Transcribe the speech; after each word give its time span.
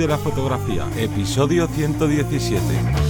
de 0.00 0.06
la 0.06 0.16
Fotografía, 0.16 0.88
episodio 0.96 1.66
117. 1.66 3.09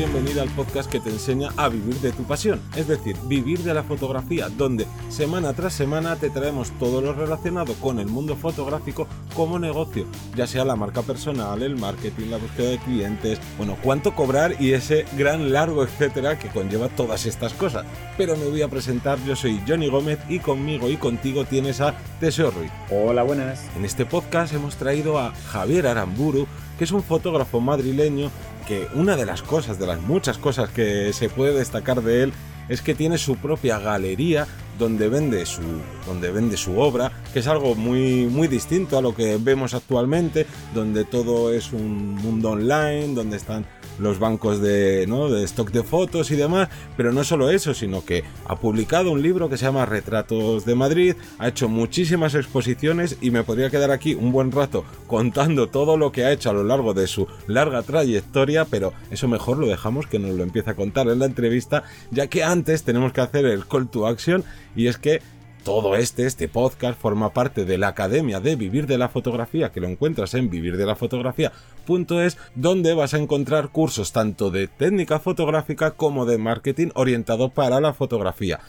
Bienvenida 0.00 0.40
al 0.40 0.48
podcast 0.48 0.90
que 0.90 0.98
te 0.98 1.10
enseña 1.10 1.50
a 1.58 1.68
vivir 1.68 1.94
de 1.96 2.10
tu 2.12 2.22
pasión, 2.22 2.58
es 2.74 2.88
decir, 2.88 3.18
vivir 3.26 3.58
de 3.58 3.74
la 3.74 3.82
fotografía, 3.82 4.48
donde 4.48 4.86
semana 5.10 5.52
tras 5.52 5.74
semana 5.74 6.16
te 6.16 6.30
traemos 6.30 6.70
todo 6.78 7.02
lo 7.02 7.12
relacionado 7.12 7.74
con 7.74 7.98
el 7.98 8.06
mundo 8.06 8.34
fotográfico 8.34 9.06
como 9.34 9.58
negocio, 9.58 10.06
ya 10.34 10.46
sea 10.46 10.64
la 10.64 10.74
marca 10.74 11.02
personal, 11.02 11.62
el 11.62 11.76
marketing, 11.76 12.30
la 12.30 12.38
búsqueda 12.38 12.70
de 12.70 12.78
clientes, 12.78 13.40
bueno, 13.58 13.76
cuánto 13.82 14.14
cobrar 14.14 14.56
y 14.58 14.72
ese 14.72 15.04
gran 15.18 15.52
largo 15.52 15.84
etcétera 15.84 16.38
que 16.38 16.48
conlleva 16.48 16.88
todas 16.88 17.26
estas 17.26 17.52
cosas. 17.52 17.84
Pero 18.16 18.38
me 18.38 18.48
voy 18.48 18.62
a 18.62 18.68
presentar, 18.68 19.22
yo 19.26 19.36
soy 19.36 19.60
Johnny 19.68 19.88
Gómez 19.88 20.18
y 20.30 20.38
conmigo 20.38 20.88
y 20.88 20.96
contigo 20.96 21.44
tienes 21.44 21.82
a 21.82 21.94
Teseo 22.20 22.50
Ruiz. 22.50 22.72
Hola, 22.90 23.22
buenas. 23.22 23.66
En 23.76 23.84
este 23.84 24.06
podcast 24.06 24.54
hemos 24.54 24.76
traído 24.76 25.18
a 25.18 25.34
Javier 25.50 25.86
Aramburu, 25.86 26.46
que 26.80 26.84
es 26.84 26.92
un 26.92 27.02
fotógrafo 27.02 27.60
madrileño 27.60 28.30
que 28.66 28.88
una 28.94 29.14
de 29.14 29.26
las 29.26 29.42
cosas, 29.42 29.78
de 29.78 29.86
las 29.86 30.00
muchas 30.00 30.38
cosas 30.38 30.70
que 30.70 31.12
se 31.12 31.28
puede 31.28 31.52
destacar 31.52 32.00
de 32.00 32.22
él, 32.22 32.32
es 32.70 32.80
que 32.80 32.94
tiene 32.94 33.18
su 33.18 33.36
propia 33.36 33.78
galería 33.78 34.46
donde 34.78 35.10
vende 35.10 35.44
su, 35.44 35.60
donde 36.06 36.30
vende 36.30 36.56
su 36.56 36.78
obra, 36.78 37.12
que 37.34 37.40
es 37.40 37.46
algo 37.48 37.74
muy, 37.74 38.24
muy 38.28 38.48
distinto 38.48 38.96
a 38.96 39.02
lo 39.02 39.14
que 39.14 39.36
vemos 39.36 39.74
actualmente, 39.74 40.46
donde 40.74 41.04
todo 41.04 41.52
es 41.52 41.74
un 41.74 42.14
mundo 42.14 42.52
online, 42.52 43.12
donde 43.12 43.36
están 43.36 43.66
los 44.00 44.18
bancos 44.18 44.60
de, 44.60 45.06
¿no? 45.06 45.28
de 45.28 45.44
stock 45.44 45.70
de 45.70 45.82
fotos 45.82 46.30
y 46.30 46.36
demás, 46.36 46.68
pero 46.96 47.12
no 47.12 47.24
solo 47.24 47.50
eso, 47.50 47.74
sino 47.74 48.04
que 48.04 48.24
ha 48.46 48.56
publicado 48.56 49.12
un 49.12 49.22
libro 49.22 49.48
que 49.48 49.56
se 49.56 49.66
llama 49.66 49.86
Retratos 49.86 50.64
de 50.64 50.74
Madrid, 50.74 51.14
ha 51.38 51.48
hecho 51.48 51.68
muchísimas 51.68 52.34
exposiciones 52.34 53.16
y 53.20 53.30
me 53.30 53.44
podría 53.44 53.70
quedar 53.70 53.90
aquí 53.90 54.14
un 54.14 54.32
buen 54.32 54.52
rato 54.52 54.84
contando 55.06 55.68
todo 55.68 55.96
lo 55.96 56.12
que 56.12 56.24
ha 56.24 56.32
hecho 56.32 56.50
a 56.50 56.54
lo 56.54 56.64
largo 56.64 56.94
de 56.94 57.06
su 57.06 57.26
larga 57.46 57.82
trayectoria, 57.82 58.64
pero 58.64 58.92
eso 59.10 59.28
mejor 59.28 59.58
lo 59.58 59.66
dejamos 59.66 60.06
que 60.06 60.18
nos 60.18 60.34
lo 60.34 60.42
empiece 60.42 60.70
a 60.70 60.74
contar 60.74 61.08
en 61.08 61.18
la 61.18 61.26
entrevista, 61.26 61.84
ya 62.10 62.26
que 62.26 62.44
antes 62.44 62.82
tenemos 62.82 63.12
que 63.12 63.20
hacer 63.20 63.44
el 63.46 63.66
call 63.66 63.88
to 63.88 64.06
action 64.06 64.44
y 64.74 64.86
es 64.86 64.98
que 64.98 65.20
todo 65.62 65.96
este, 65.96 66.26
este 66.26 66.48
podcast 66.48 66.98
forma 67.00 67.32
parte 67.32 67.64
de 67.64 67.78
la 67.78 67.88
Academia 67.88 68.40
de 68.40 68.56
Vivir 68.56 68.86
de 68.86 68.98
la 68.98 69.08
Fotografía, 69.08 69.70
que 69.70 69.80
lo 69.80 69.88
encuentras 69.88 70.34
en 70.34 70.50
vivirdelafotografía.es, 70.50 72.38
donde 72.54 72.94
vas 72.94 73.14
a 73.14 73.18
encontrar 73.18 73.68
cursos 73.68 74.12
tanto 74.12 74.50
de 74.50 74.68
técnica 74.68 75.18
fotográfica 75.18 75.92
como 75.92 76.26
de 76.26 76.38
marketing 76.38 76.88
orientado 76.94 77.50
para 77.50 77.80
la 77.80 77.92
fotografía. 77.92 78.60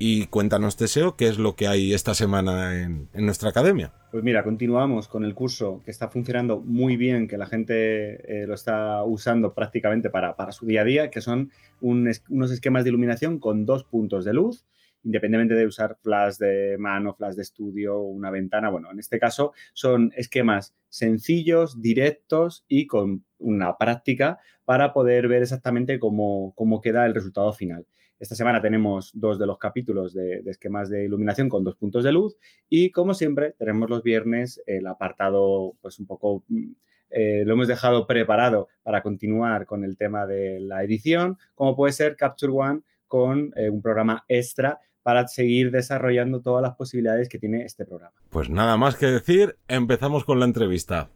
Y 0.00 0.26
cuéntanos, 0.26 0.76
Teseo, 0.76 1.16
qué 1.16 1.26
es 1.26 1.38
lo 1.38 1.56
que 1.56 1.66
hay 1.66 1.92
esta 1.92 2.14
semana 2.14 2.80
en, 2.80 3.08
nuestra 3.14 3.50
academia. 3.50 3.92
Pues 4.12 4.22
mira, 4.22 4.44
continuamos 4.44 5.08
con 5.08 5.24
el 5.24 5.34
curso 5.34 5.82
que 5.84 5.90
está 5.90 6.08
funcionando 6.08 6.60
muy 6.60 6.96
bien, 6.96 7.26
que 7.26 7.36
la 7.36 7.46
gente 7.46 8.42
eh, 8.42 8.46
lo 8.46 8.54
está 8.54 9.02
usando 9.02 9.54
prácticamente 9.54 10.08
para, 10.08 10.34
su 10.52 10.66
día 10.66 10.82
a 10.82 10.84
día, 10.84 11.10
que 11.10 11.20
son 11.20 11.50
unos 11.80 12.50
esquemas 12.52 12.84
de 12.84 12.90
iluminación 12.90 13.40
con 13.40 13.66
dos 13.66 13.82
puntos 13.82 14.24
de 14.24 14.34
luz 14.34 14.64
independientemente 15.08 15.54
de 15.54 15.66
usar 15.66 15.96
flash 16.02 16.36
de 16.36 16.76
mano, 16.78 17.14
flash 17.14 17.34
de 17.34 17.42
estudio, 17.42 17.98
una 17.98 18.30
ventana. 18.30 18.68
Bueno, 18.68 18.90
en 18.92 18.98
este 18.98 19.18
caso 19.18 19.54
son 19.72 20.12
esquemas 20.14 20.74
sencillos, 20.90 21.80
directos 21.80 22.66
y 22.68 22.86
con 22.86 23.24
una 23.38 23.78
práctica 23.78 24.38
para 24.66 24.92
poder 24.92 25.26
ver 25.28 25.42
exactamente 25.42 25.98
cómo, 25.98 26.54
queda 26.82 27.06
el 27.06 27.14
resultado 27.14 27.54
final. 27.54 27.86
Esta 28.20 28.34
semana 28.34 28.60
tenemos 28.60 29.12
dos 29.14 29.38
de 29.38 29.46
los 29.46 29.56
capítulos 29.56 30.12
de, 30.12 30.42
esquemas 30.44 30.90
de 30.90 31.06
iluminación 31.06 31.48
con 31.48 31.64
dos 31.64 31.76
puntos 31.76 32.04
de 32.04 32.12
luz 32.12 32.36
y 32.68 32.90
como 32.90 33.14
siempre 33.14 33.54
tenemos 33.58 33.88
los 33.88 34.02
viernes 34.02 34.60
el 34.66 34.86
apartado 34.86 35.74
pues 35.80 35.98
un 36.00 36.06
poco 36.06 36.44
mm, 36.48 36.72
eh, 37.10 37.44
lo 37.46 37.54
hemos 37.54 37.68
dejado 37.68 38.06
preparado 38.06 38.68
para 38.82 39.02
continuar 39.02 39.64
con 39.64 39.84
el 39.84 39.96
tema 39.96 40.26
de 40.26 40.60
la 40.60 40.84
edición, 40.84 41.38
como 41.54 41.74
puede 41.74 41.94
ser 41.94 42.16
Capture 42.16 42.52
One 42.52 42.82
con 43.08 43.52
eh, 43.56 43.70
un 43.70 43.82
programa 43.82 44.24
extra 44.28 44.78
para 45.08 45.26
seguir 45.26 45.70
desarrollando 45.70 46.42
todas 46.42 46.60
las 46.60 46.76
posibilidades 46.76 47.30
que 47.30 47.38
tiene 47.38 47.64
este 47.64 47.86
programa. 47.86 48.12
Pues 48.28 48.50
nada 48.50 48.76
más 48.76 48.94
que 48.94 49.06
decir, 49.06 49.56
empezamos 49.66 50.26
con 50.26 50.38
la 50.38 50.44
entrevista. 50.44 51.10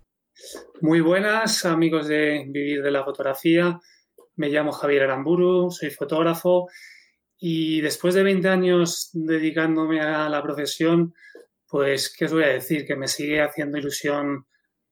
Muy 0.81 1.03
buenas 1.03 1.67
amigos 1.67 2.09
de 2.09 2.47
Vivir 2.49 2.83
de 2.83 2.91
la 2.91 3.05
Fotografía. 3.05 3.79
Me 4.37 4.49
llamo 4.49 4.73
Javier 4.73 5.03
Aramburu, 5.03 5.71
soy 5.71 5.91
fotógrafo 5.91 6.69
y 7.37 7.83
después 7.83 8.15
de 8.15 8.23
20 8.23 8.49
años 8.49 9.11
dedicándome 9.13 10.01
a 10.01 10.27
la 10.31 10.43
profesión, 10.43 11.13
pues, 11.69 12.17
¿qué 12.17 12.25
os 12.25 12.33
voy 12.33 12.45
a 12.45 12.49
decir? 12.49 12.87
Que 12.87 12.97
me 12.97 13.09
sigue 13.09 13.43
haciendo 13.43 13.77
ilusión 13.77 14.47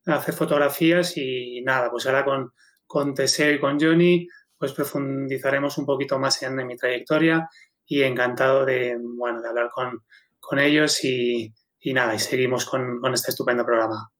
hacer 0.04 0.34
fotografías 0.34 1.16
y 1.16 1.62
nada, 1.62 1.90
pues 1.90 2.04
ahora 2.04 2.22
con, 2.22 2.52
con 2.86 3.14
Teseo 3.14 3.54
y 3.54 3.60
con 3.60 3.80
Johnny, 3.80 4.28
pues 4.58 4.74
profundizaremos 4.74 5.78
un 5.78 5.86
poquito 5.86 6.18
más 6.18 6.42
en 6.42 6.54
mi 6.66 6.76
trayectoria 6.76 7.48
y 7.90 8.04
encantado 8.04 8.64
de, 8.64 8.96
bueno, 9.02 9.42
de 9.42 9.48
hablar 9.48 9.68
con, 9.74 10.04
con 10.38 10.60
ellos 10.60 11.04
y, 11.04 11.52
y, 11.80 11.92
nada, 11.92 12.14
y 12.14 12.20
seguimos 12.20 12.64
con, 12.64 13.00
con, 13.00 13.12
este 13.12 13.32
estupendo 13.32 13.66
programa. 13.66 14.12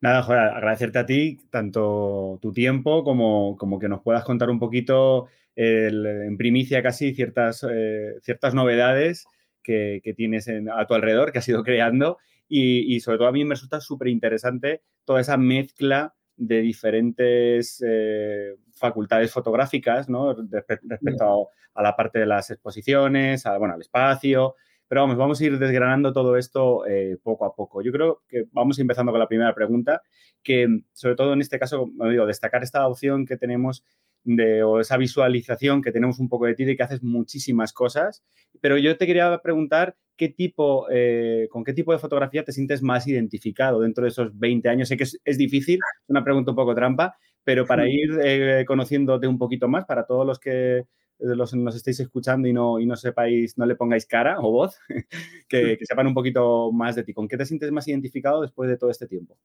Nada, 0.00 0.22
joder, 0.22 0.40
agradecerte 0.40 0.98
a 0.98 1.04
ti 1.04 1.38
tanto 1.50 2.38
tu 2.40 2.52
tiempo 2.54 3.04
como, 3.04 3.58
como 3.58 3.78
que 3.78 3.90
nos 3.90 4.00
puedas 4.00 4.24
contar 4.24 4.48
un 4.48 4.58
poquito 4.58 5.28
en 5.54 6.38
primicia 6.38 6.82
casi 6.82 7.14
ciertas, 7.14 7.66
eh, 7.70 8.14
ciertas 8.22 8.54
novedades 8.54 9.26
que, 9.62 10.00
que 10.02 10.14
tienes 10.14 10.48
a 10.48 10.86
tu 10.86 10.94
alrededor, 10.94 11.32
que 11.32 11.38
has 11.38 11.48
ido 11.48 11.62
creando 11.62 12.16
y, 12.48 12.94
y 12.94 13.00
sobre 13.00 13.18
todo 13.18 13.28
a 13.28 13.32
mí 13.32 13.44
me 13.44 13.56
resulta 13.56 13.78
súper 13.82 14.08
interesante 14.08 14.80
toda 15.04 15.20
esa 15.20 15.36
mezcla 15.36 16.14
de 16.36 16.62
diferentes 16.62 17.84
eh, 17.86 18.54
facultades 18.82 19.32
fotográficas, 19.32 20.08
¿no? 20.08 20.34
respecto 20.34 21.48
a, 21.74 21.82
la 21.82 21.96
parte 21.96 22.18
de 22.18 22.26
las 22.26 22.50
exposiciones, 22.50 23.44
bueno, 23.58 23.74
al 23.74 23.80
espacio. 23.80 24.56
Pero 24.88 25.02
vamos, 25.02 25.16
vamos 25.16 25.40
a 25.40 25.44
ir 25.44 25.58
desgranando 25.58 26.12
todo 26.12 26.36
esto 26.36 26.84
eh, 26.86 27.16
poco 27.22 27.46
a 27.46 27.54
poco. 27.54 27.80
Yo 27.80 27.92
creo 27.92 28.22
que 28.28 28.44
vamos 28.52 28.78
empezando 28.78 29.10
con 29.10 29.20
la 29.20 29.28
primera 29.28 29.54
pregunta, 29.54 30.02
que 30.42 30.68
sobre 30.92 31.14
todo 31.14 31.32
en 31.32 31.40
este 31.40 31.58
caso, 31.58 31.88
digo, 32.10 32.26
destacar 32.26 32.62
esta 32.62 32.86
opción 32.86 33.24
que 33.24 33.38
tenemos 33.38 33.84
de, 34.24 34.62
o 34.62 34.80
esa 34.80 34.96
visualización 34.96 35.82
que 35.82 35.92
tenemos 35.92 36.18
un 36.18 36.28
poco 36.28 36.46
de 36.46 36.54
ti 36.54 36.64
de 36.64 36.76
que 36.76 36.82
haces 36.82 37.02
muchísimas 37.02 37.72
cosas. 37.72 38.22
Pero 38.60 38.76
yo 38.76 38.96
te 38.98 39.06
quería 39.06 39.38
preguntar 39.42 39.96
qué 40.16 40.28
tipo, 40.28 40.86
eh, 40.90 41.48
con 41.50 41.64
qué 41.64 41.72
tipo 41.72 41.92
de 41.92 41.98
fotografía 41.98 42.44
te 42.44 42.52
sientes 42.52 42.82
más 42.82 43.06
identificado 43.06 43.80
dentro 43.80 44.04
de 44.04 44.10
esos 44.10 44.38
20 44.38 44.68
años. 44.68 44.88
Sé 44.88 44.96
que 44.96 45.04
es, 45.04 45.20
es 45.24 45.38
difícil, 45.38 45.80
una 46.06 46.22
pregunta 46.22 46.50
un 46.50 46.56
poco 46.56 46.74
trampa, 46.74 47.16
pero 47.44 47.66
para 47.66 47.88
ir 47.88 48.18
eh, 48.22 48.64
conociéndote 48.66 49.26
un 49.26 49.38
poquito 49.38 49.68
más, 49.68 49.84
para 49.84 50.06
todos 50.06 50.26
los 50.26 50.38
que 50.38 50.86
eh, 51.22 51.36
los, 51.36 51.54
nos 51.54 51.76
estéis 51.76 52.00
escuchando 52.00 52.48
y 52.48 52.52
no, 52.52 52.78
y 52.78 52.86
no 52.86 52.96
sepáis, 52.96 53.56
no 53.58 53.66
le 53.66 53.76
pongáis 53.76 54.06
cara 54.06 54.38
o 54.40 54.50
voz, 54.50 54.78
que, 55.48 55.78
sepan 55.82 56.06
un 56.06 56.14
poquito 56.14 56.72
más 56.72 56.96
de 56.96 57.04
ti. 57.04 57.12
¿Con 57.14 57.28
qué 57.28 57.36
te 57.36 57.46
sientes 57.46 57.70
más 57.72 57.86
identificado 57.88 58.42
después 58.42 58.68
de 58.68 58.76
todo 58.76 58.90
este 58.90 59.06
tiempo? 59.06 59.38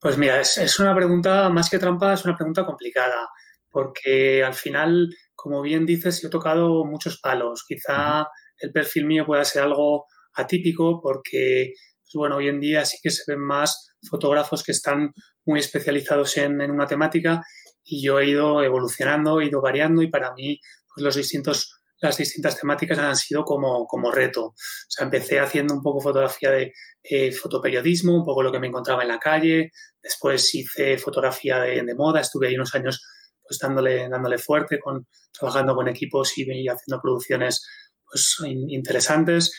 Pues 0.00 0.16
mira, 0.16 0.40
es, 0.40 0.80
una 0.80 0.94
pregunta, 0.94 1.48
más 1.50 1.68
que 1.68 1.78
trampa, 1.78 2.14
es 2.14 2.24
una 2.24 2.36
pregunta 2.36 2.64
complicada, 2.64 3.28
porque 3.68 4.42
al 4.42 4.54
final, 4.54 5.08
como 5.34 5.60
bien 5.60 5.84
dices, 5.84 6.22
yo 6.22 6.28
he 6.28 6.30
tocado 6.30 6.84
muchos 6.84 7.20
palos. 7.20 7.64
Quizá 7.68 8.26
el 8.58 8.72
perfil 8.72 9.06
mío 9.06 9.26
pueda 9.26 9.44
ser 9.44 9.62
algo 9.62 10.06
atípico, 10.34 11.00
porque, 11.02 11.74
pues 12.02 12.12
bueno, 12.14 12.36
hoy 12.36 12.48
en 12.48 12.60
día 12.60 12.84
sí 12.86 12.96
que 13.02 13.10
se 13.10 13.30
ven 13.30 13.40
más 13.40 13.94
fotógrafos 14.08 14.62
que 14.62 14.72
están 14.72 15.12
muy 15.50 15.60
especializados 15.60 16.36
en, 16.36 16.60
una 16.70 16.86
temática 16.86 17.42
y 17.84 18.02
yo 18.04 18.20
he 18.20 18.30
ido 18.30 18.62
evolucionando, 18.62 19.40
he 19.40 19.46
ido 19.46 19.60
variando 19.60 20.00
y 20.00 20.08
para 20.08 20.32
mí 20.32 20.60
pues 20.94 21.04
los 21.04 21.16
distintos, 21.16 21.80
las 22.00 22.16
distintas 22.16 22.58
temáticas 22.58 22.98
han 23.00 23.16
sido 23.16 23.44
como, 23.44 23.84
como 23.86 24.12
reto. 24.12 24.44
O 24.44 24.54
sea, 24.88 25.04
empecé 25.06 25.40
haciendo 25.40 25.74
un 25.74 25.82
poco 25.82 26.00
fotografía 26.00 26.52
de 26.52 26.72
eh, 27.02 27.32
fotoperiodismo, 27.32 28.14
un 28.14 28.24
poco 28.24 28.44
lo 28.44 28.52
que 28.52 28.60
me 28.60 28.68
encontraba 28.68 29.02
en 29.02 29.08
la 29.08 29.18
calle, 29.18 29.72
después 30.00 30.54
hice 30.54 30.98
fotografía 30.98 31.60
de, 31.60 31.94
moda, 31.96 32.20
estuve 32.20 32.48
ahí 32.48 32.54
unos 32.54 32.74
años 32.76 33.04
pues 33.42 33.58
dándole, 33.58 34.08
dándole 34.08 34.38
fuerte, 34.38 34.78
con, 34.78 35.08
trabajando 35.36 35.74
con 35.74 35.88
equipos 35.88 36.38
y, 36.38 36.42
y 36.42 36.68
haciendo 36.68 37.02
producciones 37.02 37.66
pues 38.04 38.36
interesantes. 38.46 39.52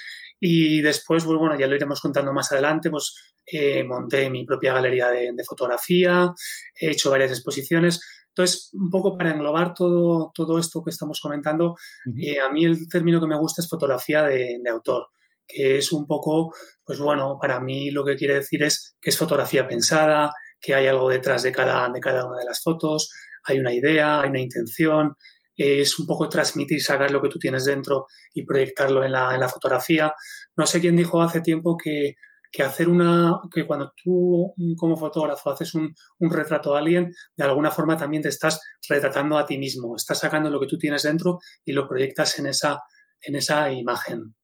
Y 0.44 0.82
después, 0.82 1.24
pues, 1.24 1.38
bueno, 1.38 1.58
ya 1.58 1.68
lo 1.68 1.76
iremos 1.76 2.02
contando 2.02 2.34
más 2.34 2.52
adelante, 2.52 2.90
pues 2.90 3.14
eh, 3.46 3.84
monté 3.84 4.28
mi 4.32 4.44
propia 4.44 4.74
galería 4.74 5.10
de, 5.10 5.44
fotografía, 5.48 6.34
he 6.74 6.90
hecho 6.90 7.12
varias 7.12 7.30
exposiciones. 7.30 8.02
Entonces, 8.30 8.72
un 8.74 8.90
poco 8.90 9.16
para 9.16 9.30
englobar 9.30 9.76
todo, 9.76 10.32
todo 10.34 10.58
esto 10.58 10.84
que 10.84 10.90
estamos 10.90 11.20
comentando, 11.22 11.76
eh, 12.20 12.40
a 12.40 12.50
mí 12.52 12.66
el 12.66 12.90
término 12.90 13.22
que 13.22 13.28
me 13.28 13.38
gusta 13.38 13.62
es 13.62 13.70
fotografía 13.70 14.24
de, 14.24 14.60
autor, 14.72 15.10
que 15.48 15.78
es 15.78 15.92
un 15.92 16.08
poco, 16.08 16.56
pues 16.84 16.98
bueno, 17.00 17.38
para 17.40 17.60
mí 17.60 17.92
lo 17.92 18.04
que 18.04 18.16
quiere 18.16 18.36
decir 18.36 18.64
es 18.64 18.96
que 19.00 19.12
es 19.12 19.18
fotografía 19.18 19.68
pensada, 19.68 20.34
que 20.60 20.74
hay 20.74 20.88
algo 20.88 21.08
detrás 21.08 21.44
de 21.44 21.52
cada, 21.52 21.88
de 21.90 22.00
cada 22.00 22.26
una 22.26 22.40
de 22.40 22.46
las 22.46 22.64
fotos, 22.64 23.12
hay 23.44 23.60
una 23.60 23.74
idea, 23.74 24.22
hay 24.22 24.30
una 24.32 24.40
intención, 24.40 25.16
es 25.56 26.00
un 26.00 26.06
poco 26.06 26.30
transmitir, 26.30 26.82
sacar 26.82 27.12
lo 27.12 27.22
que 27.22 27.30
tú 27.30 27.40
tienes 27.40 27.66
dentro 27.66 28.08
y 28.34 28.46
proyectarlo 28.46 29.04
en 29.04 29.12
la, 29.12 29.34
en 29.34 29.40
la 29.40 29.50
fotografía. 29.50 30.14
No 30.56 30.66
sé 30.66 30.80
quién 30.82 30.96
dijo 30.96 31.22
hace 31.22 31.42
tiempo 31.42 31.78
que, 31.78 32.16
que, 32.52 32.64
hacer 32.64 32.90
una, 32.90 33.40
que 33.54 33.66
cuando 33.66 33.94
tú 34.02 34.54
como 34.78 34.98
fotógrafo 34.98 35.52
haces 35.52 35.74
un, 35.76 35.94
un, 36.20 36.32
retrato 36.32 36.76
a 36.76 36.80
alguien, 36.80 37.14
de 37.36 37.44
alguna 37.44 37.72
forma 37.72 37.98
también 37.98 38.24
te 38.24 38.30
estás 38.30 38.62
retratando 38.88 39.38
a 39.38 39.46
ti 39.46 39.58
mismo, 39.58 39.96
estás 39.96 40.20
sacando 40.20 40.50
lo 40.50 40.60
que 40.60 40.68
tú 40.68 40.78
tienes 40.78 41.04
dentro 41.04 41.40
y 41.66 41.74
lo 41.74 41.88
proyectas 41.88 42.40
en 42.40 42.48
esa, 42.48 42.82
en 43.22 43.36
esa 43.36 43.72
imagen. 43.72 44.36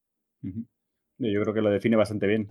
Yo 1.20 1.42
creo 1.42 1.54
que 1.54 1.62
lo 1.62 1.72
define 1.72 1.96
bastante 1.96 2.28
bien. 2.28 2.50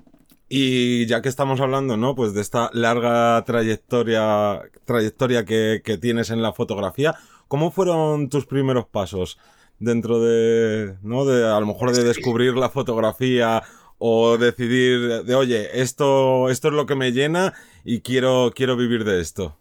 Y 0.48 1.06
ya 1.06 1.22
que 1.22 1.28
estamos 1.28 1.60
hablando, 1.60 1.96
¿no? 1.96 2.14
Pues 2.14 2.32
de 2.32 2.40
esta 2.40 2.70
larga 2.72 3.42
trayectoria, 3.44 4.62
trayectoria 4.84 5.44
que, 5.44 5.82
que 5.84 5.98
tienes 5.98 6.30
en 6.30 6.40
la 6.40 6.52
fotografía, 6.52 7.16
¿cómo 7.48 7.70
fueron 7.70 8.28
tus 8.28 8.46
primeros 8.46 8.86
pasos 8.86 9.38
dentro 9.78 10.20
de, 10.20 10.96
¿no? 11.02 11.24
De 11.24 11.44
a 11.46 11.60
lo 11.60 11.66
mejor 11.66 11.92
de 11.92 12.04
descubrir 12.04 12.54
la 12.54 12.70
fotografía 12.70 13.62
o 13.98 14.36
decidir 14.36 15.24
de, 15.24 15.34
oye, 15.34 15.80
esto, 15.80 16.50
esto 16.50 16.68
es 16.68 16.74
lo 16.74 16.86
que 16.86 16.94
me 16.94 17.12
llena 17.12 17.54
y 17.84 18.00
quiero, 18.00 18.52
quiero 18.54 18.76
vivir 18.76 19.04
de 19.04 19.20
esto? 19.20 19.58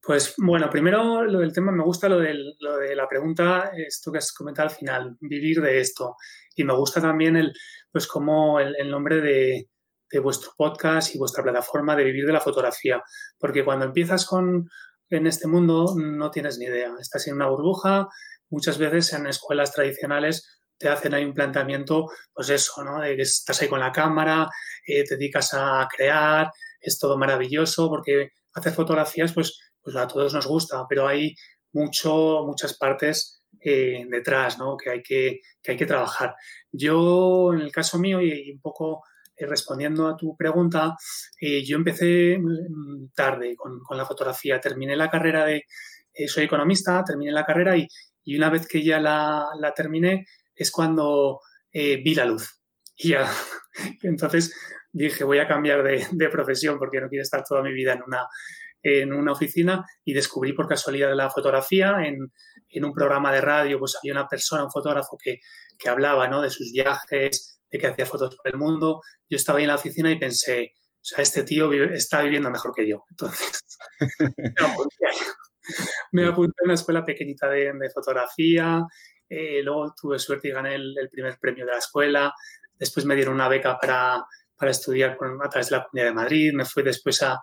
Pues 0.00 0.34
bueno, 0.38 0.68
primero 0.68 1.22
lo 1.24 1.38
del 1.40 1.52
tema, 1.52 1.70
me 1.70 1.84
gusta 1.84 2.08
lo, 2.08 2.18
del, 2.18 2.56
lo 2.58 2.78
de 2.78 2.96
la 2.96 3.08
pregunta, 3.08 3.70
esto 3.76 4.10
que 4.10 4.18
has 4.18 4.32
comentado 4.32 4.68
al 4.68 4.74
final, 4.74 5.16
vivir 5.20 5.60
de 5.60 5.80
esto. 5.80 6.16
Y 6.56 6.64
me 6.64 6.74
gusta 6.74 7.00
también 7.00 7.36
el, 7.36 7.52
pues 7.90 8.06
como 8.06 8.58
el, 8.58 8.74
el 8.78 8.90
nombre 8.90 9.20
de, 9.20 9.68
de 10.10 10.18
vuestro 10.18 10.52
podcast 10.56 11.14
y 11.14 11.18
vuestra 11.18 11.42
plataforma 11.42 11.94
de 11.94 12.04
vivir 12.04 12.26
de 12.26 12.32
la 12.32 12.40
fotografía. 12.40 13.02
Porque 13.38 13.64
cuando 13.64 13.84
empiezas 13.84 14.26
con, 14.26 14.68
en 15.16 15.26
este 15.26 15.46
mundo 15.46 15.94
no 15.96 16.30
tienes 16.30 16.58
ni 16.58 16.66
idea. 16.66 16.92
Estás 17.00 17.26
en 17.26 17.34
una 17.34 17.48
burbuja. 17.48 18.08
Muchas 18.50 18.78
veces 18.78 19.12
en 19.12 19.26
escuelas 19.26 19.72
tradicionales 19.72 20.60
te 20.78 20.88
hacen 20.88 21.14
ahí 21.14 21.24
un 21.24 21.34
planteamiento, 21.34 22.10
pues 22.34 22.50
eso, 22.50 22.82
¿no? 22.84 23.02
Estás 23.02 23.62
ahí 23.62 23.68
con 23.68 23.80
la 23.80 23.92
cámara, 23.92 24.48
eh, 24.86 25.04
te 25.04 25.16
dedicas 25.16 25.54
a 25.54 25.86
crear, 25.94 26.50
es 26.80 26.98
todo 26.98 27.16
maravilloso, 27.16 27.88
porque 27.88 28.30
hacer 28.54 28.72
fotografías, 28.72 29.32
pues, 29.32 29.58
pues 29.80 29.94
a 29.96 30.08
todos 30.08 30.34
nos 30.34 30.46
gusta, 30.46 30.84
pero 30.88 31.06
hay 31.06 31.34
mucho, 31.72 32.42
muchas 32.44 32.76
partes 32.76 33.42
eh, 33.60 34.04
detrás, 34.10 34.58
¿no? 34.58 34.76
Que 34.76 34.90
hay 34.90 35.02
que, 35.02 35.40
que 35.62 35.72
hay 35.72 35.76
que 35.76 35.86
trabajar. 35.86 36.34
Yo, 36.72 37.52
en 37.54 37.60
el 37.60 37.70
caso 37.70 37.98
mío, 37.98 38.20
y, 38.20 38.48
y 38.48 38.52
un 38.52 38.60
poco 38.60 39.04
respondiendo 39.46 40.08
a 40.08 40.16
tu 40.16 40.36
pregunta, 40.36 40.96
eh, 41.40 41.64
yo 41.64 41.76
empecé 41.76 42.38
mm, 42.38 43.12
tarde 43.14 43.54
con, 43.56 43.80
con, 43.80 43.96
la 43.96 44.06
fotografía. 44.06 44.60
Terminé 44.60 44.96
la 44.96 45.10
carrera 45.10 45.44
de, 45.44 45.64
eh, 46.12 46.28
soy 46.28 46.44
economista, 46.44 47.02
terminé 47.04 47.32
la 47.32 47.44
carrera 47.44 47.76
y, 47.76 47.86
y 48.24 48.36
una 48.36 48.50
vez 48.50 48.66
que 48.66 48.84
ya 48.84 49.00
la, 49.00 49.46
la 49.58 49.72
terminé 49.74 50.26
es 50.54 50.70
cuando 50.70 51.40
vi 51.72 52.14
la 52.14 52.26
luz. 52.26 52.60
Y 52.96 53.10
ya, 53.10 53.26
entonces 54.02 54.54
dije, 54.92 55.24
voy 55.24 55.38
a 55.38 55.48
cambiar 55.48 55.82
de, 55.82 56.06
de, 56.10 56.28
profesión 56.28 56.78
porque 56.78 57.00
no 57.00 57.08
quiero 57.08 57.22
estar 57.22 57.42
toda 57.44 57.62
mi 57.62 57.72
vida 57.72 57.94
en 57.94 58.02
una, 58.02 58.26
en 58.82 59.12
una 59.12 59.32
oficina 59.32 59.84
y 60.04 60.12
descubrí 60.12 60.52
por 60.52 60.68
casualidad 60.68 61.14
la 61.14 61.30
fotografía 61.30 61.96
en, 62.04 62.32
en, 62.68 62.84
un 62.84 62.92
programa 62.92 63.32
de 63.32 63.40
radio, 63.40 63.78
pues 63.78 63.96
había 63.96 64.12
una 64.12 64.28
persona, 64.28 64.64
un 64.64 64.70
fotógrafo 64.70 65.16
que, 65.22 65.38
que 65.78 65.88
hablaba 65.88 66.28
¿no? 66.28 66.42
de 66.42 66.50
sus 66.50 66.72
viajes, 66.72 67.51
de 67.72 67.78
que 67.78 67.86
hacía 67.86 68.06
fotos 68.06 68.36
por 68.36 68.52
el 68.52 68.58
mundo. 68.58 69.00
Yo 69.28 69.36
estaba 69.36 69.58
ahí 69.58 69.64
en 69.64 69.68
la 69.68 69.76
oficina 69.76 70.10
y 70.10 70.18
pensé, 70.18 70.72
o 70.76 71.04
sea, 71.04 71.22
este 71.22 71.42
tío 71.42 71.68
vive, 71.68 71.94
está 71.96 72.22
viviendo 72.22 72.50
mejor 72.50 72.72
que 72.74 72.86
yo. 72.86 73.04
Entonces, 73.10 73.62
me, 74.36 74.66
apunté, 74.66 75.06
me 76.12 76.26
apunté 76.26 76.54
a 76.62 76.64
una 76.64 76.74
escuela 76.74 77.04
pequeñita 77.04 77.48
de, 77.48 77.72
de 77.72 77.90
fotografía, 77.90 78.84
eh, 79.28 79.62
luego 79.62 79.94
tuve 80.00 80.18
suerte 80.18 80.48
y 80.48 80.52
gané 80.52 80.74
el, 80.74 80.94
el, 80.96 81.08
primer 81.08 81.38
premio 81.40 81.64
de 81.64 81.72
la 81.72 81.78
escuela, 81.78 82.32
después 82.74 83.06
me 83.06 83.16
dieron 83.16 83.34
una 83.34 83.48
beca 83.48 83.78
para, 83.78 84.22
para 84.56 84.70
estudiar 84.70 85.16
con, 85.16 85.42
a 85.42 85.48
través 85.48 85.70
de 85.70 85.76
la 85.76 85.84
Comunidad 85.84 86.10
de 86.10 86.14
Madrid, 86.14 86.52
me 86.52 86.64
fui 86.64 86.82
después 86.82 87.22
a, 87.22 87.40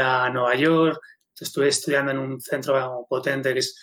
a 0.00 0.30
Nueva 0.30 0.54
York, 0.56 0.98
estuve 1.38 1.68
estudiando 1.68 2.10
en 2.12 2.18
un 2.18 2.40
centro 2.40 3.06
potente 3.08 3.52
que 3.52 3.58
es, 3.60 3.78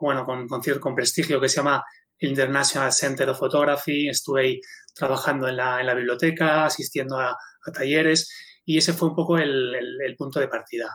bueno, 0.00 0.24
con, 0.24 0.46
con 0.48 0.62
cierto 0.62 0.80
con 0.80 0.94
prestigio 0.94 1.40
que 1.40 1.48
se 1.48 1.56
llama 1.56 1.84
International 2.18 2.92
Center 2.92 3.28
of 3.30 3.38
Photography, 3.38 4.08
estuve 4.08 4.40
ahí 4.40 4.60
trabajando 4.94 5.48
en 5.48 5.56
la, 5.56 5.80
en 5.80 5.86
la 5.86 5.94
biblioteca, 5.94 6.64
asistiendo 6.64 7.18
a, 7.18 7.36
talleres 7.72 8.30
y 8.64 8.78
ese 8.78 8.92
fue 8.92 9.08
un 9.08 9.14
poco 9.14 9.38
el, 9.38 10.16
punto 10.18 10.40
de 10.40 10.48
partida. 10.48 10.88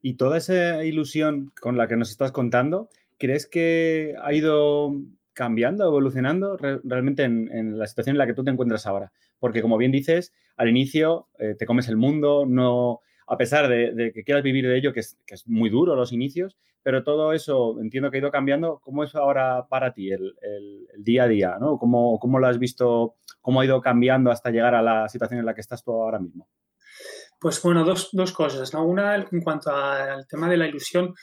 Y 0.00 0.14
toda 0.14 0.38
esa 0.38 0.84
ilusión 0.84 1.52
con 1.60 1.76
la 1.76 1.88
que 1.88 1.96
nos 1.96 2.10
estás 2.10 2.32
contando, 2.32 2.88
¿crees 3.18 3.46
que 3.46 4.14
ha 4.22 4.32
ido 4.32 4.92
cambiando, 5.32 5.86
evolucionando 5.86 6.56
re 6.56 6.80
realmente 6.84 7.24
en, 7.24 7.50
en, 7.52 7.78
la 7.78 7.86
situación 7.86 8.14
en 8.14 8.18
la 8.18 8.26
que 8.26 8.34
tú 8.34 8.44
te 8.44 8.50
encuentras 8.50 8.86
ahora? 8.86 9.12
Porque 9.38 9.62
como 9.62 9.76
bien 9.76 9.92
dices, 9.92 10.32
al 10.56 10.68
inicio 10.68 11.28
eh, 11.38 11.54
te 11.58 11.66
comes 11.66 11.88
el 11.88 11.96
mundo, 11.96 12.44
no, 12.46 13.00
a 13.26 13.36
pesar 13.36 13.68
de, 13.68 14.12
que 14.12 14.24
quieras 14.24 14.42
vivir 14.42 14.66
de 14.66 14.76
ello, 14.76 14.92
que 14.92 15.00
es, 15.00 15.16
muy 15.46 15.70
duro 15.70 15.94
los 15.94 16.12
inicios, 16.12 16.56
pero 16.82 17.04
todo 17.04 17.32
eso 17.32 17.78
entiendo 17.80 18.10
que 18.10 18.16
ha 18.16 18.20
ido 18.20 18.30
cambiando. 18.30 18.80
¿Cómo 18.82 19.04
es 19.04 19.14
ahora 19.14 19.66
para 19.68 19.92
ti 19.92 20.10
el, 20.10 20.34
día 20.98 21.24
a 21.24 21.28
día? 21.28 21.56
¿no? 21.60 21.78
¿Cómo, 21.78 22.18
¿Cómo, 22.18 22.38
lo 22.38 22.46
has 22.48 22.58
visto? 22.58 23.14
¿Cómo 23.40 23.60
ha 23.60 23.64
ido 23.64 23.80
cambiando 23.80 24.30
hasta 24.30 24.50
llegar 24.50 24.74
a 24.74 24.82
la 24.82 25.08
situación 25.08 25.40
en 25.40 25.46
la 25.46 25.54
que 25.54 25.60
estás 25.60 25.84
tú 25.84 25.92
ahora 25.92 26.18
mismo? 26.18 26.48
Pues 27.38 27.60
bueno, 27.62 27.84
dos, 27.84 28.10
dos 28.12 28.32
cosas. 28.32 28.72
¿no? 28.74 28.84
Una, 28.84 29.16
en 29.16 29.40
cuanto 29.42 29.74
al 29.74 30.26
tema 30.26 30.48
de 30.48 30.56
la 30.56 30.66
ilusión, 30.66 31.14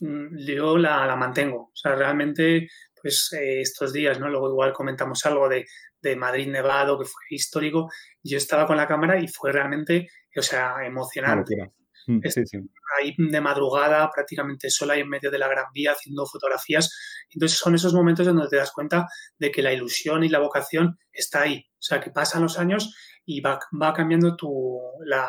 mm, 0.00 0.38
yo 0.46 0.76
la, 0.76 1.14
mantengo. 1.16 1.70
O 1.72 1.76
sea, 1.76 1.94
realmente, 1.94 2.68
pues 3.00 3.32
eh, 3.32 3.60
estos 3.60 3.92
días, 3.92 4.18
¿no? 4.18 4.28
Luego 4.28 4.50
igual 4.50 4.72
comentamos 4.72 5.24
algo 5.26 5.48
de 5.48 6.16
Madrid 6.16 6.48
Nevado, 6.48 6.98
que 6.98 7.04
fue 7.04 7.22
histórico. 7.30 7.90
Yo 8.22 8.36
estaba 8.36 8.66
con 8.66 8.76
la 8.76 8.86
cámara 8.86 9.18
y 9.18 9.26
fue 9.26 9.50
realmente, 9.50 10.08
o 10.36 10.42
sea, 10.42 10.76
emocionante. 10.84 11.72
Sí, 12.06 12.46
sí. 12.46 12.58
Ahí 12.98 13.14
de 13.18 13.40
madrugada, 13.40 14.08
prácticamente 14.14 14.70
sola 14.70 14.96
y 14.96 15.00
en 15.00 15.08
medio 15.08 15.30
de 15.30 15.38
la 15.38 15.48
Gran 15.48 15.66
Vía 15.72 15.92
haciendo 15.92 16.24
fotografías. 16.24 16.94
Entonces 17.30 17.58
son 17.58 17.74
esos 17.74 17.94
momentos 17.94 18.26
donde 18.26 18.46
te 18.48 18.56
das 18.56 18.70
cuenta 18.70 19.06
de 19.38 19.50
que 19.50 19.62
la 19.62 19.72
ilusión 19.72 20.22
y 20.22 20.28
la 20.28 20.38
vocación 20.38 20.98
está 21.12 21.42
ahí. 21.42 21.66
O 21.72 21.82
sea, 21.82 22.00
que 22.00 22.10
pasan 22.10 22.42
los 22.42 22.58
años 22.58 22.94
y 23.24 23.40
va, 23.40 23.58
va 23.82 23.92
cambiando 23.92 24.36
tu, 24.36 24.78
la, 25.04 25.28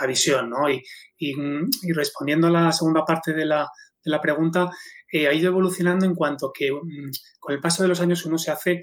la 0.00 0.06
visión, 0.06 0.50
¿no? 0.50 0.70
Y, 0.70 0.80
y, 1.18 1.32
y, 1.32 1.92
respondiendo 1.92 2.46
a 2.46 2.50
la 2.50 2.72
segunda 2.72 3.04
parte 3.04 3.32
de 3.32 3.44
la, 3.44 3.68
de 4.04 4.10
la 4.10 4.20
pregunta, 4.20 4.70
eh, 5.10 5.26
ha 5.26 5.34
ido 5.34 5.48
evolucionando 5.48 6.06
en 6.06 6.14
cuanto 6.14 6.52
que 6.52 6.70
um, 6.70 6.82
con 7.40 7.54
el 7.54 7.60
paso 7.60 7.82
de 7.82 7.88
los 7.88 8.00
años 8.00 8.24
uno 8.24 8.38
se 8.38 8.52
hace 8.52 8.82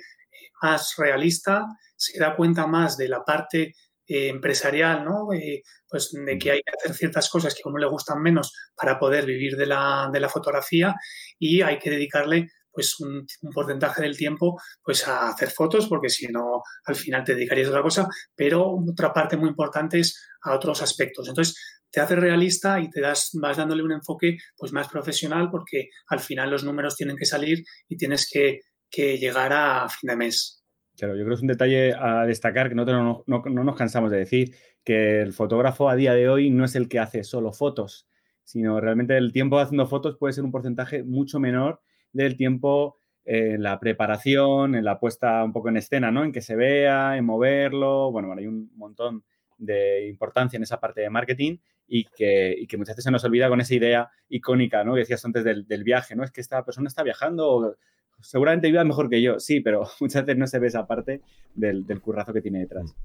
más 0.61 0.95
realista, 0.97 1.65
se 1.95 2.19
da 2.19 2.35
cuenta 2.35 2.67
más 2.67 2.97
de 2.97 3.07
la 3.07 3.23
parte 3.23 3.73
eh, 4.11 4.29
empresarial, 4.29 5.05
¿no? 5.05 5.31
Eh, 5.33 5.61
pues 5.87 6.11
de 6.11 6.37
que 6.39 6.49
hay 6.49 6.61
que 6.63 6.73
hacer 6.75 6.95
ciertas 6.95 7.29
cosas 7.29 7.53
que 7.53 7.61
a 7.63 7.69
uno 7.69 7.77
le 7.77 7.85
gustan 7.85 8.19
menos 8.19 8.51
para 8.75 8.97
poder 8.97 9.23
vivir 9.23 9.55
de 9.55 9.67
la, 9.67 10.09
de 10.11 10.19
la 10.19 10.29
fotografía 10.29 10.95
y 11.37 11.61
hay 11.61 11.77
que 11.77 11.91
dedicarle 11.91 12.49
pues 12.71 12.99
un, 12.99 13.27
un, 13.41 13.51
porcentaje 13.51 14.01
del 14.01 14.17
tiempo 14.17 14.59
pues 14.83 15.07
a 15.07 15.29
hacer 15.29 15.51
fotos 15.51 15.87
porque 15.87 16.09
si 16.09 16.27
no 16.27 16.63
al 16.85 16.95
final 16.95 17.23
te 17.23 17.35
dedicarías 17.35 17.67
a 17.67 17.71
otra 17.71 17.83
cosa 17.83 18.07
pero 18.35 18.77
otra 18.89 19.13
parte 19.13 19.37
muy 19.37 19.49
importante 19.49 19.99
es 19.99 20.19
a 20.41 20.55
otros 20.55 20.81
aspectos. 20.81 21.27
Entonces 21.27 21.55
te 21.91 21.99
hace 21.99 22.15
realista 22.15 22.79
y 22.79 22.89
te 22.89 23.01
das 23.01 23.29
vas 23.33 23.57
dándole 23.57 23.83
un 23.83 23.91
enfoque 23.91 24.37
pues 24.57 24.71
más 24.71 24.87
profesional 24.87 25.49
porque 25.51 25.89
al 26.07 26.19
final 26.19 26.49
los 26.49 26.63
números 26.63 26.95
tienen 26.95 27.15
que 27.15 27.25
salir 27.25 27.63
y 27.87 27.95
tienes 27.95 28.27
que, 28.27 28.61
que 28.89 29.19
llegar 29.19 29.53
a 29.53 29.87
fin 29.87 30.07
de 30.07 30.15
mes 30.15 30.58
Claro, 30.99 31.15
yo 31.15 31.23
creo 31.23 31.29
que 31.29 31.35
es 31.35 31.41
un 31.41 31.47
detalle 31.47 31.93
a 31.93 32.25
destacar 32.25 32.67
que 32.67 32.75
no, 32.75 32.83
no, 32.83 33.23
no, 33.25 33.63
nos 33.63 33.75
cansamos 33.77 34.11
de 34.11 34.17
decir, 34.17 34.53
que 34.83 35.21
el 35.21 35.31
fotógrafo 35.31 35.87
a 35.87 35.95
día 35.95 36.13
de 36.13 36.27
hoy 36.27 36.49
no 36.49 36.65
es 36.65 36.75
el 36.75 36.89
que 36.89 36.99
hace 36.99 37.23
solo 37.23 37.53
fotos, 37.53 38.05
sino 38.43 38.81
realmente 38.81 39.15
el 39.15 39.31
tiempo 39.31 39.59
haciendo 39.59 39.87
fotos 39.87 40.17
puede 40.17 40.33
ser 40.33 40.43
un 40.43 40.51
porcentaje 40.51 41.03
mucho 41.03 41.39
menor 41.39 41.79
del 42.11 42.35
tiempo 42.35 42.97
en 43.23 43.63
la 43.63 43.79
preparación, 43.79 44.75
en 44.75 44.83
la 44.83 44.99
puesta 44.99 45.41
un 45.45 45.53
poco 45.53 45.69
en 45.69 45.77
escena, 45.77 46.11
¿no? 46.11 46.25
En 46.25 46.33
que 46.33 46.41
se 46.41 46.57
vea, 46.57 47.15
en 47.15 47.23
moverlo, 47.23 48.11
bueno, 48.11 48.33
hay 48.37 48.47
un 48.47 48.69
montón 48.75 49.23
de 49.57 50.05
importancia 50.09 50.57
en 50.57 50.63
esa 50.63 50.81
parte 50.81 50.99
de 50.99 51.09
marketing 51.09 51.59
y 51.87 52.03
que, 52.03 52.53
y 52.57 52.67
que, 52.67 52.75
muchas 52.75 52.95
veces 52.95 53.05
se 53.05 53.11
nos 53.11 53.23
olvida 53.23 53.47
con 53.47 53.61
esa 53.61 53.73
idea 53.73 54.09
icónica, 54.27 54.83
¿no? 54.83 54.95
Que 54.95 55.01
decías 55.01 55.23
antes 55.23 55.45
del, 55.45 55.65
del 55.65 55.85
viaje, 55.85 56.17
¿no? 56.17 56.25
Es 56.25 56.31
que 56.31 56.41
esta 56.41 56.65
persona 56.65 56.89
está 56.89 57.03
viajando 57.03 57.49
o 57.49 57.75
seguramente 58.21 58.69
viva 58.69 58.83
mejor 58.83 59.09
que 59.09 59.21
yo, 59.21 59.39
sí, 59.39 59.59
pero 59.59 59.87
muchas 59.99 60.25
veces 60.25 60.39
no 60.39 60.47
se 60.47 60.59
ve 60.59 60.67
esa 60.67 60.87
parte 60.87 61.21
del, 61.55 61.85
del 61.85 62.01
currazo 62.01 62.33
que 62.33 62.41
tiene 62.41 62.59
detrás. 62.59 62.95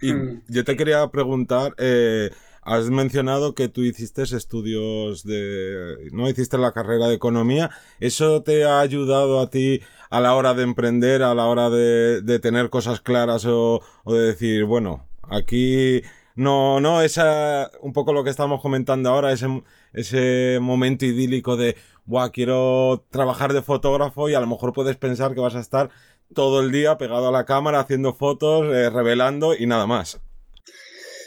Y 0.00 0.12
yo 0.48 0.64
te 0.64 0.76
quería 0.76 1.06
preguntar, 1.08 1.74
eh, 1.78 2.30
has 2.62 2.90
mencionado 2.90 3.54
que 3.54 3.68
tú 3.68 3.82
hiciste 3.82 4.22
estudios 4.22 5.24
de, 5.24 6.10
no 6.12 6.28
hiciste 6.28 6.58
la 6.58 6.72
carrera 6.72 7.06
de 7.06 7.14
economía, 7.14 7.70
¿eso 8.00 8.42
te 8.42 8.64
ha 8.64 8.80
ayudado 8.80 9.40
a 9.40 9.48
ti 9.48 9.80
a 10.10 10.20
la 10.20 10.34
hora 10.34 10.54
de 10.54 10.64
emprender, 10.64 11.22
a 11.22 11.34
la 11.34 11.46
hora 11.46 11.70
de, 11.70 12.20
de 12.20 12.38
tener 12.40 12.68
cosas 12.68 13.00
claras 13.00 13.46
o, 13.46 13.80
o, 14.04 14.14
de 14.14 14.26
decir, 14.26 14.64
bueno, 14.64 15.06
aquí 15.22 16.02
no, 16.34 16.80
no, 16.80 17.02
esa, 17.02 17.70
un 17.80 17.92
poco 17.92 18.12
lo 18.12 18.24
que 18.24 18.30
estamos 18.30 18.60
comentando 18.60 19.10
ahora, 19.10 19.32
ese, 19.32 19.46
ese 19.92 20.58
momento 20.60 21.04
idílico 21.04 21.56
de, 21.56 21.76
Buah, 22.04 22.30
quiero 22.30 23.06
trabajar 23.10 23.52
de 23.52 23.62
fotógrafo 23.62 24.28
y 24.28 24.34
a 24.34 24.40
lo 24.40 24.46
mejor 24.46 24.72
puedes 24.72 24.96
pensar 24.96 25.34
que 25.34 25.40
vas 25.40 25.54
a 25.54 25.60
estar 25.60 25.90
todo 26.34 26.60
el 26.60 26.72
día 26.72 26.98
pegado 26.98 27.28
a 27.28 27.32
la 27.32 27.44
cámara 27.44 27.80
haciendo 27.80 28.14
fotos, 28.14 28.66
eh, 28.74 28.90
revelando 28.90 29.54
y 29.54 29.66
nada 29.66 29.86
más. 29.86 30.20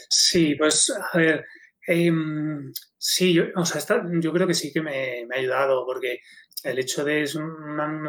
Sí, 0.08 0.54
pues 0.54 0.92
a 1.12 1.16
ver, 1.16 1.44
em, 1.86 2.72
sí, 2.98 3.32
yo, 3.32 3.44
o 3.56 3.64
sea, 3.64 4.02
yo 4.20 4.32
creo 4.32 4.46
que 4.46 4.54
sí 4.54 4.72
que 4.72 4.82
me, 4.82 5.26
ha 5.32 5.38
ayudado 5.38 5.84
porque 5.86 6.20
el 6.62 6.78
hecho 6.78 7.04
de 7.04 7.28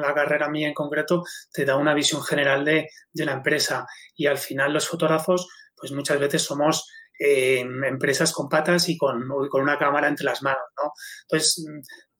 la 0.01 0.13
carrera 0.13 0.49
mía 0.49 0.67
en 0.67 0.73
concreto 0.73 1.23
te 1.53 1.65
da 1.65 1.77
una 1.77 1.93
visión 1.93 2.23
general 2.23 2.65
de, 2.65 2.89
la 3.13 3.33
empresa 3.33 3.85
y 4.15 4.25
al 4.25 4.37
final 4.37 4.73
los 4.73 4.87
fotógrafos 4.87 5.47
pues 5.75 5.91
muchas 5.91 6.19
veces 6.19 6.41
somos 6.41 6.89
em, 7.19 7.83
empresas 7.83 8.31
con 8.33 8.49
patas 8.49 8.89
y 8.89 8.97
con, 8.97 9.27
con, 9.49 9.61
una 9.61 9.77
cámara 9.77 10.07
entre 10.07 10.25
las 10.25 10.41
manos, 10.41 10.65
¿no? 10.81 10.91
Entonces, 11.23 11.65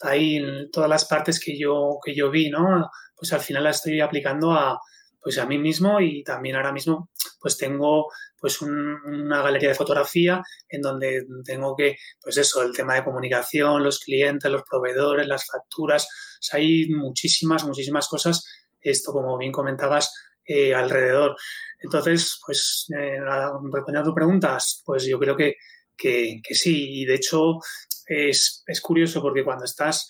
ahí 0.02 0.70
todas 0.72 0.90
las 0.90 1.06
partes 1.06 1.40
que 1.40 1.58
yo, 1.58 1.98
que 2.04 2.16
yo 2.16 2.30
vi, 2.30 2.50
¿no? 2.50 2.90
Pues 3.16 3.34
al 3.34 3.42
final 3.42 3.64
las 3.64 3.78
estoy 3.78 4.02
aplicando 4.02 4.52
a, 4.54 4.80
pues 5.28 5.38
a 5.40 5.46
mí 5.46 5.58
mismo 5.58 6.00
y 6.00 6.24
también 6.24 6.56
ahora 6.56 6.72
mismo 6.72 7.10
pues 7.40 7.58
tengo 7.58 8.08
pues 8.40 8.62
una 8.62 9.42
galería 9.42 9.70
de 9.70 9.76
fotografía 9.76 10.42
en 10.70 10.82
donde 10.82 11.26
tengo 11.44 11.76
que, 11.76 11.98
pues 12.22 12.38
eso, 12.38 12.62
el 12.62 12.74
tema 12.74 12.96
de 12.96 13.04
comunicación, 13.04 13.84
los 13.84 14.00
clientes, 14.00 14.50
los 14.52 14.64
proveedores, 14.64 15.28
las 15.28 15.46
facturas, 15.46 16.08
hay 16.54 16.88
muchísimas, 16.90 17.66
muchísimas 17.66 18.08
cosas, 18.08 18.46
esto 18.80 19.12
como 19.12 19.38
bien 19.38 19.52
comentabas, 19.52 20.14
eh, 20.48 20.74
alrededor. 20.74 21.36
Entonces, 21.80 22.40
pues, 22.46 22.88
eh, 22.98 23.20
respondiendo 23.20 24.00
a 24.00 24.04
tu 24.04 24.16
preguntas, 24.16 24.82
pues 24.86 25.06
yo 25.06 25.20
creo 25.20 25.36
que, 25.36 25.56
que, 25.96 26.42
sí, 26.52 27.02
y 27.02 27.06
de 27.06 27.16
hecho 27.16 27.58
es, 28.06 28.64
es, 28.66 28.82
curioso 28.82 29.22
porque 29.22 29.44
cuando 29.44 29.66
estás 29.66 30.10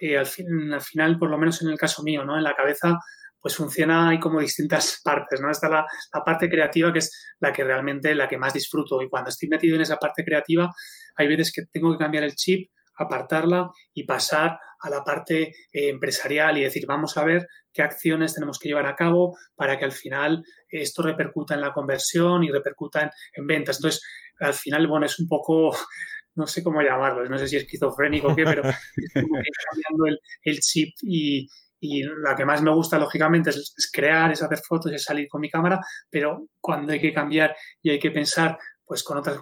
eh, 0.00 0.16
al, 0.16 0.26
al 0.72 0.80
final, 0.80 1.18
por 1.18 1.30
lo 1.30 1.38
menos 1.38 1.60
en 1.62 1.68
el 1.68 1.78
caso 1.78 2.02
mío, 2.02 2.24
¿no? 2.24 2.36
En 2.36 2.44
la 2.44 2.54
cabeza 2.54 2.98
pues 3.44 3.56
funciona, 3.56 4.08
hay 4.08 4.18
como 4.18 4.40
distintas 4.40 5.00
partes, 5.04 5.38
¿no? 5.38 5.50
Está 5.50 5.68
la, 5.68 5.86
parte 6.24 6.48
creativa 6.48 6.90
que 6.90 7.00
es 7.00 7.34
la 7.40 7.52
que 7.52 7.62
realmente, 7.62 8.14
la 8.14 8.26
que 8.26 8.38
más 8.38 8.54
disfruto. 8.54 9.02
Y 9.02 9.10
cuando 9.10 9.28
estoy 9.28 9.50
metido 9.50 9.76
en 9.76 9.82
esa 9.82 9.98
parte 9.98 10.24
creativa, 10.24 10.72
hay 11.14 11.28
veces 11.28 11.52
que 11.52 11.66
tengo 11.70 11.92
que 11.92 11.98
cambiar 11.98 12.24
el 12.24 12.34
chip, 12.36 12.70
apartarla 12.96 13.70
y 13.92 14.04
pasar 14.04 14.58
a 14.84 14.90
la 14.90 15.02
parte 15.02 15.54
eh, 15.72 15.88
empresarial 15.88 16.58
y 16.58 16.62
decir, 16.62 16.84
vamos 16.86 17.16
a 17.16 17.24
ver 17.24 17.48
qué 17.72 17.82
acciones 17.82 18.34
tenemos 18.34 18.58
que 18.58 18.68
llevar 18.68 18.86
a 18.86 18.94
cabo 18.94 19.36
para 19.56 19.78
que 19.78 19.84
al 19.84 19.92
final 19.92 20.44
esto 20.68 21.02
repercuta 21.02 21.54
en 21.54 21.62
la 21.62 21.72
conversión 21.72 22.44
y 22.44 22.50
repercuta 22.50 23.10
en, 23.32 23.46
ventas. 23.46 23.78
Entonces, 23.78 24.02
al 24.40 24.54
final, 24.54 24.86
bueno, 24.86 25.06
es 25.06 25.18
un 25.18 25.26
poco 25.26 25.74
no 26.36 26.46
sé 26.46 26.62
cómo 26.62 26.82
llamarlo, 26.82 27.24
no 27.24 27.38
sé 27.38 27.48
si 27.48 27.56
es 27.56 27.62
esquizofrénico 27.62 28.28
o 28.28 28.36
qué, 28.36 28.44
pero 28.44 28.68
es 28.68 29.12
como 29.14 29.40
que 29.40 29.50
cambiando 29.70 30.20
el, 30.42 30.58
chip 30.58 30.92
y, 31.02 31.48
y 31.80 32.02
la 32.02 32.34
que 32.36 32.44
más 32.44 32.60
me 32.60 32.72
gusta, 32.72 32.98
lógicamente, 32.98 33.50
es, 33.50 33.90
crear, 33.92 34.32
es 34.32 34.42
hacer 34.42 34.58
fotos, 34.58 34.92
es 34.92 35.04
salir 35.04 35.28
con 35.28 35.40
mi 35.40 35.48
cámara, 35.48 35.80
pero 36.10 36.48
cuando 36.60 36.92
hay 36.92 37.00
que 37.00 37.12
cambiar 37.12 37.54
y 37.80 37.90
hay 37.90 37.98
que 37.98 38.10
pensar, 38.10 38.58
pues 38.84 39.04
con 39.04 39.18
otras, 39.18 39.38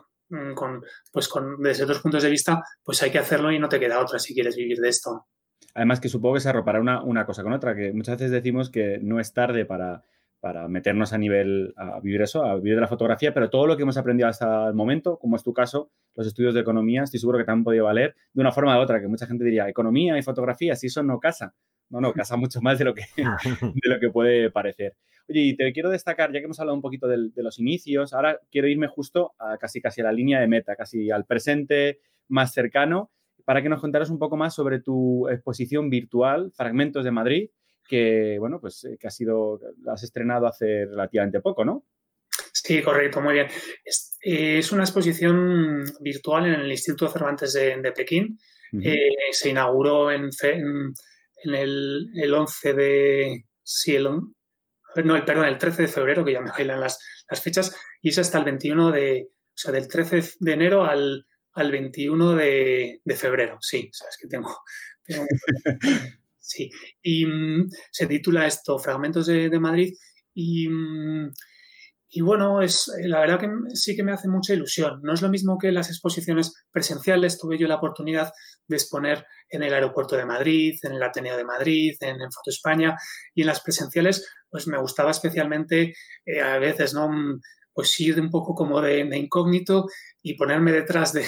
con, 0.54 0.82
pues 1.12 1.28
con, 1.28 1.62
desde 1.62 1.84
otros 1.84 2.00
puntos 2.00 2.22
de 2.22 2.30
vista, 2.30 2.62
pues 2.82 3.02
hay 3.02 3.10
que 3.10 3.18
hacerlo 3.18 3.52
y 3.52 3.58
no 3.58 3.68
te 3.68 3.80
queda 3.80 4.00
otra 4.00 4.18
si 4.18 4.34
quieres 4.34 4.56
vivir 4.56 4.78
de 4.78 4.88
esto. 4.88 5.26
Además 5.74 6.00
que 6.00 6.08
supongo 6.08 6.34
que 6.34 6.40
se 6.40 6.48
arropará 6.48 6.80
una, 6.80 7.02
una 7.02 7.24
cosa 7.24 7.42
con 7.42 7.52
otra, 7.52 7.74
que 7.74 7.92
muchas 7.92 8.18
veces 8.18 8.30
decimos 8.30 8.70
que 8.70 8.98
no 9.02 9.20
es 9.20 9.32
tarde 9.32 9.64
para, 9.64 10.04
para 10.42 10.66
meternos 10.68 11.12
a 11.12 11.18
nivel, 11.18 11.72
a 11.76 12.00
vivir 12.00 12.20
eso, 12.20 12.44
a 12.44 12.56
vivir 12.56 12.74
de 12.74 12.80
la 12.80 12.88
fotografía, 12.88 13.32
pero 13.32 13.48
todo 13.48 13.66
lo 13.68 13.76
que 13.76 13.84
hemos 13.84 13.96
aprendido 13.96 14.28
hasta 14.28 14.66
el 14.66 14.74
momento, 14.74 15.16
como 15.18 15.36
es 15.36 15.42
tu 15.44 15.52
caso, 15.52 15.92
los 16.16 16.26
estudios 16.26 16.52
de 16.52 16.60
economía, 16.60 17.04
estoy 17.04 17.20
seguro 17.20 17.38
que 17.38 17.44
te 17.44 17.52
han 17.52 17.62
podido 17.62 17.84
valer 17.84 18.16
de 18.32 18.40
una 18.40 18.50
forma 18.50 18.76
u 18.76 18.82
otra, 18.82 19.00
que 19.00 19.06
mucha 19.06 19.26
gente 19.26 19.44
diría, 19.44 19.68
economía 19.68 20.18
y 20.18 20.22
fotografía, 20.22 20.74
si 20.74 20.88
eso 20.88 21.02
no 21.04 21.20
casa. 21.20 21.54
No, 21.92 22.00
no, 22.00 22.14
casa 22.14 22.36
mucho 22.36 22.62
más 22.62 22.78
de 22.78 22.86
lo 22.86 22.94
que, 22.94 23.02
de 23.16 23.90
lo 23.90 24.00
que 24.00 24.08
puede 24.08 24.50
parecer. 24.50 24.96
Oye, 25.28 25.40
y 25.40 25.56
te 25.56 25.70
quiero 25.74 25.90
destacar, 25.90 26.32
ya 26.32 26.38
que 26.40 26.46
hemos 26.46 26.58
hablado 26.58 26.74
un 26.74 26.80
poquito 26.80 27.06
de, 27.06 27.30
los 27.36 27.58
inicios, 27.58 28.14
ahora 28.14 28.40
quiero 28.50 28.66
irme 28.66 28.88
justo 28.88 29.34
a 29.38 29.58
casi, 29.58 29.82
casi 29.82 30.00
a 30.00 30.04
la 30.04 30.12
línea 30.12 30.40
de 30.40 30.48
meta, 30.48 30.74
casi 30.74 31.10
al 31.10 31.26
presente 31.26 32.00
más 32.28 32.54
cercano, 32.54 33.10
para 33.44 33.62
que 33.62 33.68
nos 33.68 33.82
contaras 33.82 34.08
un 34.08 34.18
poco 34.18 34.38
más 34.38 34.54
sobre 34.54 34.80
tu 34.80 35.28
exposición 35.28 35.90
virtual, 35.90 36.50
Fragmentos 36.56 37.04
de 37.04 37.10
Madrid, 37.10 37.50
que, 37.86 38.38
bueno, 38.38 38.58
pues 38.58 38.84
eh, 38.84 38.96
que 38.98 39.08
ha 39.08 39.10
sido, 39.10 39.60
la 39.82 39.92
has 39.92 40.02
estrenado 40.02 40.46
hace 40.46 40.86
relativamente 40.86 41.40
poco, 41.40 41.62
¿no? 41.62 41.84
Sí, 42.54 42.80
correcto, 42.82 43.20
muy 43.20 43.34
bien. 43.34 43.48
Es, 44.24 44.72
una 44.72 44.84
exposición 44.84 45.84
virtual 46.00 46.46
en 46.46 46.54
el 46.54 46.70
Instituto 46.70 47.12
Cervantes 47.12 47.52
de, 47.52 47.92
Pekín. 47.94 48.38
Eh, 48.82 49.10
se 49.32 49.50
inauguró 49.50 50.10
en, 50.10 50.30
en 50.42 50.94
en 51.42 51.54
el, 51.54 52.10
el 52.14 52.34
11 52.34 52.74
de... 52.74 53.44
Sí, 53.62 53.94
el, 53.94 54.04
no, 54.04 55.24
perdón, 55.24 55.46
el 55.46 55.58
13 55.58 55.82
de 55.82 55.88
febrero, 55.88 56.24
que 56.24 56.32
ya 56.32 56.40
me 56.40 56.50
bailan 56.50 56.80
las, 56.80 56.98
las 57.30 57.40
fechas, 57.40 57.76
y 58.00 58.10
es 58.10 58.18
hasta 58.18 58.38
el 58.38 58.44
21 58.44 58.90
de... 58.90 59.28
O 59.30 59.54
sea, 59.54 59.72
del 59.72 59.88
13 59.88 60.22
de 60.40 60.52
enero 60.52 60.84
al, 60.84 61.26
al 61.52 61.70
21 61.70 62.34
de, 62.34 63.00
de 63.04 63.16
febrero. 63.16 63.58
Sí, 63.60 63.90
sabes 63.92 64.18
que 64.20 64.28
tengo... 64.28 64.56
sí, 66.38 66.70
y 67.02 67.26
mm, 67.26 67.68
se 67.90 68.06
titula 68.06 68.46
esto, 68.46 68.78
Fragmentos 68.78 69.26
de, 69.26 69.48
de 69.48 69.60
Madrid, 69.60 69.94
y... 70.34 70.68
Mm, 70.68 71.32
y 72.14 72.20
bueno, 72.20 72.60
es, 72.60 72.92
la 73.04 73.20
verdad 73.20 73.40
que 73.40 73.48
sí 73.74 73.96
que 73.96 74.02
me 74.02 74.12
hace 74.12 74.28
mucha 74.28 74.52
ilusión. 74.52 75.00
No 75.02 75.14
es 75.14 75.22
lo 75.22 75.30
mismo 75.30 75.56
que 75.56 75.72
las 75.72 75.88
exposiciones 75.88 76.52
presenciales. 76.70 77.38
Tuve 77.38 77.56
yo 77.56 77.66
la 77.66 77.76
oportunidad 77.76 78.30
de 78.68 78.76
exponer 78.76 79.24
en 79.48 79.62
el 79.62 79.72
aeropuerto 79.72 80.14
de 80.14 80.26
Madrid, 80.26 80.78
en 80.82 80.92
el 80.92 81.02
Ateneo 81.02 81.38
de 81.38 81.44
Madrid, 81.44 81.96
en, 82.00 82.18
Foto 82.30 82.50
España. 82.50 82.98
Y 83.34 83.40
en 83.40 83.46
las 83.46 83.62
presenciales, 83.62 84.30
pues 84.50 84.66
me 84.66 84.78
gustaba 84.78 85.10
especialmente 85.10 85.94
eh, 86.26 86.40
a 86.42 86.58
veces, 86.58 86.92
¿no? 86.92 87.08
Mm, 87.08 87.40
pues 87.72 87.98
ir 87.98 88.20
un 88.20 88.30
poco 88.30 88.54
como 88.54 88.82
de, 88.82 89.00
incógnito 89.16 89.86
y 90.20 90.34
ponerme 90.34 90.70
detrás 90.70 91.12
de, 91.14 91.24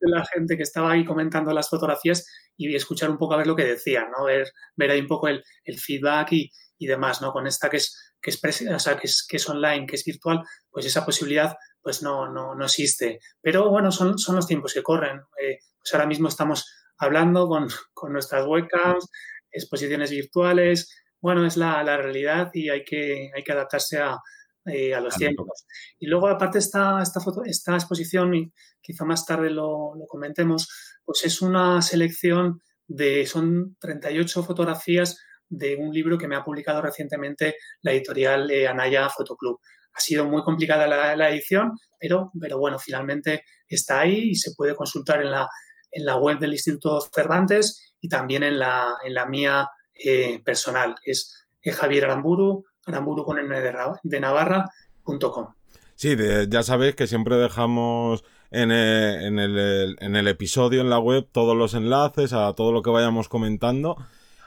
la 0.00 0.24
gente 0.24 0.56
que 0.56 0.62
estaba 0.62 0.92
ahí 0.92 1.04
comentando 1.04 1.52
las 1.52 1.68
fotografías 1.68 2.26
y 2.56 2.74
escuchar 2.74 3.10
un 3.10 3.18
poco 3.18 3.34
a 3.34 3.36
ver 3.36 3.46
lo 3.46 3.56
que 3.56 3.66
decían, 3.66 4.06
¿no? 4.16 4.24
Ver, 4.24 4.50
ver 4.74 4.90
ahí 4.90 5.00
un 5.00 5.06
poco 5.06 5.28
el, 5.28 5.44
el 5.64 5.78
feedback 5.78 6.32
y, 6.32 6.50
y 6.78 6.86
demás, 6.86 7.20
¿no? 7.20 7.30
Con 7.30 7.46
esta 7.46 7.68
que 7.68 7.76
es 7.76 8.11
que 8.22 8.30
es, 8.30 8.40
o 8.62 8.78
sea, 8.78 8.96
que 8.96 9.08
es, 9.08 9.26
que 9.28 9.36
es 9.36 9.48
online, 9.48 9.86
que 9.86 9.96
es 9.96 10.04
virtual, 10.04 10.42
pues 10.70 10.86
esa 10.86 11.04
posibilidad 11.04 11.56
pues 11.82 12.02
no, 12.02 12.32
no, 12.32 12.54
no 12.54 12.64
existe. 12.64 13.18
Pero 13.40 13.68
bueno, 13.68 13.90
son, 13.90 14.18
son 14.18 14.36
los 14.36 14.46
tiempos 14.46 14.72
que 14.72 14.82
corren. 14.82 15.20
Eh, 15.42 15.58
pues 15.78 15.92
ahora 15.92 16.06
mismo 16.06 16.28
estamos 16.28 16.72
hablando 16.96 17.48
con, 17.48 17.68
con, 17.92 18.12
nuestras 18.12 18.46
webcams, 18.46 19.10
exposiciones 19.50 20.10
virtuales. 20.10 20.96
Bueno, 21.20 21.44
es 21.44 21.56
la, 21.56 21.82
la 21.82 21.96
realidad 21.96 22.50
y 22.54 22.70
hay 22.70 22.84
que, 22.84 23.30
hay 23.34 23.42
que 23.42 23.52
adaptarse 23.52 23.98
a, 23.98 24.18
eh, 24.64 24.94
a 24.94 25.00
los 25.00 25.16
tiempos. 25.16 25.66
Y 25.98 26.06
luego, 26.06 26.28
aparte, 26.28 26.58
esta, 26.58 27.02
esta, 27.02 27.20
foto, 27.20 27.42
esta 27.44 27.74
exposición, 27.74 28.34
y 28.34 28.52
quizá 28.80 29.04
más 29.04 29.26
tarde 29.26 29.50
lo, 29.50 29.94
lo, 29.96 30.06
comentemos, 30.06 30.68
pues 31.04 31.24
es 31.24 31.42
una 31.42 31.82
selección 31.82 32.62
de, 32.86 33.26
son 33.26 33.76
38 33.80 34.44
fotografías 34.44 35.18
de 35.52 35.76
un 35.76 35.92
libro 35.92 36.16
que 36.16 36.26
me 36.26 36.34
ha 36.34 36.44
publicado 36.44 36.80
recientemente 36.80 37.56
la 37.82 37.92
editorial 37.92 38.50
Anaya 38.68 39.08
Fotoclub. 39.08 39.60
Ha 39.94 40.00
sido 40.00 40.24
muy 40.24 40.42
complicada 40.42 40.86
la, 40.86 41.30
edición, 41.30 41.72
pero, 42.00 42.30
pero 42.40 42.58
bueno, 42.58 42.78
finalmente 42.78 43.44
está 43.68 44.00
ahí 44.00 44.30
y 44.30 44.34
se 44.34 44.52
puede 44.56 44.74
consultar 44.74 45.20
en 45.20 45.30
la, 45.30 45.46
en 45.90 46.06
la 46.06 46.16
web 46.16 46.38
del 46.38 46.54
Instituto 46.54 47.00
Cervantes 47.14 47.94
y 48.00 48.08
también 48.08 48.42
en 48.42 48.58
la, 48.58 48.96
en 49.04 49.12
la 49.12 49.26
mía 49.26 49.68
eh, 49.94 50.40
personal, 50.42 50.96
es 51.04 51.46
eh, 51.62 51.70
Javier 51.70 52.06
Aramburu, 52.06 52.64
aramburu 52.86 53.24
con 53.24 53.38
N 53.38 53.60
de, 54.02 54.20
Navarra.com. 54.20 55.54
Sí, 55.94 56.16
ya 56.48 56.62
sabéis 56.62 56.96
que 56.96 57.06
siempre 57.06 57.36
dejamos 57.36 58.24
en 58.50 58.72
eh, 58.72 59.26
en, 59.26 59.38
el, 59.38 59.96
en 60.00 60.16
el 60.16 60.28
episodio 60.28 60.80
en 60.80 60.90
la 60.90 60.98
web 60.98 61.28
todos 61.30 61.54
los 61.54 61.74
enlaces 61.74 62.32
a 62.32 62.52
todo 62.54 62.72
lo 62.72 62.82
que 62.82 62.90
vayamos 62.90 63.28
comentando 63.28 63.96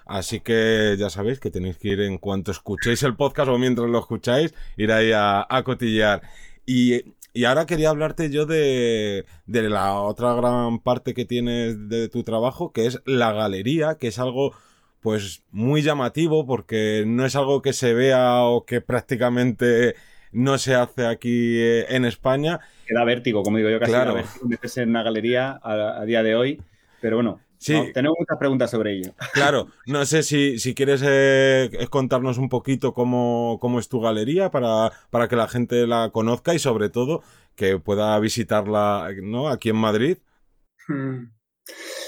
Así 0.06 0.40
que 0.40 0.96
ya 1.00 1.10
sabéis 1.10 1.40
que 1.40 1.50
tenéis 1.50 1.78
que 1.78 1.90
ir 1.90 2.02
en 2.02 2.18
cuanto 2.18 2.52
escuchéis 2.52 3.02
el 3.04 3.16
podcast 3.16 3.50
o 3.50 3.58
mientras 3.58 3.90
lo 3.90 4.00
escucháis, 4.00 4.54
ir 4.78 4.92
ahí 4.92 5.12
a, 5.12 5.46
a 5.50 5.64
cotillear. 5.64 6.22
Y, 6.66 7.16
y, 7.34 7.46
ahora 7.46 7.66
quería 7.66 7.90
hablarte 7.90 8.30
yo 8.30 8.46
de, 8.46 9.26
de 9.46 9.70
la 9.70 10.00
otra 10.00 10.34
gran 10.34 10.80
parte 10.80 11.14
que 11.14 11.26
tienes 11.26 11.90
de 11.90 12.08
tu 12.10 12.24
trabajo, 12.24 12.72
que 12.72 12.86
es 12.86 13.02
la 13.06 13.34
galería, 13.34 13.96
que 13.96 14.08
es 14.08 14.20
algo 14.20 14.54
pues 15.02 15.44
muy 15.52 15.84
llamativo 15.84 16.48
porque 16.48 17.04
no 17.06 17.26
es 17.26 17.36
algo 17.36 17.62
que 17.62 17.74
se 17.74 17.94
vea 17.94 18.44
o 18.44 18.66
que 18.66 18.82
prácticamente 18.82 19.96
no 20.32 20.58
se 20.58 20.76
hace 20.76 21.06
aquí 21.06 21.60
eh, 21.60 21.86
en 21.90 22.06
España. 22.06 22.60
Queda 22.88 23.04
vértigo, 23.04 23.44
como 23.44 23.58
digo 23.58 23.70
yo, 23.70 23.80
casi 23.80 23.92
claro. 23.92 24.16
meterse 24.44 24.82
en 24.82 24.90
una 24.90 25.04
galería 25.04 25.60
a, 25.64 26.02
a 26.02 26.06
día 26.06 26.24
de 26.24 26.36
hoy. 26.36 26.62
Pero 27.02 27.18
bueno, 27.18 27.40
Sí. 27.58 27.92
tenemos 27.94 28.18
muchas 28.20 28.38
preguntas 28.38 28.72
sobre 28.72 28.98
ello. 28.98 29.14
Claro, 29.34 29.68
no 29.86 30.06
sé 30.06 30.24
si, 30.24 30.60
si 30.60 30.74
quieres 30.76 31.02
eh, 31.06 31.70
contarnos 31.90 32.38
un 32.38 32.50
poquito 32.50 32.94
cómo, 32.94 33.58
cómo, 33.60 33.80
es 33.80 33.90
tu 33.90 34.02
galería 34.02 34.52
para, 34.52 34.92
para 35.10 35.28
que 35.28 35.36
la 35.36 35.48
gente 35.48 35.88
la 35.88 36.10
conozca 36.12 36.54
y 36.54 36.60
sobre 36.60 36.90
todo 36.90 37.24
que 37.56 37.80
pueda 37.80 38.20
visitarla 38.20 39.10
¿no? 39.22 39.50
aquí 39.50 39.70
en 39.70 39.78
Madrid. 39.78 40.18
Hmm. 40.88 41.32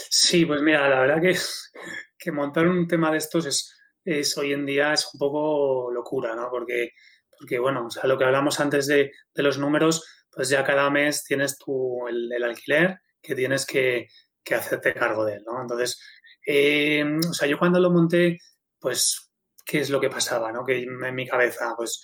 Sí, 0.09 0.45
pues 0.45 0.61
mira, 0.61 0.87
la 0.89 0.99
verdad 1.01 1.21
que, 1.21 1.35
que 2.19 2.31
montar 2.31 2.67
un 2.67 2.87
tema 2.87 3.11
de 3.11 3.17
estos 3.17 3.45
es, 3.45 3.75
es 4.03 4.37
hoy 4.37 4.53
en 4.53 4.65
día 4.65 4.93
es 4.93 5.09
un 5.13 5.19
poco 5.19 5.91
locura, 5.91 6.35
¿no? 6.35 6.49
Porque, 6.49 6.91
porque 7.37 7.59
bueno, 7.59 7.87
o 7.87 7.89
sea, 7.89 8.05
lo 8.05 8.17
que 8.17 8.25
hablamos 8.25 8.59
antes 8.59 8.87
de, 8.87 9.11
de 9.33 9.43
los 9.43 9.57
números, 9.57 10.05
pues 10.31 10.49
ya 10.49 10.63
cada 10.63 10.89
mes 10.89 11.23
tienes 11.23 11.57
tu, 11.57 12.07
el, 12.07 12.31
el 12.31 12.43
alquiler 12.43 12.99
que 13.21 13.35
tienes 13.35 13.65
que, 13.65 14.07
que, 14.47 14.55
hacerte 14.55 14.93
cargo 14.93 15.25
de 15.25 15.35
él, 15.35 15.43
¿no? 15.45 15.61
Entonces, 15.61 15.99
eh, 16.45 17.03
o 17.29 17.33
sea, 17.33 17.47
yo 17.47 17.59
cuando 17.59 17.79
lo 17.79 17.91
monté, 17.91 18.39
pues, 18.79 19.31
¿qué 19.65 19.79
es 19.79 19.89
lo 19.89 19.99
que 19.99 20.09
pasaba, 20.09 20.51
¿no? 20.51 20.63
Que 20.65 20.83
en 20.83 21.15
mi 21.15 21.27
cabeza, 21.27 21.73
pues, 21.75 22.01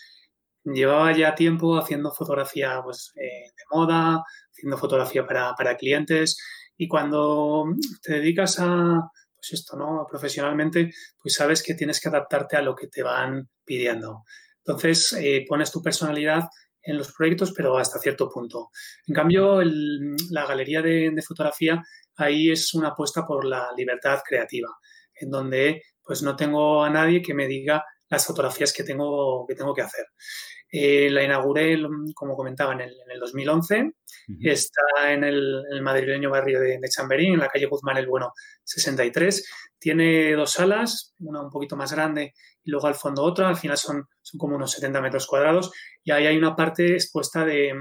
llevaba 0.63 1.12
ya 1.15 1.35
tiempo 1.35 1.77
haciendo 1.77 2.12
fotografía, 2.12 2.81
pues, 2.83 3.12
eh, 3.15 3.51
de 3.55 3.63
moda, 3.71 4.23
haciendo 4.51 4.77
fotografía 4.77 5.25
para, 5.25 5.53
para 5.55 5.77
clientes 5.77 6.38
y 6.77 6.88
cuando 6.88 7.65
te 8.01 8.13
dedicas 8.13 8.59
a, 8.59 9.00
pues 9.35 9.59
esto, 9.59 9.77
¿no? 9.77 10.05
Profesionalmente, 10.09 10.91
pues 11.21 11.35
sabes 11.35 11.62
que 11.63 11.75
tienes 11.75 12.00
que 12.00 12.09
adaptarte 12.09 12.57
a 12.57 12.62
lo 12.62 12.75
que 12.75 12.88
te 12.88 13.03
van 13.03 13.50
pidiendo. 13.65 14.23
Entonces, 14.65 15.13
eh, 15.13 15.45
pones 15.47 15.71
tu 15.71 15.81
personalidad 15.81 16.47
en 16.81 16.97
los 16.97 17.12
proyectos, 17.13 17.53
pero 17.55 17.77
hasta 17.77 18.00
cierto 18.00 18.29
punto. 18.29 18.69
En 19.07 19.15
cambio, 19.15 19.62
la 20.29 20.45
galería 20.45 20.81
de, 20.81 21.21
fotografía, 21.25 21.81
ahí 22.17 22.51
es 22.51 22.74
una 22.74 22.89
apuesta 22.89 23.25
por 23.25 23.46
la 23.46 23.70
libertad 23.75 24.22
creativa, 24.27 24.70
en 25.15 25.29
donde 25.29 25.82
pues 26.03 26.22
no 26.22 26.36
tengo 26.36 26.84
a 26.84 26.89
nadie 26.89 27.22
que 27.22 27.34
me 27.34 27.48
diga 27.48 27.84
las 28.10 28.25
fotografías 28.25 28.74
que 28.74 28.84
tengo 28.84 29.46
que, 29.48 29.55
tengo 29.55 29.74
que 29.74 29.82
hacer. 29.82 30.05
Eh, 30.72 31.10
la 31.12 31.24
inauguré, 31.24 31.77
como 32.15 32.36
comentaba, 32.36 32.74
en 32.74 32.82
el, 32.82 32.89
en 32.89 33.12
el 33.12 33.20
2011. 33.20 33.82
Uh 33.84 33.86
-huh. 34.32 34.51
Está 34.51 35.13
en 35.13 35.24
el, 35.24 35.63
el, 35.72 35.82
madrileño 35.84 36.32
barrio 36.32 36.60
de, 36.60 36.79
de, 36.79 36.89
Chamberí, 36.89 37.27
en 37.27 37.39
la 37.39 37.48
calle 37.48 37.67
Guzmán 37.67 37.98
el 37.98 38.08
Bueno 38.08 38.34
63. 38.63 39.48
Tiene 39.77 40.34
dos 40.34 40.53
salas, 40.53 41.13
una 41.20 41.41
un 41.43 41.51
poquito 41.51 41.75
más 41.75 41.93
grande 41.93 42.34
y 42.63 42.72
luego 42.72 42.88
al 42.88 42.96
fondo 42.96 43.22
otra. 43.22 43.50
Al 43.50 43.58
final 43.58 43.77
son, 43.77 44.08
son 44.22 44.38
como 44.39 44.55
unos 44.55 44.72
70 44.72 45.00
metros 45.00 45.27
cuadrados. 45.27 45.72
Y 46.03 46.10
ahí 46.12 46.25
hay 46.25 46.38
una 46.38 46.55
parte 46.55 46.93
expuesta 46.93 47.46
de, 47.46 47.74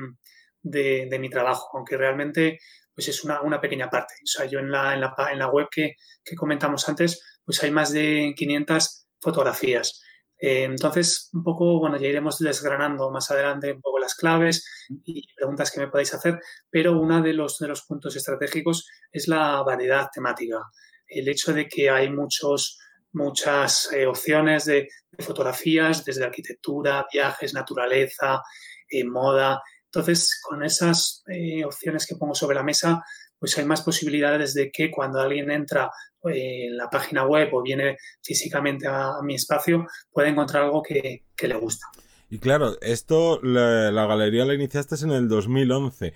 de, 0.62 1.06
de 1.10 1.18
mi 1.18 1.30
trabajo, 1.30 1.70
aunque 1.78 1.96
realmente 1.96 2.58
pues 2.94 3.08
es 3.08 3.24
una, 3.24 3.40
una, 3.42 3.60
pequeña 3.60 3.88
parte. 3.88 4.14
O 4.22 4.26
sea, 4.26 4.46
yo 4.46 4.58
en 4.58 4.70
la, 4.70 4.94
en 4.94 5.00
la, 5.00 5.14
en 5.30 5.38
la 5.38 5.48
web 5.48 5.68
que, 5.70 5.96
que 6.24 6.36
comentamos 6.36 6.88
antes, 6.88 7.40
pues 7.44 7.62
hay 7.62 7.70
más 7.70 7.92
de 7.92 8.34
500 8.36 9.06
fotografías. 9.20 10.02
Eh, 10.44 10.64
entonces, 10.64 11.30
un 11.32 11.44
poco, 11.44 11.78
bueno, 11.78 11.96
ya 11.98 12.08
iremos 12.08 12.40
desgranando 12.40 13.12
más 13.12 13.30
adelante 13.30 13.72
un 13.72 13.80
poco 13.80 14.00
las 14.00 14.16
claves 14.16 14.66
y 15.04 15.24
preguntas 15.36 15.70
que 15.70 15.78
me 15.78 15.86
podáis 15.86 16.12
hacer, 16.14 16.40
pero 16.68 16.98
uno 17.00 17.22
de 17.22 17.32
los, 17.32 17.58
de 17.58 17.68
los 17.68 17.82
puntos 17.82 18.16
estratégicos 18.16 18.88
es 19.12 19.28
la 19.28 19.62
variedad 19.62 20.08
temática. 20.12 20.58
El 21.06 21.28
hecho 21.28 21.52
de 21.52 21.68
que 21.68 21.90
hay 21.90 22.10
muchos, 22.10 22.76
muchas 23.12 23.92
eh, 23.92 24.04
opciones 24.04 24.64
de, 24.64 24.88
fotografías, 25.20 26.04
desde 26.04 26.24
arquitectura, 26.24 27.06
viajes, 27.12 27.54
naturaleza, 27.54 28.42
eh, 28.88 29.04
moda. 29.04 29.62
Entonces, 29.94 30.40
con 30.42 30.64
esas 30.64 31.22
eh, 31.28 31.62
opciones 31.66 32.06
que 32.06 32.16
pongo 32.16 32.34
sobre 32.34 32.56
la 32.56 32.62
mesa, 32.62 33.04
pues 33.38 33.58
hay 33.58 33.66
más 33.66 33.82
posibilidades 33.82 34.54
de 34.54 34.70
que 34.70 34.90
cuando 34.90 35.20
alguien 35.20 35.50
entra 35.50 35.90
eh, 36.30 36.68
en 36.68 36.78
la 36.78 36.88
página 36.88 37.26
web 37.26 37.50
o 37.52 37.62
viene 37.62 37.98
físicamente 38.22 38.86
a, 38.88 39.16
mi 39.22 39.34
espacio, 39.34 39.86
pueda 40.10 40.30
encontrar 40.30 40.62
algo 40.62 40.82
que, 40.82 41.24
le 41.42 41.54
gusta. 41.56 41.88
Y 42.30 42.38
claro, 42.38 42.78
esto, 42.80 43.38
la, 43.42 44.06
galería 44.06 44.46
la 44.46 44.54
iniciaste 44.54 44.94
en 45.04 45.10
el 45.10 45.28
2011, 45.28 46.14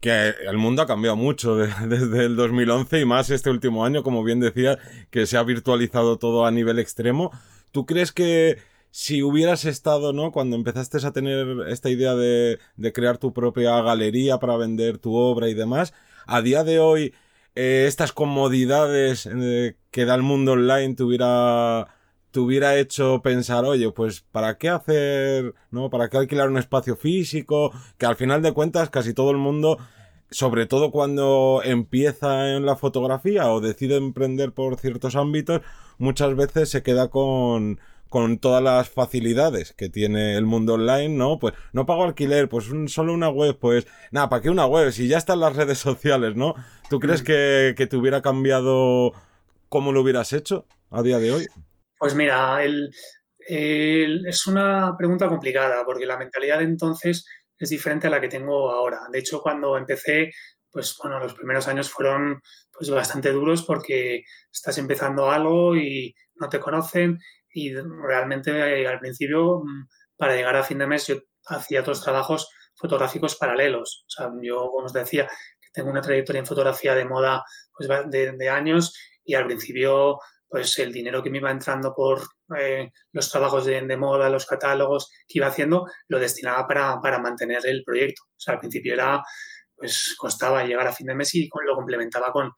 que 0.00 0.28
el 0.28 0.56
mundo 0.56 0.80
ha 0.80 0.86
cambiado 0.86 1.16
mucho 1.16 1.56
de, 1.56 1.66
desde 1.86 2.24
el 2.24 2.36
2011 2.36 3.00
y 3.00 3.04
más 3.04 3.28
este 3.28 3.50
último 3.50 3.84
año, 3.84 4.02
como 4.02 4.24
bien 4.24 4.40
decía, 4.40 4.78
que 5.10 5.26
se 5.26 5.36
ha 5.36 5.42
virtualizado 5.42 6.16
todo 6.16 6.46
a 6.46 6.50
nivel 6.50 6.78
extremo. 6.78 7.32
¿Tú 7.70 7.84
crees 7.84 8.12
que 8.12 8.62
si 8.94 9.24
hubieras 9.24 9.64
estado, 9.64 10.12
¿no? 10.12 10.30
Cuando 10.30 10.54
empezaste 10.54 11.04
a 11.04 11.10
tener 11.10 11.66
esta 11.68 11.90
idea 11.90 12.14
de, 12.14 12.60
de 12.76 12.92
crear 12.92 13.18
tu 13.18 13.32
propia 13.32 13.82
galería 13.82 14.38
para 14.38 14.56
vender 14.56 14.98
tu 14.98 15.16
obra 15.16 15.48
y 15.48 15.54
demás, 15.54 15.92
a 16.26 16.42
día 16.42 16.62
de 16.62 16.78
hoy 16.78 17.12
eh, 17.56 17.86
estas 17.88 18.12
comodidades 18.12 19.26
eh, 19.26 19.76
que 19.90 20.04
da 20.04 20.14
el 20.14 20.22
mundo 20.22 20.52
online 20.52 20.94
te 20.94 21.02
hubiera, 21.02 21.88
te 22.30 22.38
hubiera 22.38 22.76
hecho 22.78 23.20
pensar, 23.20 23.64
oye, 23.64 23.90
pues 23.90 24.20
¿para 24.30 24.58
qué 24.58 24.68
hacer, 24.68 25.54
no? 25.72 25.90
¿Para 25.90 26.08
qué 26.08 26.18
alquilar 26.18 26.48
un 26.48 26.58
espacio 26.58 26.94
físico? 26.94 27.72
Que 27.98 28.06
al 28.06 28.14
final 28.14 28.42
de 28.42 28.52
cuentas 28.52 28.90
casi 28.90 29.12
todo 29.12 29.32
el 29.32 29.38
mundo, 29.38 29.76
sobre 30.30 30.66
todo 30.66 30.92
cuando 30.92 31.62
empieza 31.64 32.54
en 32.54 32.64
la 32.64 32.76
fotografía 32.76 33.50
o 33.50 33.60
decide 33.60 33.96
emprender 33.96 34.52
por 34.52 34.78
ciertos 34.78 35.16
ámbitos, 35.16 35.62
muchas 35.98 36.36
veces 36.36 36.70
se 36.70 36.84
queda 36.84 37.08
con, 37.08 37.80
con 38.14 38.38
todas 38.38 38.62
las 38.62 38.88
facilidades 38.88 39.72
que 39.72 39.88
tiene 39.88 40.36
el 40.36 40.46
mundo 40.46 40.74
online, 40.74 41.08
¿no? 41.08 41.40
Pues 41.40 41.52
no 41.72 41.84
pago 41.84 42.04
alquiler, 42.04 42.48
pues 42.48 42.70
un, 42.70 42.88
solo 42.88 43.12
una 43.12 43.28
web, 43.28 43.58
pues 43.58 43.88
nada, 44.12 44.28
¿para 44.28 44.40
qué 44.40 44.50
una 44.50 44.66
web? 44.66 44.92
Si 44.92 45.08
ya 45.08 45.18
están 45.18 45.40
las 45.40 45.56
redes 45.56 45.78
sociales, 45.90 46.36
¿no? 46.36 46.54
¿Tú 46.88 47.00
crees 47.00 47.24
que, 47.24 47.74
te 47.74 47.96
hubiera 47.96 48.22
cambiado 48.22 49.14
cómo 49.68 49.90
lo 49.90 50.02
hubieras 50.02 50.32
hecho 50.32 50.64
a 50.92 51.02
día 51.02 51.18
de 51.18 51.32
hoy? 51.32 51.46
Pues 51.98 52.14
mira, 52.14 52.62
el, 52.62 52.92
es 53.48 54.46
una 54.46 54.94
pregunta 54.96 55.26
complicada 55.26 55.84
porque 55.84 56.06
la 56.06 56.16
mentalidad 56.16 56.58
de 56.58 56.66
entonces 56.66 57.26
es 57.58 57.68
diferente 57.68 58.06
a 58.06 58.10
la 58.10 58.20
que 58.20 58.28
tengo 58.28 58.70
ahora. 58.70 59.08
De 59.10 59.18
hecho, 59.18 59.42
cuando 59.42 59.76
empecé, 59.76 60.30
pues 60.70 60.96
bueno, 61.02 61.18
los 61.18 61.34
primeros 61.34 61.66
años 61.66 61.90
fueron 61.90 62.40
pues 62.70 62.88
bastante 62.90 63.32
duros 63.32 63.64
porque 63.64 64.22
estás 64.52 64.78
empezando 64.78 65.32
algo 65.32 65.74
y 65.74 66.14
no 66.36 66.48
te 66.48 66.60
conocen 66.60 67.18
y 67.54 67.72
realmente 67.74 68.50
eh, 68.50 68.86
al 68.86 68.98
principio, 68.98 69.60
mm, 69.60 69.88
para 70.16 70.34
llegar 70.34 70.56
a 70.56 70.64
fin 70.64 70.78
de 70.78 70.86
mes, 70.86 71.06
yo 71.06 71.16
hacía 71.46 71.80
otros 71.80 72.02
trabajos 72.02 72.50
fotográficos 72.74 73.36
paralelos. 73.36 74.04
O 74.06 74.10
sea, 74.10 74.30
yo, 74.42 74.68
como 74.70 74.86
os 74.86 74.92
decía, 74.92 75.28
tengo 75.72 75.90
una 75.90 76.02
trayectoria 76.02 76.40
en 76.40 76.46
fotografía 76.46 76.94
de 76.94 77.04
moda 77.04 77.44
pues, 77.72 77.88
de, 78.10 78.32
de 78.32 78.48
años 78.48 78.92
y 79.24 79.34
al 79.34 79.46
principio, 79.46 80.18
pues 80.48 80.78
el 80.80 80.92
dinero 80.92 81.22
que 81.22 81.30
me 81.30 81.38
iba 81.38 81.50
entrando 81.50 81.94
por 81.94 82.22
eh, 82.58 82.90
los 83.12 83.30
trabajos 83.30 83.64
de, 83.66 83.80
de, 83.80 83.96
moda, 83.96 84.28
los 84.28 84.46
catálogos 84.46 85.10
que 85.28 85.38
iba 85.38 85.46
haciendo, 85.46 85.86
lo 86.08 86.18
destinaba 86.18 86.66
para, 86.66 87.00
para 87.00 87.20
mantener 87.20 87.64
el 87.66 87.84
proyecto. 87.84 88.22
O 88.24 88.40
sea, 88.40 88.54
al 88.54 88.60
principio 88.60 88.94
era, 88.94 89.22
pues 89.76 90.14
costaba 90.18 90.64
llegar 90.64 90.88
a 90.88 90.92
fin 90.92 91.06
de 91.06 91.14
mes 91.14 91.34
y 91.36 91.48
lo 91.64 91.74
complementaba 91.76 92.32
con, 92.32 92.52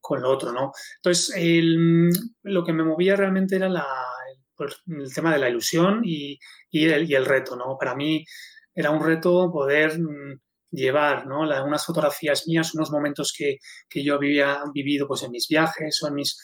con 0.00 0.22
lo 0.22 0.30
otro, 0.30 0.52
¿no? 0.52 0.72
Entonces, 0.96 1.34
el, 1.36 2.10
lo 2.42 2.64
que 2.64 2.72
me 2.72 2.84
movía 2.84 3.14
realmente 3.16 3.56
era 3.56 3.68
la, 3.68 3.86
el, 4.66 5.12
tema 5.12 5.32
de 5.32 5.38
la 5.38 5.48
ilusión 5.48 6.02
y, 6.04 6.38
el, 6.72 7.26
reto, 7.26 7.56
¿no? 7.56 7.76
Para 7.78 7.94
mí 7.94 8.24
era 8.74 8.90
un 8.90 9.04
reto 9.04 9.50
poder 9.52 9.98
mm, 9.98 10.40
llevar, 10.70 11.26
¿no? 11.26 11.44
La, 11.44 11.62
unas 11.64 11.84
fotografías 11.84 12.46
mías, 12.46 12.74
unos 12.74 12.90
momentos 12.90 13.32
que, 13.36 13.58
yo 14.02 14.14
había 14.14 14.62
vivido 14.72 15.06
pues, 15.06 15.22
en 15.22 15.30
mis 15.30 15.46
viajes 15.48 16.02
o 16.02 16.08
en 16.08 16.14
mis, 16.14 16.36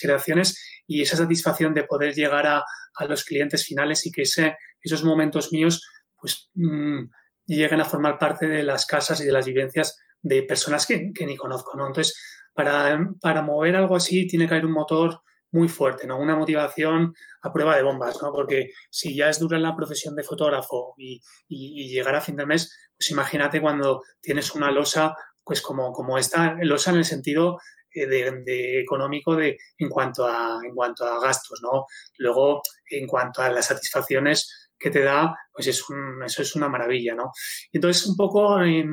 creaciones 0.00 0.58
y 0.86 1.02
esa 1.02 1.16
satisfacción 1.16 1.74
de 1.74 1.84
poder 1.84 2.14
llegar 2.14 2.46
a, 2.46 2.64
los 3.08 3.24
clientes 3.24 3.62
finales 3.66 4.06
y 4.06 4.10
que 4.10 4.22
esos 4.22 5.04
momentos 5.04 5.52
míos 5.52 5.86
pues 6.16 6.48
mmm, 6.54 7.04
lleguen 7.44 7.82
a 7.82 7.84
formar 7.84 8.18
parte 8.18 8.48
de 8.48 8.62
las 8.62 8.86
casas 8.86 9.20
y 9.20 9.26
de 9.26 9.32
las 9.32 9.44
vivencias 9.44 9.98
de 10.22 10.42
personas 10.44 10.86
que, 10.86 11.12
que 11.12 11.26
ni 11.26 11.36
conozco, 11.36 11.76
¿no? 11.76 11.86
Entonces, 11.86 12.18
para 12.54 13.42
mover 13.42 13.76
algo 13.76 13.96
así 13.96 14.26
tiene 14.26 14.48
que 14.48 14.54
haber 14.54 14.64
un 14.64 14.72
motor 14.72 15.20
muy 15.52 15.68
fuerte, 15.68 16.06
¿no? 16.06 16.18
Una 16.18 16.36
motivación 16.36 17.14
a 17.42 17.52
prueba 17.52 17.76
de 17.76 17.82
bombas, 17.82 18.20
¿no? 18.22 18.32
Porque 18.32 18.70
si 18.90 19.14
ya 19.14 19.28
es 19.28 19.38
dura 19.38 19.58
la 19.58 19.76
profesión 19.76 20.14
de 20.16 20.22
fotógrafo 20.22 20.94
y, 20.96 21.20
y, 21.48 21.88
llegar 21.88 22.14
a 22.14 22.20
fin 22.20 22.36
de 22.36 22.46
mes, 22.46 22.74
pues 22.96 23.10
imagínate 23.10 23.60
cuando 23.60 24.02
tienes 24.20 24.54
una 24.54 24.70
losa, 24.70 25.14
pues 25.44 25.62
como, 25.62 25.92
como 25.92 26.18
esta, 26.18 26.56
losa 26.62 26.90
en 26.90 26.98
el 26.98 27.04
sentido 27.04 27.58
eh, 27.90 28.06
de, 28.06 28.80
económico 28.80 29.36
de, 29.36 29.56
en, 29.78 29.88
cuanto 29.88 30.26
a, 30.26 30.58
en 30.64 30.74
cuanto 30.74 31.04
a 31.04 31.20
gastos, 31.20 31.60
¿no? 31.62 31.86
Luego, 32.18 32.62
en 32.90 33.06
cuanto 33.06 33.42
a 33.42 33.50
las 33.50 33.66
satisfacciones 33.66 34.70
que 34.78 34.90
te 34.90 35.02
da, 35.02 35.34
pues 35.52 35.68
es 35.68 35.88
un, 35.88 36.22
eso 36.24 36.42
es 36.42 36.54
una 36.56 36.68
maravilla, 36.68 37.14
¿no? 37.14 37.32
Entonces, 37.72 38.06
un 38.06 38.16
poco... 38.16 38.62
Eh, 38.62 38.84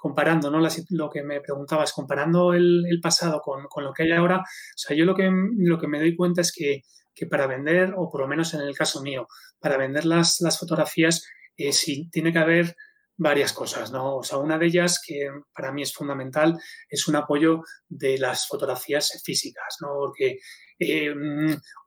comparando, 0.00 0.50
¿no? 0.50 0.60
lo 0.90 1.10
que 1.10 1.22
me 1.22 1.40
preguntabas, 1.40 1.92
comparando 1.92 2.52
el, 2.54 2.98
pasado 3.02 3.40
con, 3.40 3.64
con, 3.68 3.84
lo 3.84 3.92
que 3.92 4.04
hay 4.04 4.12
ahora, 4.12 4.38
o 4.38 4.76
sea, 4.76 4.96
yo 4.96 5.04
lo 5.04 5.14
que, 5.14 5.30
lo 5.56 5.78
que 5.78 5.88
me 5.88 5.98
doy 5.98 6.14
cuenta 6.16 6.40
es 6.40 6.52
que, 6.52 6.82
que, 7.14 7.26
para 7.26 7.46
vender, 7.46 7.94
o 7.96 8.08
por 8.10 8.20
lo 8.20 8.28
menos 8.28 8.54
en 8.54 8.60
el 8.60 8.76
caso 8.76 9.02
mío, 9.02 9.26
para 9.58 9.76
vender 9.76 10.04
las, 10.04 10.40
las 10.40 10.58
fotografías, 10.58 11.26
eh, 11.56 11.72
sí 11.72 12.08
tiene 12.10 12.32
que 12.32 12.38
haber 12.38 12.76
varias 13.16 13.52
cosas, 13.52 13.90
¿no? 13.90 14.16
O 14.16 14.22
sea, 14.22 14.38
una 14.38 14.58
de 14.58 14.66
ellas 14.66 15.00
que 15.04 15.28
para 15.52 15.72
mí 15.72 15.82
es 15.82 15.92
fundamental 15.92 16.56
es 16.88 17.08
un 17.08 17.16
apoyo 17.16 17.62
de 17.88 18.16
las 18.16 18.46
fotografías 18.46 19.20
físicas, 19.24 19.78
¿no? 19.80 19.88
Porque 19.94 20.38
eh, 20.78 21.12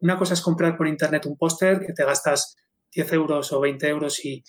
una 0.02 0.18
cosa 0.18 0.34
es 0.34 0.42
comprar 0.42 0.76
por 0.76 0.88
internet 0.88 1.26
un 1.26 1.38
póster 1.38 1.80
que 1.80 1.94
te 1.94 2.04
gastas 2.04 2.58
10 2.94 3.14
euros 3.14 3.54
o 3.54 3.62
20 3.62 3.88
euros 3.88 4.26
y, 4.26 4.44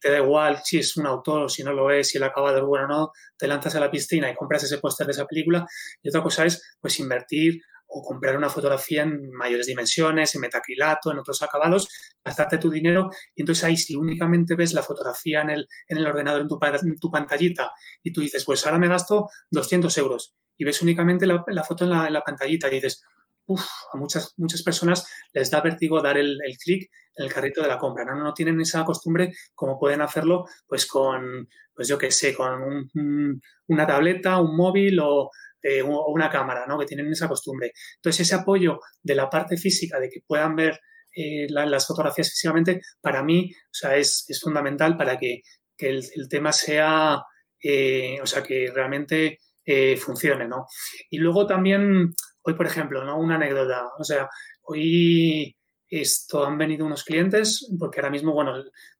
te 0.00 0.10
da 0.10 0.18
igual 0.18 0.60
si 0.64 0.78
es 0.78 0.96
un 0.96 1.06
autor 1.06 1.42
o 1.42 1.48
si 1.48 1.62
no 1.62 1.72
lo 1.72 1.90
es, 1.90 2.08
si 2.08 2.18
el 2.18 2.24
acabado 2.24 2.58
es 2.58 2.64
bueno 2.64 2.84
o 2.84 2.88
no, 2.88 3.12
te 3.36 3.46
lanzas 3.46 3.74
a 3.74 3.80
la 3.80 3.90
piscina 3.90 4.30
y 4.30 4.34
compras 4.34 4.64
ese 4.64 4.78
póster 4.78 5.06
de 5.06 5.12
esa 5.12 5.26
película. 5.26 5.66
Y 6.02 6.08
otra 6.08 6.22
cosa 6.22 6.44
es, 6.44 6.76
pues, 6.80 6.98
invertir 7.00 7.60
o 7.88 8.02
comprar 8.02 8.36
una 8.36 8.50
fotografía 8.50 9.02
en 9.02 9.30
mayores 9.30 9.66
dimensiones, 9.66 10.34
en 10.34 10.42
metacrilato, 10.42 11.10
en 11.10 11.18
otros 11.18 11.42
acabados, 11.42 11.88
gastarte 12.22 12.58
tu 12.58 12.70
dinero 12.70 13.10
y 13.34 13.42
entonces 13.42 13.64
ahí 13.64 13.76
si 13.76 13.96
únicamente 13.96 14.54
ves 14.54 14.74
la 14.74 14.82
fotografía 14.82 15.40
en 15.40 15.50
el, 15.50 15.68
en 15.88 15.98
el 15.98 16.06
ordenador, 16.06 16.42
en 16.42 16.48
tu, 16.48 16.58
en 16.62 16.98
tu 16.98 17.10
pantallita 17.10 17.72
y 18.02 18.12
tú 18.12 18.20
dices, 18.20 18.44
pues 18.44 18.64
ahora 18.66 18.78
me 18.78 18.88
gasto 18.88 19.28
200 19.50 19.96
euros 19.98 20.34
y 20.58 20.64
ves 20.64 20.82
únicamente 20.82 21.26
la, 21.26 21.42
foto 21.64 21.84
en 21.84 21.90
la, 21.90 22.06
en 22.06 22.12
la, 22.12 22.20
pantallita 22.20 22.68
y 22.68 22.72
dices, 22.72 23.02
a 23.56 23.96
muchas, 23.96 24.34
muchas 24.36 24.62
personas 24.62 25.06
les 25.32 25.50
da 25.50 25.60
vértigo 25.60 26.02
dar 26.02 26.18
el, 26.18 26.38
el 26.44 26.56
clic 26.58 26.90
en 27.14 27.26
el 27.26 27.32
carrito 27.32 27.62
de 27.62 27.68
la 27.68 27.78
compra, 27.78 28.04
¿no? 28.04 28.14
¿no? 28.16 28.34
tienen 28.34 28.60
esa 28.60 28.84
costumbre 28.84 29.32
como 29.54 29.78
pueden 29.78 30.00
hacerlo 30.00 30.44
pues 30.66 30.86
con, 30.86 31.48
pues 31.74 31.88
yo 31.88 31.98
qué 31.98 32.10
sé, 32.10 32.34
con 32.34 32.90
una 33.68 33.86
tableta, 33.86 34.40
un 34.40 34.56
móvil 34.56 35.00
o 35.00 35.30
eh, 35.60 35.82
o 35.82 36.12
una 36.12 36.30
cámara, 36.30 36.66
¿no? 36.68 36.78
Que 36.78 36.86
tienen 36.86 37.10
esa 37.10 37.26
costumbre. 37.26 37.72
Entonces, 37.96 38.20
ese 38.20 38.36
apoyo 38.36 38.78
de 39.02 39.14
la 39.16 39.28
parte 39.28 39.56
física, 39.56 39.98
de 39.98 40.08
que 40.08 40.20
puedan 40.24 40.54
ver 40.54 40.78
eh, 41.12 41.48
las 41.50 41.86
fotografías 41.86 42.30
físicamente, 42.30 42.80
para 43.00 43.24
mí, 43.24 43.50
o 43.52 43.72
sea, 43.72 43.96
es, 43.96 44.24
fundamental 44.40 44.96
para 44.96 45.18
que, 45.18 45.42
el, 45.78 46.28
tema 46.28 46.52
sea, 46.52 47.22
eh, 47.60 48.20
o 48.22 48.26
sea, 48.26 48.42
que 48.42 48.70
realmente 48.72 49.38
funcione, 49.98 50.48
¿no? 50.48 50.66
Y 51.10 51.18
luego 51.18 51.46
también, 51.46 52.14
hoy, 52.48 52.54
por 52.54 52.66
ejemplo, 52.66 53.04
¿no? 53.04 53.18
Una 53.18 53.36
anécdota, 53.36 53.88
o 53.98 54.04
sea, 54.04 54.28
hoy 54.62 55.54
esto 55.88 56.44
han 56.44 56.58
venido 56.58 56.84
unos 56.84 57.04
clientes, 57.04 57.66
porque 57.78 58.00
ahora 58.00 58.10
mismo, 58.10 58.32
bueno, 58.32 58.54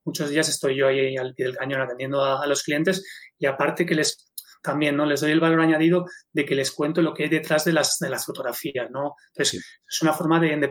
muchos 0.04 0.30
días 0.30 0.48
estoy 0.48 0.76
yo 0.76 0.88
ahí 0.88 1.16
al 1.16 1.34
pie 1.34 1.46
del 1.46 1.56
cañón 1.56 1.80
atendiendo 1.82 2.24
a 2.24 2.46
los 2.46 2.62
clientes 2.62 3.04
y 3.38 3.46
aparte 3.46 3.84
que 3.84 3.94
les 3.94 4.28
también, 4.62 4.96
¿no? 4.96 5.06
Les 5.06 5.20
doy 5.20 5.30
el 5.30 5.40
valor 5.40 5.60
añadido 5.60 6.06
de 6.32 6.44
que 6.44 6.54
les 6.54 6.72
cuento 6.72 7.02
lo 7.02 7.14
que 7.14 7.24
hay 7.24 7.28
detrás 7.28 7.64
de 7.64 7.72
las, 7.72 7.98
de 7.98 8.10
las 8.10 8.26
fotografías, 8.26 8.90
¿no? 8.90 9.14
Entonces, 9.32 9.64
es 9.88 10.02
una 10.02 10.12
forma 10.12 10.40
de, 10.40 10.56
de 10.56 10.70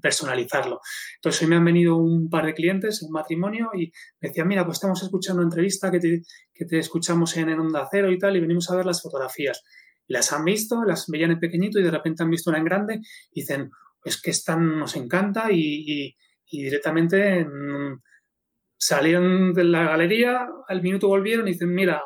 personalizarlo. 0.00 0.80
Entonces, 1.16 1.42
hoy 1.42 1.48
me 1.48 1.56
han 1.56 1.64
venido 1.64 1.96
un 1.96 2.28
par 2.28 2.46
de 2.46 2.54
clientes, 2.54 3.02
un 3.02 3.12
matrimonio, 3.12 3.70
y 3.74 3.92
me 4.20 4.28
decían, 4.28 4.48
mira, 4.48 4.64
pues 4.64 4.76
estamos 4.76 5.02
escuchando 5.02 5.42
una 5.42 5.48
entrevista 5.48 5.90
que 5.90 6.00
te, 6.00 6.22
que 6.52 6.64
te 6.64 6.78
escuchamos 6.78 7.36
en, 7.36 7.50
en 7.50 7.60
Onda 7.60 7.88
Cero 7.90 8.10
y 8.10 8.18
tal, 8.18 8.36
y 8.36 8.40
venimos 8.40 8.70
a 8.70 8.76
ver 8.76 8.86
las 8.86 9.02
fotografías. 9.02 9.62
Las 10.08 10.32
han 10.32 10.44
visto, 10.44 10.84
las 10.84 11.06
veían 11.08 11.32
en 11.32 11.40
pequeñito 11.40 11.78
y 11.78 11.82
de 11.82 11.90
repente 11.90 12.22
han 12.22 12.30
visto 12.30 12.50
una 12.50 12.58
en 12.58 12.64
grande 12.64 13.00
y 13.32 13.40
dicen, 13.40 13.70
es 14.04 14.20
que 14.20 14.30
esta 14.30 14.56
nos 14.56 14.96
encanta 14.96 15.52
y, 15.52 16.16
y, 16.46 16.62
directamente 16.62 17.44
mm, 17.44 18.00
salieron 18.76 19.52
de 19.52 19.64
la 19.64 19.84
galería, 19.84 20.48
al 20.66 20.82
minuto 20.82 21.08
volvieron 21.08 21.46
y 21.46 21.52
dicen, 21.52 21.74
mira, 21.74 22.02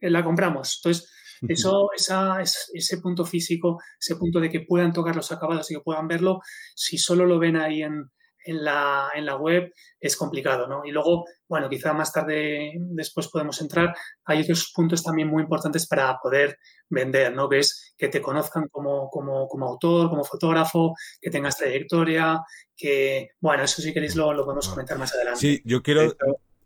eh, 0.00 0.10
la 0.10 0.22
compramos. 0.22 0.78
Entonces, 0.78 1.10
eso, 1.48 1.88
esa, 1.96 2.42
ese 2.42 2.98
punto 2.98 3.24
físico, 3.24 3.80
ese 3.98 4.16
punto 4.16 4.40
de 4.40 4.50
que 4.50 4.60
puedan 4.60 4.92
tocar 4.92 5.16
los 5.16 5.32
acabados 5.32 5.70
y 5.70 5.74
que 5.74 5.80
puedan 5.80 6.06
verlo, 6.06 6.40
si 6.74 6.98
solo 6.98 7.24
lo 7.24 7.38
ven 7.38 7.56
ahí 7.56 7.82
en, 7.82 8.10
en, 8.44 8.64
la, 8.64 9.10
en 9.14 9.26
la 9.26 9.36
web, 9.36 9.72
es 9.98 10.16
complicado, 10.16 10.66
¿no? 10.66 10.82
Y 10.84 10.90
luego, 10.90 11.24
bueno, 11.48 11.68
quizá 11.68 11.92
más 11.92 12.12
tarde, 12.12 12.72
después 12.76 13.28
podemos 13.28 13.60
entrar, 13.60 13.94
hay 14.24 14.42
otros 14.42 14.72
puntos 14.74 15.02
también 15.02 15.28
muy 15.28 15.42
importantes 15.42 15.86
para 15.86 16.18
poder 16.22 16.58
vender, 16.88 17.34
¿no? 17.34 17.48
Que 17.48 17.58
es 17.58 17.94
que 17.96 18.08
te 18.08 18.20
conozcan 18.20 18.68
como, 18.70 19.08
como, 19.08 19.46
como 19.48 19.66
autor, 19.66 20.10
como 20.10 20.24
fotógrafo, 20.24 20.94
que 21.20 21.30
tengas 21.30 21.56
trayectoria, 21.56 22.40
que, 22.76 23.30
bueno, 23.40 23.64
eso 23.64 23.82
si 23.82 23.92
queréis 23.92 24.16
lo, 24.16 24.32
lo 24.32 24.44
podemos 24.44 24.68
comentar 24.68 24.98
más 24.98 25.14
adelante. 25.14 25.40
Sí, 25.40 25.62
yo 25.64 25.82
quiero... 25.82 26.14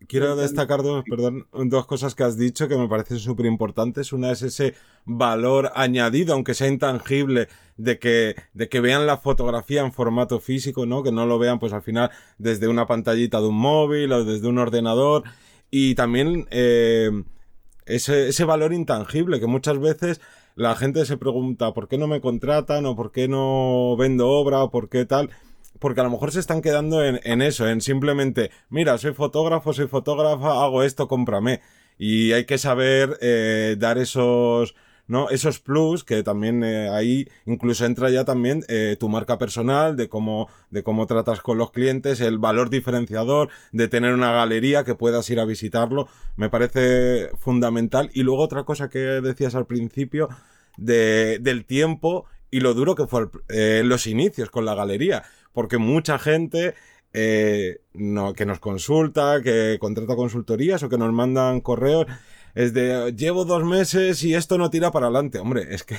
Quiero 0.08 0.36
destacar 0.36 0.82
dos, 0.82 1.04
perdón, 1.08 1.46
dos 1.52 1.86
cosas 1.86 2.14
que 2.14 2.24
has 2.24 2.36
dicho 2.36 2.68
que 2.68 2.76
me 2.76 2.88
parecen 2.88 3.18
súper 3.18 3.46
importantes. 3.46 4.12
Una 4.12 4.32
es 4.32 4.42
ese 4.42 4.74
valor 5.04 5.70
añadido, 5.74 6.34
aunque 6.34 6.54
sea 6.54 6.68
intangible, 6.68 7.48
de 7.76 7.98
que, 7.98 8.34
de 8.52 8.68
que 8.68 8.80
vean 8.80 9.06
la 9.06 9.18
fotografía 9.18 9.82
en 9.82 9.92
formato 9.92 10.40
físico, 10.40 10.86
¿no? 10.86 11.02
Que 11.02 11.12
no 11.12 11.26
lo 11.26 11.38
vean, 11.38 11.58
pues 11.58 11.72
al 11.72 11.82
final, 11.82 12.10
desde 12.38 12.68
una 12.68 12.86
pantallita 12.86 13.40
de 13.40 13.48
un 13.48 13.56
móvil 13.56 14.12
o 14.12 14.24
desde 14.24 14.48
un 14.48 14.58
ordenador. 14.58 15.24
Y 15.70 15.94
también 15.94 16.46
eh, 16.50 17.10
ese, 17.86 18.28
ese 18.28 18.44
valor 18.44 18.72
intangible 18.72 19.40
que 19.40 19.46
muchas 19.46 19.78
veces 19.78 20.20
la 20.56 20.76
gente 20.76 21.04
se 21.04 21.16
pregunta 21.16 21.74
¿por 21.74 21.88
qué 21.88 21.98
no 21.98 22.06
me 22.06 22.20
contratan? 22.20 22.86
o 22.86 22.94
¿por 22.94 23.10
qué 23.10 23.26
no 23.28 23.96
vendo 23.96 24.28
obra? 24.28 24.62
o 24.62 24.70
¿por 24.70 24.88
qué 24.88 25.04
tal? 25.04 25.30
Porque 25.84 26.00
a 26.00 26.04
lo 26.04 26.08
mejor 26.08 26.32
se 26.32 26.40
están 26.40 26.62
quedando 26.62 27.04
en, 27.04 27.42
eso, 27.42 27.68
en 27.68 27.82
simplemente, 27.82 28.50
mira, 28.70 28.96
soy 28.96 29.12
fotógrafo, 29.12 29.74
soy 29.74 29.86
fotógrafa, 29.86 30.64
hago 30.64 30.82
esto, 30.82 31.08
cómprame. 31.08 31.60
Y 31.98 32.32
hay 32.32 32.46
que 32.46 32.56
saber 32.56 33.18
eh, 33.20 33.76
dar 33.78 33.98
esos, 33.98 34.74
¿no? 35.08 35.28
Esos 35.28 35.60
plus 35.60 36.02
que 36.02 36.22
también 36.22 36.64
eh, 36.64 36.88
ahí 36.88 37.28
incluso 37.44 37.84
entra 37.84 38.08
ya 38.08 38.24
también 38.24 38.64
eh, 38.68 38.96
tu 38.98 39.10
marca 39.10 39.36
personal, 39.36 39.94
de 39.94 40.08
cómo, 40.08 40.48
de 40.70 40.82
cómo 40.82 41.06
tratas 41.06 41.42
con 41.42 41.58
los 41.58 41.70
clientes, 41.70 42.22
el 42.22 42.38
valor 42.38 42.70
diferenciador, 42.70 43.50
de 43.72 43.86
tener 43.86 44.14
una 44.14 44.32
galería 44.32 44.84
que 44.84 44.94
puedas 44.94 45.28
ir 45.28 45.38
a 45.38 45.44
visitarlo, 45.44 46.08
me 46.36 46.48
parece 46.48 47.28
fundamental. 47.36 48.08
Y 48.14 48.22
luego 48.22 48.42
otra 48.42 48.64
cosa 48.64 48.88
que 48.88 49.00
decías 49.00 49.54
al 49.54 49.66
principio, 49.66 50.30
de, 50.76 51.38
del 51.40 51.64
tiempo 51.64 52.26
y 52.54 52.60
lo 52.60 52.72
duro 52.72 52.94
que 52.94 53.08
fue 53.08 53.26
los 53.84 54.06
inicios 54.06 54.48
con 54.50 54.64
la 54.64 54.76
galería 54.76 55.24
porque 55.52 55.78
mucha 55.78 56.18
gente 56.18 56.74
eh, 57.12 57.78
no, 57.94 58.34
que 58.34 58.46
nos 58.46 58.60
consulta, 58.60 59.40
que 59.42 59.78
contrata 59.80 60.14
consultorías 60.16 60.82
o 60.82 60.88
que 60.88 60.98
nos 60.98 61.12
mandan 61.12 61.60
correos 61.60 62.06
es 62.54 62.72
de 62.72 63.12
llevo 63.16 63.44
dos 63.44 63.64
meses 63.64 64.22
y 64.22 64.34
esto 64.34 64.58
no 64.58 64.70
tira 64.70 64.90
para 64.90 65.06
adelante. 65.06 65.38
Hombre, 65.38 65.74
es 65.74 65.82
que 65.84 65.96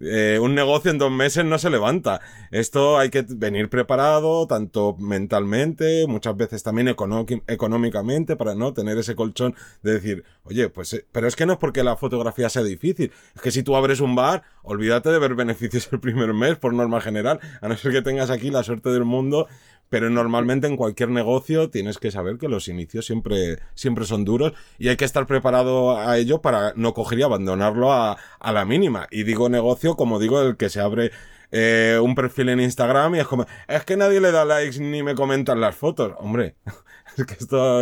eh, 0.00 0.38
un 0.40 0.54
negocio 0.54 0.90
en 0.90 0.98
dos 0.98 1.10
meses 1.10 1.44
no 1.44 1.58
se 1.58 1.70
levanta. 1.70 2.20
Esto 2.50 2.98
hay 2.98 3.10
que 3.10 3.24
venir 3.28 3.68
preparado, 3.68 4.46
tanto 4.46 4.96
mentalmente, 4.98 6.06
muchas 6.06 6.36
veces 6.36 6.62
también 6.62 6.88
económicamente, 6.88 8.36
para 8.36 8.54
no 8.54 8.72
tener 8.72 8.98
ese 8.98 9.14
colchón 9.14 9.54
de 9.82 9.92
decir, 9.92 10.24
oye, 10.44 10.68
pues, 10.68 10.94
eh, 10.94 11.06
pero 11.12 11.28
es 11.28 11.36
que 11.36 11.46
no 11.46 11.54
es 11.54 11.58
porque 11.58 11.84
la 11.84 11.96
fotografía 11.96 12.48
sea 12.48 12.62
difícil. 12.62 13.12
Es 13.34 13.42
que 13.42 13.50
si 13.50 13.62
tú 13.62 13.76
abres 13.76 14.00
un 14.00 14.14
bar, 14.14 14.42
olvídate 14.62 15.10
de 15.10 15.18
ver 15.18 15.34
beneficios 15.34 15.88
el 15.92 16.00
primer 16.00 16.32
mes, 16.32 16.56
por 16.56 16.72
norma 16.72 17.00
general, 17.00 17.40
a 17.60 17.68
no 17.68 17.76
ser 17.76 17.92
que 17.92 18.02
tengas 18.02 18.30
aquí 18.30 18.50
la 18.50 18.62
suerte 18.62 18.90
del 18.90 19.04
mundo 19.04 19.48
pero 19.90 20.08
normalmente 20.08 20.68
en 20.68 20.76
cualquier 20.76 21.10
negocio 21.10 21.68
tienes 21.68 21.98
que 21.98 22.10
saber 22.10 22.38
que 22.38 22.48
los 22.48 22.68
inicios 22.68 23.04
siempre, 23.04 23.58
siempre 23.74 24.06
son 24.06 24.24
duros 24.24 24.52
y 24.78 24.88
hay 24.88 24.96
que 24.96 25.04
estar 25.04 25.26
preparado 25.26 25.98
a 25.98 26.16
ello 26.16 26.40
para 26.40 26.72
no 26.76 26.94
coger 26.94 27.18
y 27.18 27.22
abandonarlo 27.22 27.92
a, 27.92 28.16
a 28.38 28.52
la 28.52 28.64
mínima. 28.64 29.08
Y 29.10 29.24
digo 29.24 29.48
negocio 29.48 29.96
como 29.96 30.18
digo 30.20 30.40
el 30.40 30.56
que 30.56 30.70
se 30.70 30.80
abre 30.80 31.10
eh, 31.50 31.98
un 32.00 32.14
perfil 32.14 32.50
en 32.50 32.60
Instagram 32.60 33.16
y 33.16 33.20
es 33.20 33.26
como, 33.26 33.44
es 33.66 33.84
que 33.84 33.96
nadie 33.96 34.20
le 34.20 34.30
da 34.30 34.44
likes 34.44 34.78
ni 34.78 35.02
me 35.02 35.16
comentan 35.16 35.60
las 35.60 35.74
fotos. 35.74 36.12
Hombre, 36.18 36.56
es 37.18 37.26
que 37.26 37.34
esto 37.34 37.80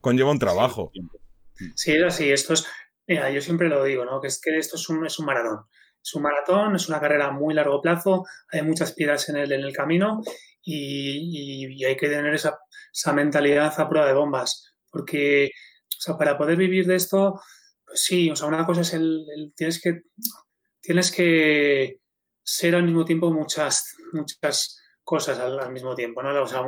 conlleva 0.00 0.30
un 0.30 0.38
trabajo. 0.38 0.92
Sí, 1.74 1.92
es 1.92 2.04
así. 2.04 2.30
Esto 2.30 2.52
es, 2.52 2.66
mira, 3.06 3.30
yo 3.30 3.40
siempre 3.40 3.68
lo 3.68 3.82
digo, 3.84 4.04
¿no? 4.04 4.20
Que 4.20 4.28
es 4.28 4.38
que 4.40 4.58
esto 4.58 4.76
es 4.76 4.88
un, 4.90 5.06
es 5.06 5.18
un 5.18 5.24
maratón. 5.24 5.64
Es 6.02 6.14
un 6.14 6.22
maratón, 6.22 6.76
es 6.76 6.88
una 6.88 7.00
carrera 7.00 7.28
a 7.28 7.30
muy 7.32 7.54
largo 7.54 7.80
plazo, 7.80 8.24
hay 8.52 8.62
muchas 8.62 8.92
piedras 8.92 9.28
en 9.28 9.36
el, 9.36 9.50
en 9.50 9.62
el 9.62 9.72
camino 9.72 10.22
y, 10.70 11.84
hay 11.84 11.96
que 11.96 12.08
tener 12.08 12.34
esa, 12.34 12.58
mentalidad 13.12 13.72
a 13.80 13.88
prueba 13.88 14.06
de 14.06 14.14
bombas, 14.14 14.74
porque 14.90 15.50
o 15.86 16.00
sea, 16.00 16.16
para 16.16 16.36
poder 16.36 16.56
vivir 16.56 16.86
de 16.86 16.96
esto, 16.96 17.40
pues 17.84 18.02
sí, 18.02 18.30
o 18.30 18.36
sea, 18.36 18.48
una 18.48 18.66
cosa 18.66 18.82
es 18.82 18.92
el, 18.94 19.52
tienes 19.56 19.80
que 19.80 20.02
tienes 20.80 21.10
que 21.10 22.00
ser 22.42 22.74
al 22.74 22.84
mismo 22.84 23.04
tiempo 23.04 23.30
muchas 23.30 23.96
muchas 24.12 24.80
cosas 25.02 25.38
al, 25.38 25.72
mismo 25.72 25.94
tiempo, 25.94 26.22
¿no? 26.22 26.42
O, 26.42 26.46
sea, 26.46 26.62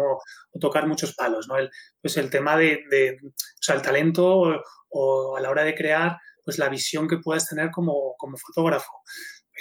tocar 0.58 0.86
muchos 0.86 1.14
palos, 1.14 1.46
¿no? 1.46 1.56
El, 1.56 1.70
pues 2.00 2.16
el 2.16 2.30
tema 2.30 2.56
de, 2.56 3.18
o 3.22 3.62
sea, 3.62 3.74
el 3.74 3.82
talento 3.82 4.26
o, 4.26 4.62
o, 4.88 5.36
a 5.36 5.40
la 5.40 5.50
hora 5.50 5.62
de 5.62 5.74
crear, 5.74 6.16
pues 6.42 6.58
la 6.58 6.70
visión 6.70 7.06
que 7.06 7.18
puedas 7.18 7.46
tener 7.48 7.70
como, 7.70 8.14
como 8.16 8.38
fotógrafo 8.38 8.90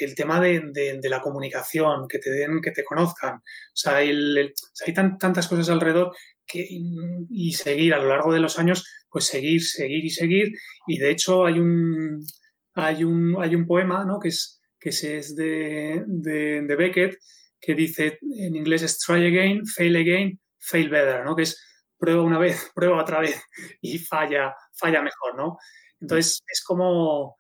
el 0.06 0.16
tema 0.16 0.40
de, 0.40 1.00
la 1.04 1.22
comunicación, 1.22 2.08
que 2.08 2.20
te 2.20 2.32
den, 2.32 2.62
que 2.62 2.72
te 2.72 2.84
conozcan. 2.84 3.36
O 3.36 3.42
sea, 3.74 3.98
hay 3.98 4.54
tantas 4.94 5.48
cosas 5.48 5.70
alrededor 5.70 6.16
que, 6.46 6.68
y 6.70 7.54
seguir 7.54 7.94
a 7.94 8.00
lo 8.00 8.10
largo 8.10 8.34
de 8.34 8.40
los 8.40 8.58
años, 8.60 8.86
pues 9.10 9.26
seguir, 9.26 9.64
seguir 9.64 10.06
y 10.06 10.10
seguir. 10.10 10.52
Y 10.88 10.98
de 10.98 11.12
hecho 11.12 11.46
hay 11.46 11.60
un, 11.60 12.26
hay 12.74 13.04
un, 13.04 13.36
hay 13.42 13.56
un 13.56 13.66
poema, 13.66 14.06
¿no? 14.06 14.20
Que 14.20 14.30
es, 14.30 14.62
que 14.80 14.90
es 14.90 15.36
de, 15.36 16.76
Beckett, 16.78 17.18
que 17.60 17.76
dice 17.76 18.20
en 18.22 18.56
inglés 18.56 18.84
es 18.84 18.98
try 19.00 19.26
again, 19.26 19.66
fail 19.66 19.96
again, 19.96 20.40
fail 20.58 20.90
better, 20.90 21.26
¿no? 21.26 21.36
Que 21.36 21.44
es 21.44 21.62
prueba 21.98 22.24
una 22.24 22.40
vez, 22.40 22.72
prueba 22.76 23.02
otra 23.02 23.20
vez 23.20 23.42
y 23.82 23.98
falla, 24.00 24.56
falla 24.74 25.02
mejor, 25.02 25.36
¿no? 25.36 25.58
Entonces 26.00 26.42
es 26.48 26.64
como 26.64 27.36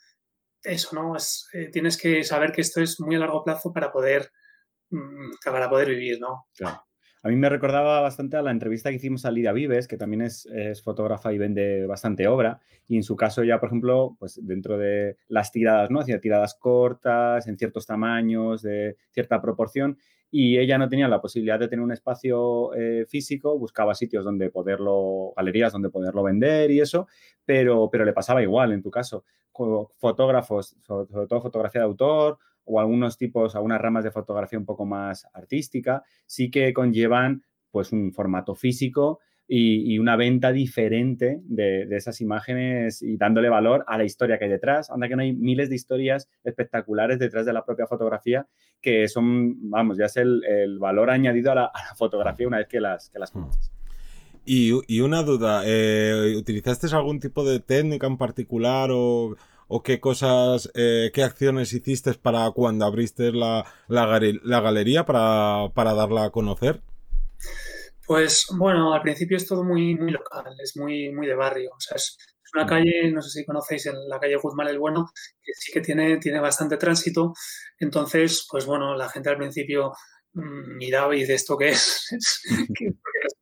eso, 0.63 0.95
¿no? 0.95 1.15
Eh, 1.53 1.69
tienes 1.71 1.97
que 1.97 2.23
saber 2.23 2.51
que 2.51 2.61
esto 2.61 2.81
es 2.81 2.99
muy 2.99 3.15
a 3.15 3.19
largo 3.19 3.43
plazo 3.43 3.71
para 3.73 3.91
poder, 3.91 4.31
mm, 4.89 5.31
para 5.43 5.69
poder 5.69 5.89
vivir, 5.89 6.19
¿no? 6.19 6.47
A 7.21 7.27
mí 7.27 7.35
me 7.35 7.49
recordaba 7.49 7.99
bastante 7.99 8.37
a 8.37 8.41
la 8.41 8.51
entrevista 8.51 8.89
que 8.89 8.95
hicimos 8.95 9.25
a 9.25 9.31
Lidia 9.31 9.51
Vives, 9.51 9.89
que 9.89 9.97
también 9.97 10.21
es, 10.21 10.47
fotógrafa 10.83 11.33
y 11.33 11.37
vende 11.37 11.85
bastante 11.85 12.27
obra. 12.27 12.61
Y 12.87 12.95
en 12.95 13.03
su 13.03 13.17
caso 13.17 13.43
ya, 13.43 13.59
por 13.59 13.67
ejemplo, 13.67 14.15
pues 14.19 14.39
dentro 14.41 14.77
de 14.77 15.17
las 15.27 15.51
tiradas, 15.51 15.91
¿no? 15.91 15.99
Hacía 15.99 16.21
tiradas 16.21 16.55
cortas, 16.55 17.47
en 17.47 17.57
ciertos 17.57 17.85
tamaños, 17.85 18.61
de 18.61 18.95
cierta 19.11 19.41
proporción. 19.41 19.97
Y 20.31 20.59
ella 20.59 20.77
no 20.77 20.87
tenía 20.87 21.09
la 21.09 21.19
posibilidad 21.19 21.59
de 21.59 21.67
tener 21.67 21.83
un 21.83 21.91
espacio 21.91 22.73
eh, 22.75 23.05
físico, 23.09 23.57
buscaba 23.57 23.95
sitios 23.95 24.23
donde 24.23 24.49
poderlo, 24.49 25.33
galerías 25.35 25.73
donde 25.73 25.89
poderlo 25.89 26.23
vender 26.23 26.71
y 26.71 26.79
eso, 26.79 27.07
pero, 27.43 27.89
pero 27.91 28.05
le 28.05 28.13
pasaba 28.13 28.41
igual 28.41 28.71
en 28.71 28.81
tu 28.81 28.91
caso. 28.91 29.25
Fotógrafos, 29.97 30.77
sobre 30.83 31.27
todo 31.27 31.41
fotografía 31.41 31.81
de 31.81 31.87
autor 31.87 32.37
o 32.69 32.79
algunos 32.79 33.17
tipos, 33.17 33.55
algunas 33.55 33.81
ramas 33.81 34.03
de 34.03 34.11
fotografía 34.11 34.59
un 34.59 34.65
poco 34.65 34.85
más 34.85 35.27
artística, 35.33 36.03
sí 36.27 36.51
que 36.51 36.71
conllevan 36.71 37.43
pues 37.71 37.91
un 37.91 38.13
formato 38.13 38.55
físico 38.55 39.19
y, 39.47 39.97
una 39.97 40.15
venta 40.15 40.51
diferente 40.51 41.39
de, 41.43 41.87
esas 41.95 42.21
imágenes 42.21 43.01
y 43.01 43.17
dándole 43.17 43.49
valor 43.49 43.83
a 43.87 43.97
la 43.97 44.03
historia 44.03 44.37
que 44.37 44.45
hay 44.45 44.51
detrás. 44.51 44.91
Anda 44.91 45.07
que 45.07 45.15
no 45.15 45.23
hay 45.23 45.33
miles 45.33 45.69
de 45.69 45.75
historias 45.75 46.29
espectaculares 46.43 47.17
detrás 47.17 47.47
de 47.47 47.53
la 47.53 47.65
propia 47.65 47.87
fotografía 47.87 48.47
que 48.79 49.07
son, 49.07 49.69
vamos, 49.71 49.97
ya 49.97 50.05
es 50.05 50.17
el, 50.17 50.77
valor 50.79 51.09
añadido 51.09 51.51
a 51.51 51.55
la, 51.55 51.71
fotografía 51.97 52.47
una 52.47 52.59
vez 52.59 52.67
que 52.67 52.79
las, 52.79 53.09
que 53.09 53.17
las 53.17 53.33
mm. 53.33 53.39
conoces. 53.39 53.71
Y, 54.45 54.99
una 55.01 55.23
duda, 55.23 55.63
eh, 55.65 56.35
¿utilizaste 56.37 56.87
algún 56.95 57.19
tipo 57.19 57.43
de 57.43 57.59
técnica 57.59 58.07
en 58.07 58.17
particular 58.17 58.89
o 58.91 59.35
o 59.69 59.83
qué 59.83 59.99
cosas, 59.99 60.69
eh, 60.73 61.11
qué 61.13 61.23
acciones 61.23 61.71
hiciste 61.73 62.13
para 62.15 62.49
cuando 62.51 62.85
abriste 62.85 63.31
la, 63.31 63.65
la, 63.87 64.05
galería 64.61 65.05
para, 65.05 65.69
para, 65.75 65.93
darla 65.93 66.25
a 66.25 66.29
conocer? 66.31 66.81
Pues 68.05 68.47
bueno, 68.57 68.93
al 68.93 69.03
principio 69.03 69.37
es 69.37 69.47
todo 69.47 69.63
muy, 69.63 69.95
muy 69.95 70.11
local, 70.11 70.45
es 70.61 70.75
muy, 70.75 71.11
muy 71.13 71.27
de 71.27 71.35
barrio. 71.35 71.69
O 71.77 71.79
sea, 71.79 71.95
es, 71.95 72.17
una 72.51 72.65
calle, 72.65 73.11
no 73.11 73.21
sé 73.21 73.29
si 73.29 73.45
conocéis, 73.45 73.85
en 73.85 74.09
la 74.09 74.19
calle 74.19 74.37
Guzmán 74.37 74.69
el 74.69 74.79
Bueno, 74.79 75.11
que 75.39 75.51
sí 75.53 75.71
que 75.71 75.81
tiene, 75.81 76.17
tiene 76.17 76.39
bastante 76.39 76.77
tránsito. 76.77 77.33
Entonces, 77.77 78.47
pues 78.49 78.65
bueno, 78.65 78.95
la 78.95 79.07
gente 79.07 79.29
al 79.29 79.37
principio 79.37 79.93
mm, 80.33 80.77
miraba 80.77 81.15
y 81.15 81.25
de 81.25 81.35
esto 81.35 81.55
qué 81.55 81.69
es, 81.69 82.09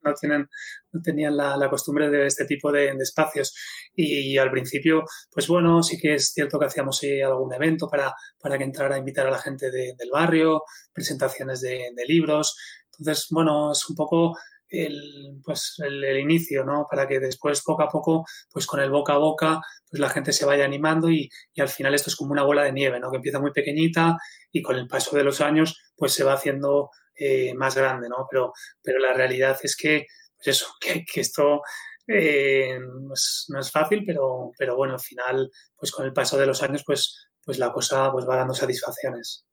no, 0.07 1.01
tenían 1.01 1.37
la, 1.37 1.69
costumbre 1.69 2.09
de 2.09 2.25
este 2.25 2.45
tipo 2.45 2.71
de, 2.71 2.89
espacios. 2.99 3.55
Y, 3.93 4.37
al 4.37 4.51
principio, 4.51 5.03
pues 5.31 5.47
bueno, 5.47 5.83
sí 5.83 5.97
que 5.97 6.15
es 6.15 6.31
cierto 6.33 6.59
que 6.59 6.65
hacíamos 6.65 7.03
eh, 7.03 7.23
algún 7.23 7.53
evento 7.53 7.87
para, 7.87 8.13
para 8.39 8.57
que 8.57 8.63
entrara 8.63 8.95
a 8.95 8.99
invitar 8.99 9.27
a 9.27 9.31
la 9.31 9.39
gente 9.39 9.71
del 9.71 10.09
barrio, 10.11 10.63
presentaciones 10.93 11.61
de, 11.61 11.91
libros. 12.07 12.55
Entonces, 12.97 13.27
bueno, 13.31 13.71
es 13.71 13.89
un 13.89 13.95
poco 13.95 14.37
el, 14.69 15.39
pues 15.43 15.75
el, 15.79 16.17
inicio, 16.19 16.63
¿no? 16.63 16.87
Para 16.89 17.07
que 17.07 17.19
después, 17.19 17.61
poco 17.63 17.83
a 17.83 17.89
poco, 17.89 18.25
pues 18.51 18.65
con 18.65 18.79
el 18.79 18.89
boca 18.89 19.13
a 19.13 19.17
boca, 19.17 19.61
pues 19.89 19.99
la 19.99 20.09
gente 20.09 20.33
se 20.33 20.45
vaya 20.45 20.65
animando 20.65 21.09
y, 21.09 21.29
y, 21.53 21.61
al 21.61 21.69
final 21.69 21.93
esto 21.93 22.09
es 22.09 22.15
como 22.15 22.31
una 22.31 22.43
bola 22.43 22.63
de 22.63 22.73
nieve, 22.73 22.99
¿no? 22.99 23.09
Que 23.09 23.17
empieza 23.17 23.39
muy 23.39 23.51
pequeñita 23.51 24.17
y 24.51 24.61
con 24.61 24.75
el 24.77 24.87
paso 24.87 25.15
de 25.15 25.23
los 25.23 25.41
años, 25.41 25.77
pues 25.95 26.13
se 26.13 26.23
va 26.23 26.33
haciendo 26.33 26.89
eh, 27.17 27.53
más 27.55 27.75
grande, 27.75 28.07
¿no? 28.09 28.27
Pero, 28.29 28.53
pero 28.81 28.99
la 28.99 29.13
realidad 29.13 29.57
es 29.63 29.75
que, 29.75 30.05
pues 30.35 30.47
eso, 30.47 30.67
que, 30.81 31.21
esto 31.21 31.61
eh, 32.07 32.79
no, 32.79 33.13
es, 33.13 33.71
fácil, 33.71 34.03
pero, 34.05 34.51
pero 34.57 34.75
bueno, 34.75 34.93
al 34.93 34.99
final, 34.99 35.51
pues 35.75 35.91
con 35.91 36.05
el 36.05 36.13
paso 36.13 36.37
de 36.37 36.45
los 36.45 36.61
años, 36.63 36.83
pues, 36.85 37.27
pues 37.43 37.59
la 37.59 37.71
cosa 37.71 38.11
pues 38.11 38.27
va 38.27 38.37
dando 38.37 38.53
satisfacciones. 38.53 39.45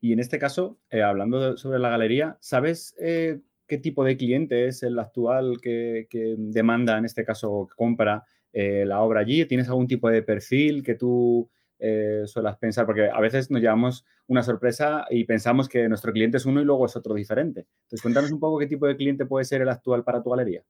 Y 0.00 0.12
en 0.12 0.18
este 0.18 0.40
caso, 0.40 0.80
eh, 0.90 1.02
hablando 1.02 1.56
sobre 1.56 1.78
la 1.78 1.90
galería, 1.90 2.36
¿sabes 2.40 2.92
qué 2.98 3.78
tipo 3.80 4.02
de 4.02 4.16
cliente 4.16 4.66
es 4.66 4.82
el 4.82 4.98
actual 4.98 5.60
que, 5.60 6.08
que 6.10 6.34
demanda, 6.36 6.98
en 6.98 7.04
este 7.04 7.24
caso, 7.24 7.68
compra 7.76 8.24
la 8.52 9.00
obra 9.00 9.20
allí? 9.20 9.44
¿Tienes 9.46 9.68
algún 9.68 9.86
tipo 9.86 10.08
de 10.10 10.22
perfil 10.22 10.82
que 10.82 10.96
tú 10.96 11.48
eh, 11.78 12.22
suelas 12.26 12.58
pensar? 12.58 12.86
Porque 12.86 13.08
a 13.08 13.20
veces 13.20 13.50
nos 13.50 13.60
llevamos 13.60 14.04
una 14.26 14.42
sorpresa 14.42 15.06
y 15.10 15.24
pensamos 15.24 15.68
que 15.68 15.88
nuestro 15.88 16.12
cliente 16.12 16.36
es 16.36 16.46
uno 16.46 16.60
y 16.60 16.64
luego 16.64 16.86
es 16.86 16.96
otro 16.96 17.14
diferente. 17.14 17.66
Entonces, 17.82 18.02
cuéntanos 18.02 18.30
un 18.30 18.40
poco 18.40 18.58
qué 18.58 18.66
tipo 18.66 18.86
de 18.86 18.96
cliente 18.96 19.26
puede 19.26 19.44
ser 19.44 19.62
el 19.62 19.68
actual 19.68 20.04
para 20.04 20.22
tu 20.22 20.30
galería. 20.30 20.62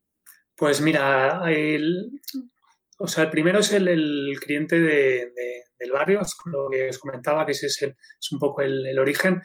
Pues 0.56 0.80
mira, 0.80 1.42
el, 1.48 2.10
o 2.98 3.08
sea, 3.08 3.24
el 3.24 3.30
primero 3.30 3.58
es 3.58 3.72
el, 3.72 4.36
cliente 4.40 4.78
del 4.80 5.92
barrio, 5.92 6.20
lo 6.46 6.70
que 6.70 6.88
os 6.88 6.98
comentaba, 6.98 7.44
que 7.44 7.52
ese 7.52 7.66
es, 7.66 7.82
es 7.82 8.32
un 8.32 8.38
poco 8.38 8.62
el, 8.62 8.98
origen. 8.98 9.42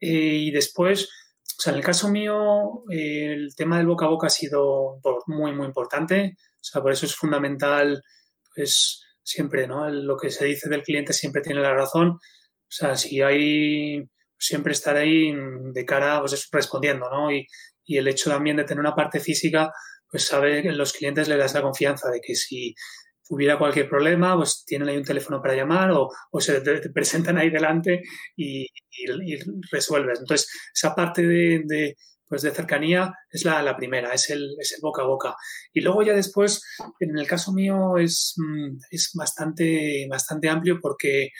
Eh, 0.00 0.08
y 0.08 0.50
después, 0.50 1.04
o 1.04 1.62
sea, 1.62 1.72
en 1.72 1.78
el 1.78 1.84
caso 1.84 2.08
mío, 2.08 2.84
el 2.88 3.54
tema 3.54 3.78
del 3.78 3.86
boca 3.86 4.06
a 4.06 4.08
boca 4.08 4.26
ha 4.28 4.30
sido 4.30 5.00
muy, 5.26 5.52
muy 5.52 5.66
importante. 5.66 6.36
O 6.38 6.64
sea, 6.64 6.82
por 6.82 6.92
eso 6.92 7.06
es 7.06 7.14
fundamental, 7.14 8.02
pues, 8.54 9.05
siempre, 9.26 9.66
¿no? 9.66 9.88
Lo 9.90 10.16
que 10.16 10.30
se 10.30 10.44
dice 10.46 10.68
del 10.68 10.82
cliente 10.82 11.12
siempre 11.12 11.42
tiene 11.42 11.60
la 11.60 11.74
razón. 11.74 12.10
O 12.10 12.70
sea, 12.70 12.96
si 12.96 13.20
hay 13.22 14.04
siempre 14.38 14.72
estar 14.72 14.96
ahí 14.96 15.34
de 15.72 15.84
cara, 15.84 16.20
pues 16.20 16.48
respondiendo, 16.52 17.10
¿no? 17.10 17.32
Y, 17.32 17.46
y 17.84 17.98
el 17.98 18.08
hecho 18.08 18.30
también 18.30 18.56
de 18.56 18.64
tener 18.64 18.80
una 18.80 18.94
parte 18.94 19.20
física, 19.20 19.72
pues 20.08 20.24
sabe 20.24 20.62
que 20.62 20.72
los 20.72 20.92
clientes 20.92 21.28
le 21.28 21.36
das 21.36 21.54
la 21.54 21.62
confianza 21.62 22.10
de 22.10 22.20
que 22.20 22.34
si 22.34 22.74
hubiera 23.28 23.58
cualquier 23.58 23.88
problema, 23.88 24.36
pues 24.36 24.64
tienen 24.64 24.88
ahí 24.88 24.96
un 24.96 25.04
teléfono 25.04 25.42
para 25.42 25.54
llamar 25.54 25.90
o, 25.92 26.10
se 26.40 26.60
te, 26.60 26.90
presentan 26.90 27.38
ahí 27.38 27.50
delante 27.50 28.02
y, 28.36 28.62
y, 28.62 29.36
resuelves. 29.72 30.20
Entonces, 30.20 30.48
esa 30.74 30.94
parte 30.94 31.26
de, 31.26 31.96
pues 32.28 32.42
de 32.42 32.50
cercanía 32.50 33.14
es 33.30 33.44
la, 33.44 33.76
primera, 33.76 34.12
es 34.12 34.30
el, 34.30 34.56
es 34.58 34.72
el, 34.72 34.80
boca 34.82 35.02
a 35.02 35.06
boca. 35.06 35.36
Y 35.72 35.80
luego 35.80 36.02
ya 36.02 36.12
después, 36.12 36.62
en 37.00 37.16
el 37.16 37.26
caso 37.26 37.52
mío 37.52 37.96
es, 37.98 38.34
mm, 38.36 38.78
es 38.90 39.10
bastante, 39.14 40.06
bastante 40.10 40.48
amplio 40.48 40.78
porque 40.80 41.30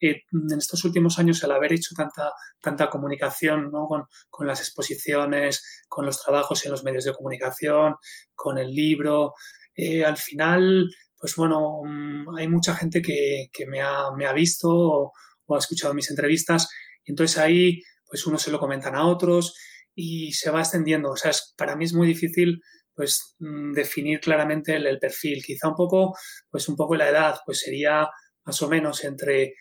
eh, 0.00 0.22
en 0.32 0.58
estos 0.58 0.84
últimos 0.84 1.18
años, 1.18 1.42
al 1.42 1.52
haber 1.52 1.72
hecho 1.72 1.94
tanta, 1.96 2.32
tanta 2.60 2.90
comunicación 2.90 3.70
¿no? 3.72 3.86
con, 3.86 4.04
con, 4.28 4.46
las 4.46 4.60
exposiciones, 4.60 5.84
con 5.88 6.04
los 6.04 6.22
trabajos 6.22 6.64
en 6.64 6.72
los 6.72 6.84
medios 6.84 7.04
de 7.04 7.14
comunicación, 7.14 7.94
con 8.34 8.58
el 8.58 8.70
libro, 8.70 9.32
eh, 9.74 10.04
al 10.04 10.18
final, 10.18 10.90
pues 11.18 11.34
bueno, 11.36 11.80
mm, 11.84 12.36
hay 12.36 12.48
mucha 12.48 12.74
gente 12.76 13.00
que, 13.00 13.48
que 13.52 13.66
me, 13.66 13.80
ha, 13.80 14.10
me, 14.14 14.26
ha, 14.26 14.32
visto 14.34 14.68
o, 14.70 15.12
o 15.46 15.54
ha 15.54 15.58
escuchado 15.58 15.94
mis 15.94 16.10
entrevistas 16.10 16.68
y 17.04 17.12
entonces 17.12 17.38
ahí, 17.38 17.80
pues 18.06 18.26
uno 18.26 18.38
se 18.38 18.50
lo 18.50 18.58
comentan 18.58 18.94
a 18.94 19.06
otros 19.06 19.54
y 19.96 20.32
se 20.32 20.50
va 20.50 20.60
extendiendo. 20.60 21.10
O 21.10 21.16
sea, 21.16 21.32
es, 21.32 21.54
para 21.56 21.74
mí 21.74 21.86
es 21.86 21.94
muy 21.94 22.06
difícil 22.06 22.60
pues 22.94 23.34
mm, 23.40 23.72
definir 23.72 24.20
claramente 24.20 24.76
el, 24.76 24.98
perfil. 24.98 25.42
Quizá 25.44 25.68
un 25.68 25.74
poco, 25.74 26.16
pues 26.50 26.68
un 26.68 26.76
poco 26.76 26.94
la 26.94 27.08
edad, 27.08 27.36
pues 27.44 27.60
sería 27.60 28.08
más 28.44 28.62
o 28.62 28.68
menos 28.68 29.04
entre 29.04 29.54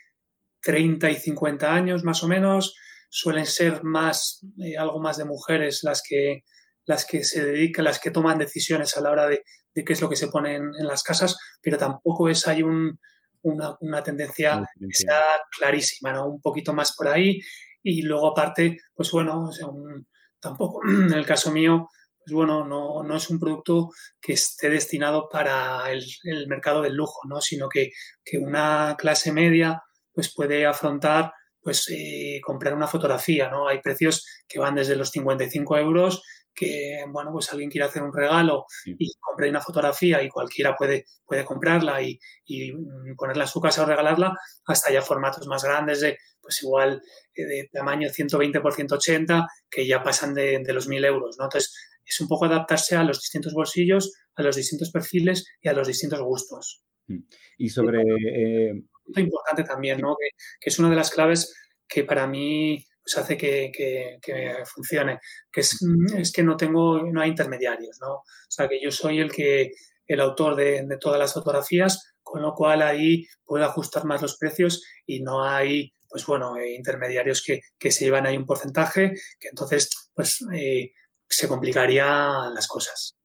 30 0.62 1.10
y 1.10 1.16
50 1.16 1.74
años, 1.74 2.04
más 2.04 2.24
o 2.24 2.28
menos. 2.28 2.76
Suelen 3.10 3.46
ser 3.46 3.84
más, 3.84 4.46
eh, 4.62 4.78
algo 4.78 5.00
más 5.00 5.18
de 5.18 5.26
mujeres 5.26 5.82
las 5.84 6.04
que, 6.08 6.44
las 6.86 7.06
que 7.06 7.24
se 7.24 7.44
dedican, 7.46 7.86
las 7.86 8.00
que 8.00 8.12
toman 8.12 8.38
decisiones 8.38 8.96
a 8.98 9.02
la 9.02 9.12
hora 9.12 9.28
de, 9.28 9.44
qué 9.74 9.94
es 9.94 10.02
lo 10.02 10.10
que 10.10 10.16
se 10.16 10.28
pone 10.28 10.56
en, 10.56 10.72
las 10.88 11.04
casas, 11.04 11.38
pero 11.62 11.78
tampoco 11.78 12.30
es, 12.30 12.48
hay 12.48 12.64
un, 12.64 13.00
una, 13.42 13.76
una, 13.82 14.04
tendencia 14.04 14.66
que 14.80 14.94
sea 14.94 15.24
clarísima, 15.58 16.14
¿no? 16.14 16.28
Un 16.28 16.42
poquito 16.42 16.74
más 16.74 16.96
por 16.96 17.08
ahí. 17.08 17.40
Y 17.84 18.02
luego 18.02 18.28
aparte, 18.28 18.78
pues 18.96 19.12
bueno, 19.12 19.44
o 19.44 19.52
sea, 19.52 19.68
un, 19.68 20.08
tampoco, 20.46 20.80
en 20.88 21.12
el 21.14 21.26
caso 21.26 21.52
mío, 21.52 21.90
pues 22.24 22.34
bueno, 22.34 22.66
no, 22.66 23.04
no 23.04 23.18
es 23.18 23.30
un 23.30 23.40
producto 23.40 23.90
que 24.22 24.34
esté 24.34 24.70
destinado 24.70 25.28
para 25.30 25.92
el, 25.92 26.04
mercado 26.48 26.82
del 26.82 26.96
lujo, 26.96 27.22
¿no? 27.28 27.42
Sino 27.42 27.68
que, 27.70 27.92
que, 28.24 28.38
una 28.38 28.96
clase 28.98 29.32
media 29.32 29.82
pues 30.14 30.34
puede 30.34 30.66
afrontar 30.66 31.34
pues 31.62 31.88
eh, 31.90 32.40
comprar 32.44 32.76
una 32.76 32.88
fotografía, 32.88 33.50
¿no? 33.50 33.68
Hay 33.68 33.82
precios 33.82 34.24
que 34.48 34.60
van 34.60 34.76
desde 34.76 34.96
los 34.96 35.10
55 35.10 35.78
euros 35.78 36.22
que, 36.56 37.04
bueno, 37.10 37.32
pues 37.34 37.52
alguien 37.52 37.70
quiere 37.70 37.86
hacer 37.86 38.02
un 38.02 38.14
regalo 38.14 38.66
y 38.86 39.12
compre 39.20 39.50
una 39.50 39.62
fotografía 39.62 40.24
y 40.24 40.30
cualquiera 40.30 40.76
puede, 40.76 41.06
puede 41.26 41.44
comprarla 41.44 42.02
y, 42.02 42.18
y, 42.46 42.72
ponerla 43.16 43.44
en 43.44 43.50
su 43.50 43.60
casa 43.60 43.84
o 43.84 43.86
regalarla, 43.86 44.34
hasta 44.66 44.92
ya 44.92 45.02
formatos 45.02 45.46
más 45.48 45.64
grandes 45.64 46.00
de, 46.00 46.18
pues 46.42 46.64
igual, 46.64 47.02
eh, 47.36 47.46
de 47.46 47.70
tamaño 47.72 48.10
120 48.10 48.62
por 48.62 48.74
180, 48.74 49.48
que 49.70 49.86
ya 49.86 50.02
pasan 50.02 50.34
de, 50.34 50.60
de 50.60 50.74
los 50.74 50.88
1000 50.88 51.06
euros, 51.06 51.36
¿no? 51.38 51.46
Entonces, 51.46 51.76
es 52.06 52.22
un 52.22 52.28
poco 52.28 52.46
adaptarse 52.46 52.96
a 52.96 53.04
los 53.04 53.20
distintos 53.20 53.54
bolsillos, 53.54 54.14
a 54.36 54.44
los 54.44 54.56
distintos 54.56 54.92
perfiles 54.92 55.46
y 55.62 55.68
a 55.68 55.74
los 55.74 55.88
distintos 55.88 56.22
gustos. 56.22 56.84
Mm. 57.08 57.20
Y 57.58 57.70
sobre... 57.70 58.02
Eh... 58.02 58.74
importante 59.18 59.64
también, 59.64 60.00
¿no? 60.00 60.16
Que, 60.20 60.30
que 60.60 60.70
es 60.70 60.80
una 60.80 60.90
de 60.90 60.96
las 60.96 61.12
claves 61.12 61.54
que 61.88 62.04
para 62.04 62.28
mí 62.28 62.86
pues 63.06 63.18
hace 63.18 63.38
que, 63.38 63.72
que, 63.72 64.64
funcione, 64.66 65.20
que 65.52 65.62
es, 65.62 65.78
es, 66.18 66.32
que 66.32 66.42
no 66.42 66.58
tengo, 66.58 67.04
no 67.04 67.22
hay 67.22 67.30
intermediarios, 67.30 68.00
¿no? 68.02 68.16
O 68.16 68.24
sea, 68.50 68.68
que 68.68 68.82
yo 68.82 68.90
soy 68.90 69.20
el 69.20 69.32
que, 69.32 69.72
el 70.08 70.20
autor 70.20 70.56
de, 70.56 70.84
de, 70.88 70.98
todas 70.98 71.20
las 71.20 71.34
fotografías, 71.34 72.16
con 72.24 72.42
lo 72.42 72.54
cual 72.54 72.82
ahí 72.82 73.28
puedo 73.46 73.64
ajustar 73.64 74.06
más 74.06 74.22
los 74.24 74.38
precios 74.38 74.84
y 75.06 75.22
no 75.22 75.44
hay, 75.44 75.94
pues 76.10 76.26
bueno, 76.26 76.58
eh, 76.58 76.74
intermediarios 76.74 77.44
que, 77.44 77.62
que, 77.78 77.92
se 77.92 78.06
llevan 78.06 78.26
ahí 78.26 78.38
un 78.38 78.46
porcentaje, 78.46 79.14
que 79.40 79.50
entonces, 79.50 79.90
pues, 80.14 80.40
eh, 80.54 80.92
se 81.30 81.48
complicarían 81.48 82.54
las 82.54 82.68
cosas. 82.68 83.16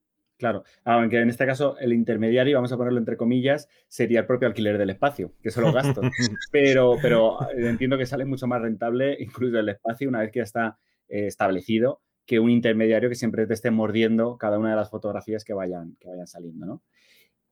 Claro, 0.41 0.65
aunque 0.85 1.21
en 1.21 1.29
este 1.29 1.45
caso 1.45 1.77
el 1.79 1.93
intermediario, 1.93 2.57
vamos 2.57 2.73
a 2.73 2.77
ponerlo 2.79 2.99
entre 2.99 3.19
comillas, 3.19 3.69
sería 3.89 4.21
el 4.21 4.27
propio 4.27 4.49
alquiler 4.49 4.79
del 4.79 4.89
espacio, 4.89 5.35
que 5.43 5.51
solo 5.51 5.71
gasto. 5.71 6.01
pero, 6.51 6.97
pero 7.03 7.37
entiendo 7.55 7.99
que 7.99 8.07
sale 8.07 8.25
mucho 8.25 8.47
más 8.47 8.63
rentable 8.63 9.19
incluso 9.21 9.59
el 9.59 9.69
espacio 9.69 10.09
una 10.09 10.21
vez 10.21 10.33
que 10.33 10.39
ya 10.39 10.45
está 10.45 10.79
eh, 11.09 11.27
establecido 11.27 12.01
que 12.25 12.41
un 12.41 12.49
intermediario 12.49 13.11
que 13.11 13.17
siempre 13.17 13.47
te 13.47 13.53
esté 13.53 13.71
mordiendo 13.71 14.39
cada 14.39 14.59
una 14.59 14.71
de 14.71 14.77
las 14.77 14.89
fotografías 14.89 15.45
que 15.45 15.53
vayan, 15.53 15.97
que 16.01 16.09
vayan 16.09 16.27
saliendo, 16.27 16.65
¿no? 16.65 16.83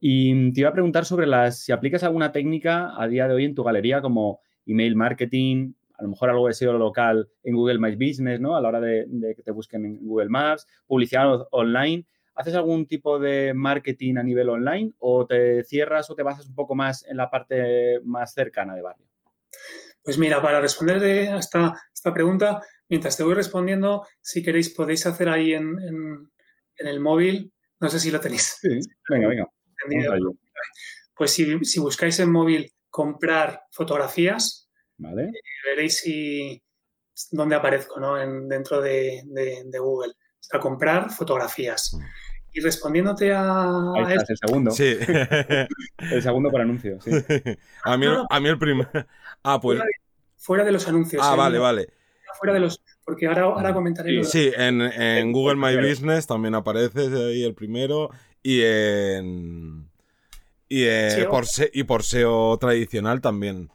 Y 0.01 0.53
te 0.53 0.61
iba 0.61 0.71
a 0.71 0.73
preguntar 0.73 1.05
sobre 1.05 1.27
las, 1.27 1.59
si 1.59 1.73
aplicas 1.73 2.05
alguna 2.05 2.33
técnica 2.33 2.95
a 2.99 3.07
día 3.07 3.29
de 3.29 3.35
hoy 3.35 3.45
en 3.45 3.55
tu 3.55 3.65
galería 3.65 4.01
como 4.01 4.41
email 4.65 4.97
marketing, 4.97 5.73
a 5.93 6.05
lo 6.05 6.09
mejor 6.09 6.31
algo 6.31 6.47
de 6.47 6.55
SEO 6.55 6.79
local 6.79 7.29
en 7.43 7.55
Google 7.55 7.81
My 7.81 7.97
Business, 7.97 8.41
¿no? 8.41 8.57
A 8.57 8.63
la 8.63 8.69
hora 8.69 8.81
de, 8.81 9.05
de 9.09 9.35
que 9.35 9.43
te 9.43 9.51
busquen 9.51 9.85
en 9.85 10.07
Google 10.07 10.31
Maps, 10.31 10.67
publicidad 10.87 11.47
online 11.51 12.07
¿Haces 12.39 12.55
algún 12.55 12.87
tipo 12.87 13.19
de 13.19 13.53
marketing 13.53 14.17
a 14.17 14.23
nivel 14.23 14.49
online 14.49 14.93
o 15.01 15.27
te 15.27 15.65
cierras 15.65 16.09
o 16.09 16.15
te 16.15 16.23
basas 16.23 16.47
un 16.47 16.55
poco 16.55 16.77
más 16.77 17.05
en 17.09 17.17
la 17.17 17.29
parte 17.29 17.99
más 18.05 18.33
cercana 18.33 18.77
de 18.77 18.83
barrio? 18.83 19.09
Pues 20.05 20.19
mira, 20.19 20.41
para 20.41 20.61
responder 20.61 21.03
a 21.33 21.39
esta, 21.41 21.75
esta 21.93 22.15
pregunta, 22.15 22.63
mientras 22.89 23.17
te 23.17 23.25
voy 23.25 23.35
respondiendo, 23.35 24.07
si 24.21 24.45
queréis 24.45 24.71
podéis 24.73 25.05
hacer 25.07 25.29
ahí 25.29 25.53
en, 25.53 26.31
el 26.77 27.01
móvil, 27.01 27.53
no 27.81 27.89
sé 27.89 27.99
si 27.99 28.13
lo 28.13 28.21
tenéis. 28.21 28.57
Sí, 28.61 28.69
venga, 29.09 29.27
venga. 29.27 29.47
Pues 31.17 31.33
si, 31.33 31.81
buscáis 31.81 32.21
en 32.21 32.31
móvil 32.31 32.73
comprar 32.89 33.63
fotografías, 33.73 34.71
vale. 34.97 35.25
Eh, 35.25 35.41
veréis 35.65 35.99
si, 35.99 36.63
dónde 37.33 37.57
aparezco 37.57 37.99
¿no? 37.99 38.17
en, 38.17 38.49
dentro 38.49 38.81
de, 38.81 39.23
de 39.27 39.79
Google. 39.81 40.13
O 40.13 40.43
sea, 40.51 40.61
comprar 40.61 41.11
fotografías. 41.11 41.99
Y 42.59 42.61
respondiéndote 42.61 43.33
a. 43.33 43.93
Ahí 43.95 44.15
estás, 44.15 44.31
el 44.31 44.37
segundo. 44.39 44.71
Sí. 44.73 44.97
el 46.11 46.23
segundo 46.23 46.51
por 46.51 46.61
anuncio, 46.61 47.01
sí. 47.01 47.13
a, 47.85 47.97
mí, 47.97 48.07
a 48.29 48.41
mí 48.41 48.49
el 48.49 48.59
primer. 48.59 48.89
Ah, 49.45 49.61
pues. 49.61 49.81
Fuera 50.37 50.65
de, 50.65 50.73
los 50.73 50.89
anuncios. 50.89 51.23
Ah, 51.25 51.35
¿eh? 51.35 51.37
vale, 51.37 51.59
vale. 51.61 51.89
Fuera 52.37 52.55
de 52.55 52.59
los. 52.59 52.83
Porque 53.05 53.29
ahora, 53.29 53.43
ahora 53.43 53.73
comentaré. 53.73 54.25
Sí, 54.25 54.51
en, 54.57 54.81
en 54.81 55.31
Google 55.31 55.55
My 55.55 55.77
Business 55.77 56.27
también 56.27 56.57
aparece 56.57 57.03
ahí 57.03 57.45
el 57.45 57.55
primero. 57.55 58.11
Y 58.43 58.63
en. 58.63 59.89
Y, 60.69 60.85
por, 61.31 61.45
y 61.73 61.85
por 61.85 62.03
SEO 62.03 62.59
tradicional 62.59 63.21
también. 63.21 63.71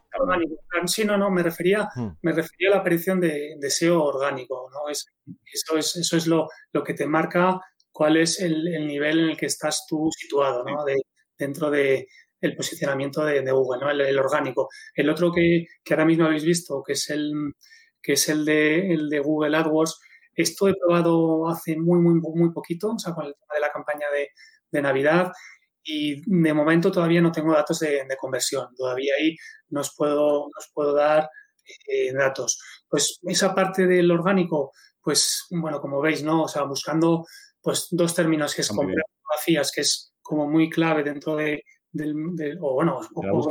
Sí, 0.85 1.05
no, 1.05 1.17
no, 1.17 1.31
me 1.31 1.41
refería, 1.41 1.89
hmm. 1.95 2.17
me 2.21 2.33
refería 2.33 2.67
a 2.67 2.71
la 2.71 2.77
aparición 2.79 3.19
de, 3.19 3.55
de 3.57 3.69
SEO 3.69 4.03
orgánico, 4.03 4.69
¿no? 4.71 4.89
Es, 4.89 5.07
eso 5.51 5.77
es, 5.77 5.95
eso 5.95 6.17
es 6.17 6.27
lo, 6.27 6.49
lo 6.73 6.83
que 6.83 6.93
te 6.93 7.07
marca 7.07 7.61
cuál 7.93 8.17
es 8.17 8.41
el, 8.41 8.63
nivel 8.85 9.19
en 9.19 9.29
el 9.29 9.37
que 9.37 9.45
estás 9.45 9.85
tú 9.87 10.09
situado 10.11 10.65
¿no? 10.65 10.83
dentro 11.37 11.69
del 11.71 12.05
el 12.41 12.57
posicionamiento 12.57 13.23
de, 13.23 13.39
Google, 13.51 13.79
¿no? 13.79 13.89
el, 13.89 14.19
orgánico. 14.19 14.67
El 14.93 15.09
otro 15.09 15.31
que, 15.31 15.65
ahora 15.91 16.03
mismo 16.03 16.25
habéis 16.25 16.43
visto, 16.43 16.83
que 16.85 16.91
es 16.91 17.09
el, 17.09 17.31
que 18.01 18.13
es 18.13 18.27
el, 18.27 18.43
de, 18.43 18.93
el 18.93 19.09
de 19.09 19.19
Google 19.19 19.55
AdWords, 19.55 19.97
esto 20.35 20.67
he 20.67 20.73
probado 20.73 21.47
hace 21.47 21.77
muy, 21.77 21.99
muy, 21.99 22.19
muy 22.19 22.51
poquito, 22.51 22.91
o 22.91 22.99
sea, 22.99 23.13
con 23.13 23.27
el 23.27 23.33
tema 23.33 23.53
de 23.53 23.61
la 23.61 23.71
campaña 23.71 24.07
de, 24.13 24.29
Navidad 24.81 25.31
y 25.83 26.23
de 26.25 26.51
momento 26.51 26.91
todavía 26.91 27.21
no 27.21 27.31
tengo 27.31 27.53
datos 27.53 27.79
de, 27.79 28.07
conversión. 28.19 28.73
Todavía 28.75 29.13
ahí 29.19 29.35
no 29.69 29.81
os 29.81 29.93
puedo, 29.95 30.49
puedo 30.73 30.95
dar 30.95 31.29
eh, 31.87 32.11
datos. 32.11 32.59
Pues 32.89 33.19
esa 33.21 33.53
parte 33.53 33.85
del 33.85 34.09
orgánico, 34.09 34.71
pues 34.99 35.45
bueno, 35.51 35.79
como 35.79 36.01
veis, 36.01 36.23
¿no? 36.23 36.41
O 36.43 36.47
sea, 36.47 36.63
buscando 36.63 37.23
pues 37.63 37.87
dos 37.91 38.13
términos 38.13 38.53
que 38.53 38.61
es 38.61 38.67
comprar 38.67 39.05
fotografías, 39.15 39.71
que 39.71 39.81
es 39.81 40.13
como 40.21 40.47
muy 40.49 40.69
clave 40.69 41.03
dentro 41.03 41.35
de, 41.35 41.63
del, 41.91 42.57
o 42.59 42.73
bueno, 42.73 42.99
o, 43.15 43.49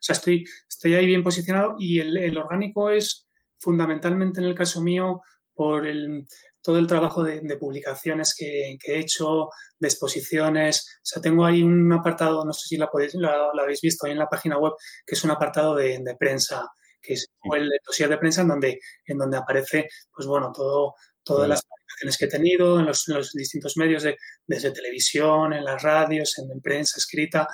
sea, 0.00 0.14
estoy, 0.14 0.44
estoy 0.68 0.94
ahí 0.94 1.06
bien 1.06 1.22
posicionado 1.22 1.76
y 1.78 2.00
el, 2.00 2.36
orgánico 2.36 2.90
es 2.90 3.26
fundamentalmente 3.58 4.40
en 4.40 4.46
el 4.46 4.54
caso 4.54 4.80
mío 4.80 5.22
por 5.54 5.86
el, 5.86 6.26
todo 6.60 6.78
el 6.78 6.86
trabajo 6.86 7.22
de, 7.22 7.56
publicaciones 7.56 8.34
que, 8.36 8.78
he 8.84 8.98
hecho, 8.98 9.50
de 9.78 9.88
exposiciones. 9.88 10.98
O 10.98 11.06
sea, 11.06 11.22
tengo 11.22 11.44
ahí 11.44 11.62
un 11.62 11.92
apartado, 11.92 12.44
no 12.44 12.52
sé 12.52 12.66
si 12.68 12.76
la, 12.76 12.88
podéis, 12.88 13.14
la, 13.14 13.50
habéis 13.60 13.80
visto 13.80 14.06
ahí 14.06 14.12
en 14.12 14.18
la 14.18 14.28
página 14.28 14.58
web, 14.58 14.72
que 15.06 15.14
es 15.14 15.22
un 15.22 15.30
apartado 15.30 15.76
de, 15.76 16.16
prensa, 16.18 16.66
que 17.00 17.14
es 17.14 17.28
el 17.54 17.70
dossier 17.86 18.08
de 18.08 18.18
prensa 18.18 18.42
en 18.42 18.48
donde, 18.48 18.80
en 19.06 19.18
donde 19.18 19.36
aparece, 19.36 19.88
pues 20.12 20.26
bueno, 20.26 20.50
todo, 20.52 20.94
todas 21.24 21.48
las 21.48 22.18
que 22.18 22.26
he 22.26 22.28
tenido 22.28 22.78
en 22.80 22.86
los, 22.86 23.32
distintos 23.34 23.76
medios, 23.76 24.02
de, 24.02 24.16
desde 24.46 24.70
televisión, 24.70 25.52
en 25.52 25.64
las 25.64 25.82
radios, 25.82 26.38
en, 26.38 26.60
prensa 26.60 26.98
escrita. 26.98 27.48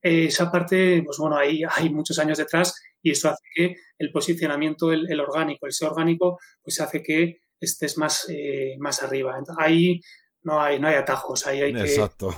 esa 0.00 0.50
parte, 0.50 1.02
pues 1.04 1.18
bueno, 1.18 1.36
ahí 1.36 1.62
hay 1.76 1.90
muchos 1.90 2.18
años 2.18 2.38
detrás 2.38 2.74
y 3.02 3.10
eso 3.10 3.28
hace 3.28 3.42
que 3.54 3.76
el 3.98 4.10
posicionamiento, 4.10 4.92
el, 4.92 5.20
orgánico, 5.20 5.66
el 5.66 5.72
SEO 5.72 5.90
orgánico, 5.90 6.38
pues 6.62 6.80
hace 6.80 7.02
que 7.02 7.42
estés 7.60 7.98
más, 7.98 8.26
eh, 8.30 8.76
más 8.78 9.02
arriba. 9.02 9.38
ahí 9.58 10.00
no 10.42 10.60
hay, 10.60 10.78
no 10.78 10.88
hay 10.88 10.96
atajos, 10.96 11.46
ahí 11.46 11.62
hay 11.62 11.72
Exacto. 11.72 12.34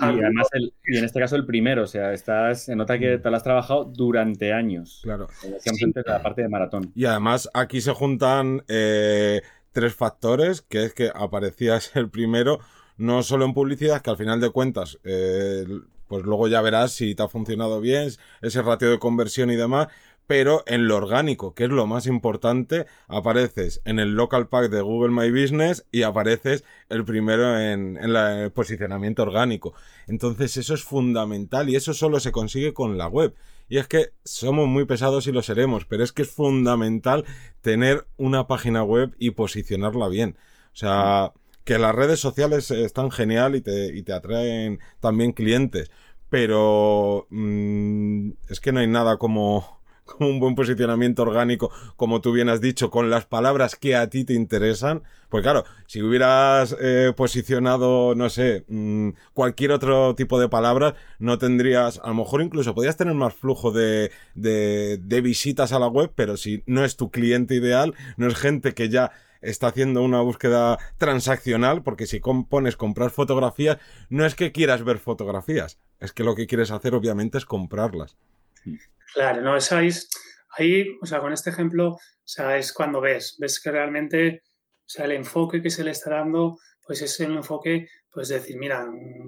y 0.00 0.04
además, 0.04 0.46
y 0.84 0.96
en 0.96 1.04
este 1.04 1.20
caso 1.20 1.36
el 1.36 1.44
primero, 1.44 1.82
o 1.82 1.86
sea, 1.86 2.12
estás, 2.12 2.64
se 2.64 2.76
nota 2.76 2.98
que 2.98 3.18
te 3.18 3.30
lo 3.30 3.36
has 3.36 3.42
trabajado 3.42 3.84
durante 3.84 4.52
años. 4.52 5.00
Claro. 5.02 5.28
Siempre 5.58 6.02
la 6.06 6.22
parte 6.22 6.42
de 6.42 6.48
maratón. 6.48 6.92
Y 6.94 7.04
además 7.04 7.48
aquí 7.52 7.80
se 7.80 7.92
juntan 7.92 8.64
eh, 8.68 9.42
tres 9.78 9.94
factores, 9.94 10.60
que 10.60 10.86
es 10.86 10.92
que 10.92 11.12
aparecías 11.14 11.92
el 11.94 12.10
primero, 12.10 12.58
no 12.96 13.22
solo 13.22 13.44
en 13.44 13.54
publicidad, 13.54 14.02
que 14.02 14.10
al 14.10 14.16
final 14.16 14.40
de 14.40 14.50
cuentas, 14.50 14.98
eh, 15.04 15.64
pues 16.08 16.24
luego 16.24 16.48
ya 16.48 16.60
verás 16.60 16.90
si 16.90 17.14
te 17.14 17.22
ha 17.22 17.28
funcionado 17.28 17.80
bien, 17.80 18.10
ese 18.42 18.62
ratio 18.62 18.90
de 18.90 18.98
conversión 18.98 19.52
y 19.52 19.56
demás, 19.56 19.86
pero 20.26 20.64
en 20.66 20.88
lo 20.88 20.96
orgánico, 20.96 21.54
que 21.54 21.64
es 21.64 21.70
lo 21.70 21.86
más 21.86 22.06
importante, 22.06 22.86
apareces 23.06 23.80
en 23.84 24.00
el 24.00 24.16
local 24.16 24.48
pack 24.48 24.68
de 24.68 24.80
Google 24.80 25.14
My 25.14 25.30
Business 25.30 25.86
y 25.92 26.02
apareces 26.02 26.64
el 26.88 27.04
primero 27.04 27.56
en, 27.56 27.98
en 27.98 28.16
el 28.16 28.50
posicionamiento 28.50 29.22
orgánico. 29.22 29.74
Entonces 30.08 30.56
eso 30.56 30.74
es 30.74 30.82
fundamental 30.82 31.70
y 31.70 31.76
eso 31.76 31.94
solo 31.94 32.18
se 32.18 32.32
consigue 32.32 32.74
con 32.74 32.98
la 32.98 33.06
web. 33.06 33.32
Y 33.68 33.78
es 33.78 33.86
que 33.86 34.12
somos 34.24 34.66
muy 34.66 34.84
pesados 34.86 35.26
y 35.26 35.32
lo 35.32 35.42
seremos, 35.42 35.84
pero 35.84 36.02
es 36.02 36.12
que 36.12 36.22
es 36.22 36.30
fundamental 36.30 37.24
tener 37.60 38.06
una 38.16 38.46
página 38.46 38.82
web 38.82 39.14
y 39.18 39.32
posicionarla 39.32 40.08
bien. 40.08 40.36
O 40.72 40.76
sea, 40.76 41.32
que 41.64 41.78
las 41.78 41.94
redes 41.94 42.20
sociales 42.20 42.70
están 42.70 43.10
genial 43.10 43.54
y 43.56 43.60
te, 43.60 43.94
y 43.94 44.02
te 44.02 44.12
atraen 44.12 44.80
también 45.00 45.32
clientes, 45.32 45.90
pero 46.30 47.26
mm, 47.30 48.30
es 48.48 48.60
que 48.60 48.72
no 48.72 48.80
hay 48.80 48.86
nada 48.86 49.18
como 49.18 49.77
un 50.18 50.40
buen 50.40 50.54
posicionamiento 50.54 51.22
orgánico, 51.22 51.70
como 51.96 52.20
tú 52.20 52.32
bien 52.32 52.48
has 52.48 52.60
dicho, 52.60 52.90
con 52.90 53.10
las 53.10 53.26
palabras 53.26 53.76
que 53.76 53.96
a 53.96 54.08
ti 54.08 54.24
te 54.24 54.34
interesan. 54.34 55.02
Pues 55.28 55.42
claro, 55.42 55.64
si 55.86 56.02
hubieras 56.02 56.76
eh, 56.80 57.12
posicionado, 57.16 58.14
no 58.14 58.30
sé, 58.30 58.64
mm, 58.68 59.10
cualquier 59.34 59.72
otro 59.72 60.14
tipo 60.14 60.40
de 60.40 60.48
palabras, 60.48 60.94
no 61.18 61.38
tendrías, 61.38 62.00
a 62.02 62.08
lo 62.08 62.14
mejor 62.14 62.42
incluso 62.42 62.74
podrías 62.74 62.96
tener 62.96 63.14
más 63.14 63.34
flujo 63.34 63.70
de, 63.70 64.10
de, 64.34 64.98
de 64.98 65.20
visitas 65.20 65.72
a 65.72 65.78
la 65.78 65.88
web, 65.88 66.12
pero 66.14 66.36
si 66.36 66.62
no 66.66 66.84
es 66.84 66.96
tu 66.96 67.10
cliente 67.10 67.54
ideal, 67.54 67.94
no 68.16 68.26
es 68.26 68.36
gente 68.36 68.74
que 68.74 68.88
ya 68.88 69.12
está 69.40 69.68
haciendo 69.68 70.02
una 70.02 70.20
búsqueda 70.20 70.78
transaccional, 70.96 71.82
porque 71.82 72.06
si 72.06 72.20
pones 72.20 72.76
comprar 72.76 73.10
fotografías, 73.10 73.78
no 74.08 74.24
es 74.24 74.34
que 74.34 74.52
quieras 74.52 74.84
ver 74.84 74.98
fotografías, 74.98 75.78
es 76.00 76.12
que 76.12 76.24
lo 76.24 76.34
que 76.34 76.46
quieres 76.46 76.70
hacer 76.70 76.94
obviamente 76.94 77.38
es 77.38 77.44
comprarlas. 77.44 78.16
Claro, 79.14 79.40
no, 79.42 79.56
es 79.56 79.72
ahí, 79.72 79.90
ahí, 80.56 80.98
o 81.00 81.06
sea, 81.06 81.20
con 81.20 81.32
este 81.32 81.50
ejemplo, 81.50 81.92
o 81.94 81.98
sea, 82.24 82.56
es 82.56 82.72
cuando 82.72 83.00
ves, 83.00 83.36
ves 83.38 83.60
que 83.60 83.70
realmente, 83.70 84.42
o 84.44 84.88
sea, 84.88 85.06
el 85.06 85.12
enfoque 85.12 85.62
que 85.62 85.70
se 85.70 85.84
le 85.84 85.92
está 85.92 86.10
dando, 86.10 86.58
pues 86.84 87.02
es 87.02 87.18
un 87.20 87.36
enfoque, 87.36 87.88
pues 88.10 88.28
decir, 88.28 88.56
mira, 88.58 88.86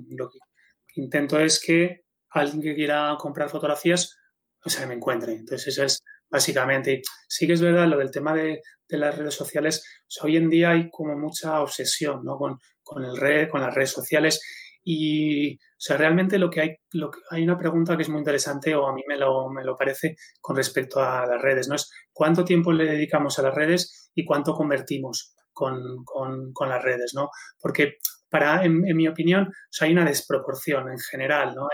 lo 0.08 0.30
que 0.30 1.00
intento 1.00 1.38
es 1.38 1.60
que 1.60 2.04
alguien 2.30 2.62
que 2.62 2.74
quiera 2.74 3.16
comprar 3.18 3.48
fotografías, 3.48 4.16
o 4.64 4.68
sea, 4.68 4.86
me 4.86 4.94
encuentre. 4.94 5.32
Entonces, 5.32 5.68
eso 5.68 5.84
es 5.84 6.02
básicamente. 6.28 7.02
Sí 7.28 7.46
que 7.46 7.54
es 7.54 7.60
verdad 7.60 7.88
lo 7.88 7.98
del 7.98 8.10
tema 8.10 8.34
de, 8.34 8.62
las 8.88 9.16
redes 9.16 9.34
sociales. 9.34 9.84
hoy 10.22 10.36
en 10.36 10.50
día 10.50 10.70
hay 10.70 10.90
como 10.90 11.16
mucha 11.16 11.60
obsesión 11.60 12.24
¿no? 12.24 12.36
con, 12.36 12.58
con, 12.82 13.04
el 13.04 13.16
red, 13.16 13.48
con 13.48 13.60
las 13.60 13.72
redes 13.72 13.90
sociales 13.90 14.40
y, 14.82 15.54
o 15.54 15.58
sea, 15.78 15.96
realmente 15.96 16.38
lo 16.38 16.50
que 16.50 16.60
hay, 16.60 16.76
lo 16.92 17.10
que, 17.10 17.20
hay 17.30 17.42
una 17.42 17.58
pregunta 17.58 17.96
que 17.96 18.02
es 18.02 18.08
muy 18.08 18.18
interesante, 18.18 18.74
o 18.74 18.86
a 18.86 18.94
mí 18.94 19.02
me 19.06 19.16
lo, 19.16 19.48
me 19.50 19.64
lo 19.64 19.76
parece, 19.76 20.16
con 20.40 20.56
respecto 20.56 21.00
a 21.00 21.26
las 21.26 21.40
redes, 21.40 21.68
¿no? 21.68 21.74
Es 21.74 21.90
cuánto 22.12 22.44
tiempo 22.44 22.72
le 22.72 22.84
dedicamos 22.84 23.38
a 23.38 23.42
las 23.42 23.54
redes 23.54 24.10
y 24.14 24.24
cuánto 24.24 24.54
convertimos 24.54 25.34
con, 25.52 26.04
con, 26.04 26.52
con 26.52 26.68
las 26.68 26.82
redes, 26.82 27.12
¿no? 27.14 27.30
Porque 27.60 27.98
para, 28.30 28.64
en, 28.64 28.80
mi 28.80 29.08
opinión, 29.08 29.48
o 29.48 29.52
sea, 29.68 29.86
hay 29.86 29.92
una 29.92 30.04
desproporción 30.04 30.88
en 30.88 30.98
general, 30.98 31.54
¿no? 31.54 31.68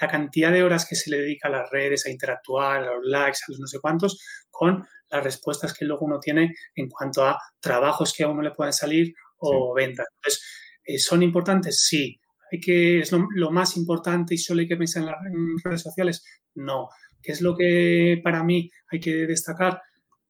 La 0.00 0.08
cantidad 0.08 0.52
de 0.52 0.62
horas 0.62 0.86
que 0.86 0.94
se 0.94 1.10
le 1.10 1.18
dedica 1.18 1.48
a 1.48 1.52
las 1.52 1.70
redes, 1.70 2.06
a 2.06 2.10
interactuar, 2.10 2.82
a 2.82 2.94
los 2.94 3.04
likes, 3.04 3.38
a 3.48 3.50
los 3.50 3.58
no 3.58 3.66
sé 3.66 3.80
cuántos, 3.80 4.20
con 4.50 4.86
las 5.08 5.24
respuestas 5.24 5.72
que 5.72 5.86
luego 5.86 6.04
uno 6.04 6.20
tiene 6.20 6.54
en 6.74 6.88
cuanto 6.88 7.24
a 7.24 7.38
trabajos 7.60 8.12
que 8.12 8.24
a 8.24 8.28
uno 8.28 8.42
le 8.42 8.50
pueden 8.50 8.74
salir 8.74 9.14
o 9.38 9.74
venta. 9.74 10.04
Entonces, 10.16 10.44
eh, 10.84 10.98
¿son 10.98 11.22
importantes? 11.22 11.82
Sí. 11.86 12.20
¿Hay 12.52 12.60
que, 12.60 13.00
¿Es 13.00 13.10
lo, 13.12 13.50
más 13.50 13.76
importante 13.78 14.34
y 14.34 14.38
solo 14.38 14.60
hay 14.60 14.68
que 14.68 14.76
pensar 14.76 15.02
en 15.02 15.08
las 15.08 15.62
redes 15.64 15.82
sociales? 15.82 16.24
No. 16.54 16.88
¿Qué 17.22 17.32
es 17.32 17.40
lo 17.40 17.56
que 17.56 18.20
para 18.22 18.44
mí 18.44 18.70
hay 18.90 19.00
que 19.00 19.26
destacar? 19.26 19.80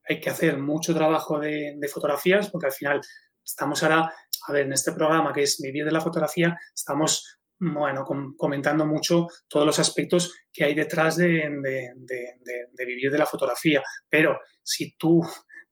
Hay 0.09 0.21
que 0.21 0.31
hacer 0.31 0.59
mucho 0.59 0.95
trabajo 0.95 1.41
de, 1.41 1.75
de 1.79 1.89
fotografías, 1.89 2.49
porque 2.49 2.67
al 2.67 2.73
final 2.73 3.01
estamos 3.45 3.83
ahora, 3.83 4.13
a 4.49 4.53
ver, 4.53 4.67
en 4.67 4.73
este 4.73 4.93
programa 4.93 5.33
que 5.33 5.43
es 5.43 5.59
Vivir 5.61 5.85
de 5.85 5.93
la 5.93 6.01
Fotografía, 6.01 6.57
estamos 6.73 7.41
bueno, 7.71 8.05
comentando 8.37 8.85
mucho 8.85 9.29
todos 9.49 9.65
los 9.65 9.79
aspectos 9.79 10.35
que 10.53 10.65
hay 10.65 10.75
detrás 10.75 11.17
de, 11.17 11.49
vivir 12.77 13.11
de 13.11 13.19
la 13.19 13.27
fotografía. 13.27 13.83
Pero 14.09 14.39
si 14.63 14.97
tú 14.97 15.21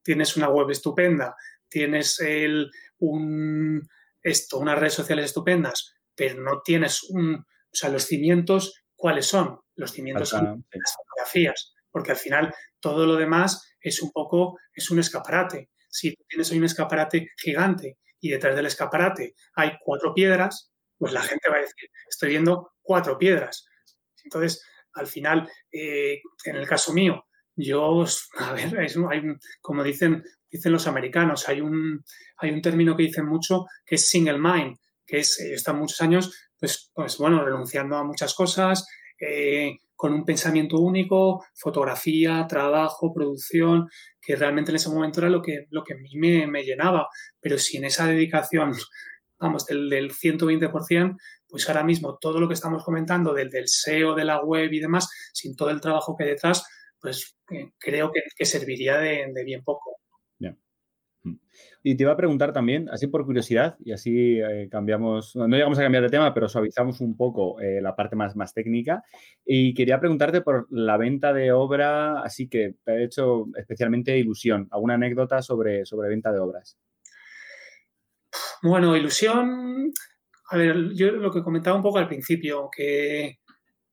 tienes 0.02 0.36
una 0.36 0.48
web 0.48 0.70
estupenda, 0.70 1.34
tienes 1.68 2.20
el, 2.20 2.70
un, 2.98 3.82
esto, 4.22 4.58
unas 4.58 4.78
redes 4.78 4.94
sociales 4.94 5.26
estupendas, 5.26 5.94
pero 6.20 6.38
no 6.42 6.60
tienes 6.60 7.04
un, 7.04 7.34
o 7.34 7.72
sea, 7.72 7.88
los 7.88 8.02
cimientos, 8.02 8.84
¿cuáles 8.94 9.24
son? 9.24 9.58
Los 9.74 9.92
cimientos 9.92 10.28
son 10.28 10.66
las 10.70 10.94
fotografías, 10.94 11.72
porque 11.90 12.10
al 12.10 12.18
final 12.18 12.54
todo 12.78 13.06
lo 13.06 13.16
demás 13.16 13.74
es 13.80 14.02
un 14.02 14.10
poco, 14.10 14.58
es 14.74 14.90
un 14.90 14.98
escaparate. 14.98 15.70
Si 15.88 16.14
tienes 16.28 16.50
hoy 16.50 16.58
un 16.58 16.64
escaparate 16.64 17.28
gigante 17.38 17.96
y 18.20 18.28
detrás 18.28 18.54
del 18.54 18.66
escaparate 18.66 19.34
hay 19.54 19.78
cuatro 19.82 20.12
piedras, 20.12 20.70
pues 20.98 21.14
la 21.14 21.22
gente 21.22 21.48
va 21.48 21.56
a 21.56 21.60
decir, 21.60 21.88
estoy 22.06 22.28
viendo 22.28 22.74
cuatro 22.82 23.16
piedras. 23.16 23.64
Entonces, 24.22 24.62
al 24.92 25.06
final, 25.06 25.50
eh, 25.72 26.20
en 26.44 26.56
el 26.56 26.68
caso 26.68 26.92
mío, 26.92 27.24
yo, 27.56 28.04
a 28.40 28.52
ver, 28.52 28.78
hay 28.78 28.88
como 29.62 29.82
dicen, 29.82 30.22
dicen 30.50 30.72
los 30.72 30.86
americanos, 30.86 31.48
hay 31.48 31.62
un, 31.62 32.04
hay 32.36 32.50
un 32.50 32.60
término 32.60 32.94
que 32.94 33.04
dicen 33.04 33.24
mucho 33.24 33.64
que 33.86 33.94
es 33.94 34.06
single 34.06 34.38
mind, 34.38 34.76
que 35.10 35.18
es, 35.18 35.40
eh, 35.40 35.54
están 35.54 35.78
muchos 35.78 36.00
años, 36.00 36.32
pues, 36.58 36.90
pues 36.94 37.18
bueno, 37.18 37.44
renunciando 37.44 37.96
a 37.96 38.04
muchas 38.04 38.34
cosas, 38.34 38.86
eh, 39.18 39.78
con 39.96 40.14
un 40.14 40.24
pensamiento 40.24 40.78
único, 40.78 41.44
fotografía, 41.54 42.46
trabajo, 42.48 43.12
producción, 43.12 43.88
que 44.20 44.36
realmente 44.36 44.70
en 44.70 44.76
ese 44.76 44.88
momento 44.88 45.20
era 45.20 45.28
lo 45.28 45.42
que, 45.42 45.66
lo 45.70 45.82
que 45.84 45.94
a 45.94 45.96
mí 45.96 46.16
me, 46.16 46.46
me 46.46 46.62
llenaba. 46.62 47.08
Pero 47.40 47.58
si 47.58 47.76
en 47.76 47.84
esa 47.84 48.06
dedicación 48.06 48.72
vamos, 49.38 49.66
del, 49.66 49.88
del 49.90 50.12
120%, 50.12 51.16
pues 51.48 51.68
ahora 51.68 51.82
mismo 51.84 52.18
todo 52.18 52.40
lo 52.40 52.48
que 52.48 52.54
estamos 52.54 52.84
comentando 52.84 53.34
del, 53.34 53.50
del 53.50 53.68
SEO, 53.68 54.14
de 54.14 54.24
la 54.24 54.42
web 54.42 54.72
y 54.72 54.80
demás, 54.80 55.08
sin 55.32 55.56
todo 55.56 55.70
el 55.70 55.80
trabajo 55.80 56.16
que 56.16 56.24
hay 56.24 56.30
detrás, 56.30 56.64
pues 57.00 57.36
eh, 57.50 57.72
creo 57.78 58.12
que, 58.12 58.44
serviría 58.44 58.98
de, 58.98 59.32
bien 59.44 59.64
poco. 59.64 59.96
Y 61.82 61.96
te 61.96 62.02
iba 62.02 62.12
a 62.12 62.16
preguntar 62.16 62.52
también, 62.52 62.88
así 62.90 63.06
por 63.06 63.24
curiosidad, 63.24 63.76
y 63.80 63.92
así 63.92 64.38
eh, 64.38 64.68
cambiamos, 64.70 65.34
no 65.34 65.48
llegamos 65.48 65.78
a 65.78 65.82
cambiar 65.82 66.04
de 66.04 66.10
tema, 66.10 66.32
pero 66.34 66.48
suavizamos 66.48 67.00
un 67.00 67.16
poco 67.16 67.60
eh, 67.60 67.80
la 67.80 67.96
parte 67.96 68.16
más, 68.16 68.36
más 68.36 68.52
técnica. 68.52 69.02
Y 69.44 69.74
quería 69.74 69.98
preguntarte 69.98 70.42
por 70.42 70.66
la 70.70 70.96
venta 70.96 71.32
de 71.32 71.52
obra, 71.52 72.20
así 72.20 72.48
que 72.48 72.74
te 72.84 72.92
ha 72.92 73.02
hecho 73.02 73.46
especialmente 73.56 74.16
ilusión. 74.18 74.68
¿Alguna 74.70 74.94
anécdota 74.94 75.42
sobre, 75.42 75.86
sobre 75.86 76.08
venta 76.08 76.32
de 76.32 76.40
obras? 76.40 76.78
Bueno, 78.62 78.96
ilusión. 78.96 79.92
A 80.50 80.56
ver, 80.56 80.92
yo 80.94 81.12
lo 81.12 81.30
que 81.30 81.42
comentaba 81.42 81.76
un 81.76 81.82
poco 81.82 81.98
al 81.98 82.08
principio, 82.08 82.68
que 82.74 83.39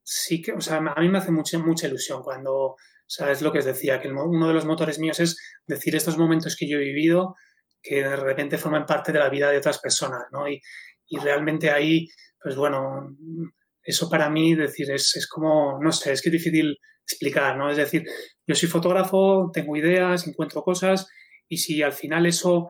sí 0.10 0.42
que, 0.42 0.54
o 0.54 0.62
sea, 0.62 0.78
a 0.78 1.02
mí 1.02 1.10
me 1.10 1.18
hace 1.18 1.32
mucha, 1.32 1.60
mucha 1.60 1.88
ilusión 1.88 2.24
cuando, 2.24 2.54
o 2.54 2.78
sea, 3.06 3.30
es 3.32 3.42
lo 3.42 3.52
que 3.52 3.60
os 3.60 3.66
decía, 3.66 4.00
que 4.00 4.08
uno 4.08 4.48
de 4.48 4.54
los 4.54 4.66
motores 4.66 5.00
míos 5.00 5.20
es 5.20 5.38
decir 5.66 5.96
estos 5.96 6.18
momentos 6.18 6.56
que 6.56 6.68
yo 6.68 6.78
he 6.78 6.84
vivido 6.84 7.36
que 7.82 8.04
de 8.04 8.16
repente 8.16 8.58
forman 8.58 8.86
parte 8.86 9.12
de 9.12 9.20
la 9.20 9.30
vida 9.30 9.52
de 9.52 9.58
otras 9.58 9.80
personas, 9.80 10.24
¿no? 10.32 10.48
Y, 10.50 10.62
y 11.08 11.18
realmente 11.20 11.70
ahí, 11.70 12.08
pues 12.42 12.56
bueno, 12.56 13.16
eso 13.84 14.10
para 14.10 14.30
mí, 14.30 14.56
decir, 14.56 14.92
es, 14.92 15.16
es 15.16 15.28
como, 15.28 15.80
no 15.82 15.92
sé, 15.92 16.14
es 16.14 16.22
que 16.22 16.30
es 16.30 16.34
difícil 16.34 16.78
explicar, 17.04 17.58
¿no? 17.58 17.70
Es 17.70 17.78
decir, 17.78 18.04
yo 18.46 18.56
soy 18.56 18.70
fotógrafo, 18.70 19.50
tengo 19.54 19.76
ideas, 19.76 20.28
encuentro 20.28 20.64
cosas 20.64 21.08
y 21.48 21.58
si 21.58 21.82
al 21.82 21.94
final 21.94 22.26
eso 22.26 22.70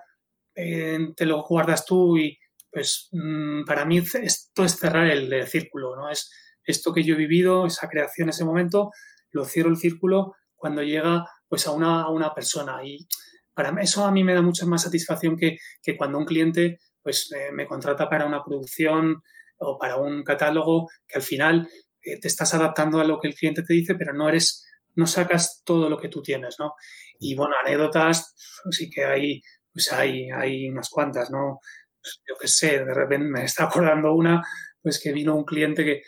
eh, 0.56 1.00
te 1.16 1.26
lo 1.26 1.44
guardas 1.44 1.86
tú 1.86 2.18
y 2.18 2.38
pues 2.72 3.10
mm, 3.12 3.64
para 3.66 3.86
mí 3.86 4.00
esto 4.00 4.64
es 4.64 4.76
cerrar 4.76 5.08
el, 5.08 5.48
círculo, 5.48 5.96
¿no? 5.96 6.10
Es 6.10 6.32
esto 6.68 6.94
que 6.94 7.04
yo 7.04 7.16
he 7.16 7.18
vivido, 7.18 7.66
esa 7.66 7.88
creación, 7.90 8.30
ese 8.30 8.46
momento, 8.46 8.92
lo 9.32 9.46
cierro 9.46 9.70
el 9.70 9.78
círculo 9.78 10.36
cuando 10.56 10.84
llega 10.84 11.26
pues 11.48 11.66
a 11.66 11.72
una, 11.72 12.04
a 12.04 12.10
una 12.10 12.34
persona 12.34 12.84
y 12.84 13.08
para 13.54 13.70
eso 13.82 14.06
a 14.06 14.12
mí 14.12 14.24
me 14.24 14.36
da 14.36 14.42
mucha 14.42 14.66
más 14.68 14.84
satisfacción 14.84 15.36
que, 15.36 15.58
que 15.82 15.98
cuando 15.98 16.20
un 16.20 16.26
cliente 16.26 16.80
pues 17.02 17.32
eh, 17.32 17.52
me 17.52 17.66
contrata 17.66 18.10
para 18.10 18.26
una 18.26 18.44
producción 18.44 19.24
o 19.58 19.78
para 19.80 19.98
un 19.98 20.24
catálogo 20.24 20.88
que 21.08 21.16
al 21.16 21.24
final 21.24 21.68
eh, 22.02 22.20
te 22.20 22.28
estás 22.28 22.54
adaptando 22.54 23.00
a 23.00 23.06
lo 23.06 23.20
que 23.20 23.30
el 23.30 23.36
cliente 23.36 23.64
te 23.64 23.74
dice, 23.74 23.96
pero 23.96 24.14
no 24.14 24.30
eres, 24.30 24.68
no 24.96 25.08
sacas 25.08 25.64
todo 25.66 25.90
lo 25.90 25.98
que 25.98 26.10
tú 26.10 26.22
tienes, 26.22 26.58
¿no? 26.60 26.74
Y 27.20 27.34
bueno, 27.36 27.56
anécdotas, 27.64 28.36
sí 28.70 28.90
que 28.90 29.06
hay 29.06 29.42
pues 29.78 29.94
hay, 29.94 30.32
hay 30.32 30.70
unas 30.70 30.90
cuantas, 30.90 31.30
¿no? 31.30 31.60
Pues 32.02 32.20
yo 32.28 32.36
qué 32.42 32.48
sé, 32.48 32.84
de 32.84 32.94
repente 32.96 33.28
me 33.28 33.44
está 33.44 33.66
acordando 33.66 34.12
una, 34.12 34.42
pues 34.82 35.00
que 35.00 35.12
vino 35.14 35.36
un 35.36 35.46
cliente 35.46 35.86
que 35.86 36.02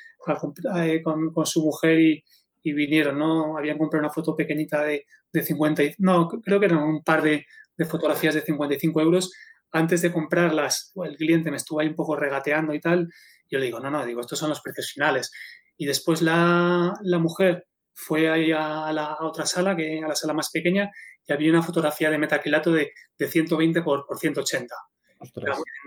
con, 1.03 1.33
con 1.33 1.45
su 1.45 1.63
mujer 1.63 1.99
y, 1.99 2.23
y, 2.63 2.73
vinieron, 2.73 3.17
¿no? 3.17 3.57
Habían 3.57 3.77
comprado 3.77 4.05
una 4.05 4.13
foto 4.13 4.35
pequeñita 4.35 4.83
de, 4.83 5.05
de 5.31 5.43
50, 5.43 5.83
no, 5.99 6.27
creo 6.27 6.59
que 6.59 6.65
eran 6.65 6.83
un 6.83 7.03
par 7.03 7.21
de, 7.21 7.45
de 7.77 7.85
fotografías 7.85 8.35
de 8.35 8.41
55 8.41 9.01
euros. 9.01 9.31
Antes 9.71 10.01
de 10.01 10.11
comprarlas, 10.11 10.91
el 11.05 11.15
cliente 11.15 11.51
me 11.51 11.57
estuvo 11.57 11.79
ahí 11.79 11.87
un 11.87 11.95
poco 11.95 12.15
regateando 12.15 12.73
y 12.73 12.81
tal. 12.81 13.07
Yo 13.49 13.59
le 13.59 13.65
digo, 13.65 13.79
no, 13.79 13.89
no, 13.89 14.05
digo, 14.05 14.21
estos 14.21 14.37
son 14.37 14.49
los 14.49 14.61
precios 14.61 14.91
finales. 14.91 15.31
Y 15.77 15.85
después 15.85 16.21
la, 16.21 16.93
la 17.01 17.19
mujer 17.19 17.67
fue 17.93 18.29
ahí 18.29 18.51
a 18.51 18.91
la 18.91 19.17
otra 19.21 19.45
sala, 19.45 19.75
que 19.75 20.01
a 20.03 20.07
la 20.07 20.15
sala 20.15 20.33
más 20.33 20.49
pequeña, 20.51 20.89
y 21.25 21.33
había 21.33 21.51
una 21.51 21.61
fotografía 21.61 22.09
de 22.09 22.17
metacrilato 22.17 22.71
de, 22.71 22.91
de 23.17 23.27
120 23.27 23.81
por, 23.81 24.05
por 24.05 24.17
180. 24.17 24.75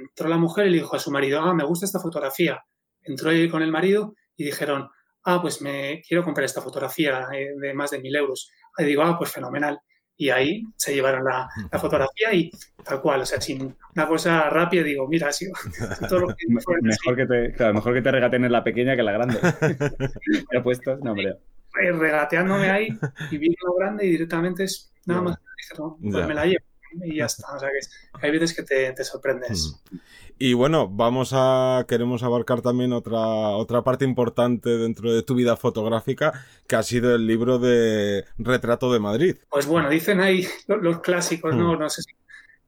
entró 0.00 0.28
la 0.28 0.38
mujer 0.38 0.66
y 0.66 0.70
le 0.70 0.76
dijo 0.78 0.94
a 0.96 0.98
su 0.98 1.10
marido, 1.10 1.40
ah, 1.40 1.54
me 1.54 1.64
gusta 1.64 1.86
esta 1.86 2.00
fotografía. 2.00 2.62
Entró 3.02 3.30
ahí 3.30 3.48
con 3.48 3.62
el 3.62 3.72
marido 3.72 4.14
y 4.42 4.46
dijeron, 4.46 4.88
ah, 5.24 5.40
pues 5.40 5.62
me 5.62 6.02
quiero 6.06 6.24
comprar 6.24 6.44
esta 6.44 6.60
fotografía 6.60 7.28
eh, 7.32 7.50
de 7.56 7.74
más 7.74 7.92
de 7.92 8.00
mil 8.00 8.14
euros. 8.16 8.50
Y 8.76 8.84
digo, 8.84 9.02
ah, 9.02 9.16
pues 9.16 9.30
fenomenal. 9.30 9.78
Y 10.16 10.30
ahí 10.30 10.62
se 10.76 10.94
llevaron 10.94 11.24
la, 11.24 11.48
la, 11.70 11.78
fotografía 11.78 12.34
y 12.34 12.50
tal 12.84 13.00
cual, 13.00 13.22
o 13.22 13.26
sea, 13.26 13.40
sin 13.40 13.74
una 13.94 14.06
cosa 14.06 14.50
rápida, 14.50 14.82
digo, 14.82 15.08
mira, 15.08 15.28
ha 15.28 15.32
sido 15.32 15.52
todo 16.08 16.20
lo 16.20 16.28
que 16.28 16.46
mejor, 16.48 17.16
que 17.16 17.26
te, 17.26 17.52
claro, 17.52 17.74
mejor 17.74 17.94
que 17.94 18.02
te 18.02 18.10
regaten 18.10 18.44
en 18.44 18.52
la 18.52 18.64
pequeña 18.64 18.96
que 18.96 19.02
la 19.02 19.12
grande. 19.12 19.38
¿Ya 20.52 20.62
puesto? 20.62 20.96
No, 20.98 21.12
hombre. 21.12 21.36
Eh, 21.80 21.92
regateándome 21.92 22.70
ahí 22.70 22.88
y 23.30 23.38
vi 23.38 23.54
lo 23.64 23.74
grande 23.74 24.06
y 24.06 24.10
directamente 24.10 24.64
es 24.64 24.92
nada 25.06 25.22
más. 25.22 25.36
pues 26.00 26.26
me 26.26 26.34
la 26.34 26.46
llevo 26.46 26.71
y 27.04 27.16
ya 27.16 27.26
está. 27.26 27.54
O 27.54 27.58
sea 27.58 27.68
que 27.68 28.26
hay 28.26 28.30
veces 28.30 28.54
que 28.54 28.62
te, 28.62 29.04
sorprendes. 29.04 29.80
Y 30.38 30.54
bueno, 30.54 30.88
vamos 30.88 31.30
a 31.34 31.84
queremos 31.88 32.22
abarcar 32.22 32.62
también 32.62 32.92
otra 32.92 33.20
otra 33.20 33.82
parte 33.82 34.04
importante 34.04 34.70
dentro 34.70 35.12
de 35.12 35.22
tu 35.22 35.34
vida 35.34 35.56
fotográfica, 35.56 36.44
que 36.66 36.76
ha 36.76 36.82
sido 36.82 37.14
el 37.14 37.26
libro 37.26 37.58
de 37.58 38.24
Retrato 38.38 38.92
de 38.92 39.00
Madrid. 39.00 39.36
Pues 39.50 39.66
bueno, 39.66 39.88
dicen 39.88 40.20
ahí 40.20 40.46
los, 40.66 41.00
clásicos, 41.00 41.54
¿no? 41.54 41.76
No 41.76 41.88
sé 41.88 42.02
si 42.02 42.12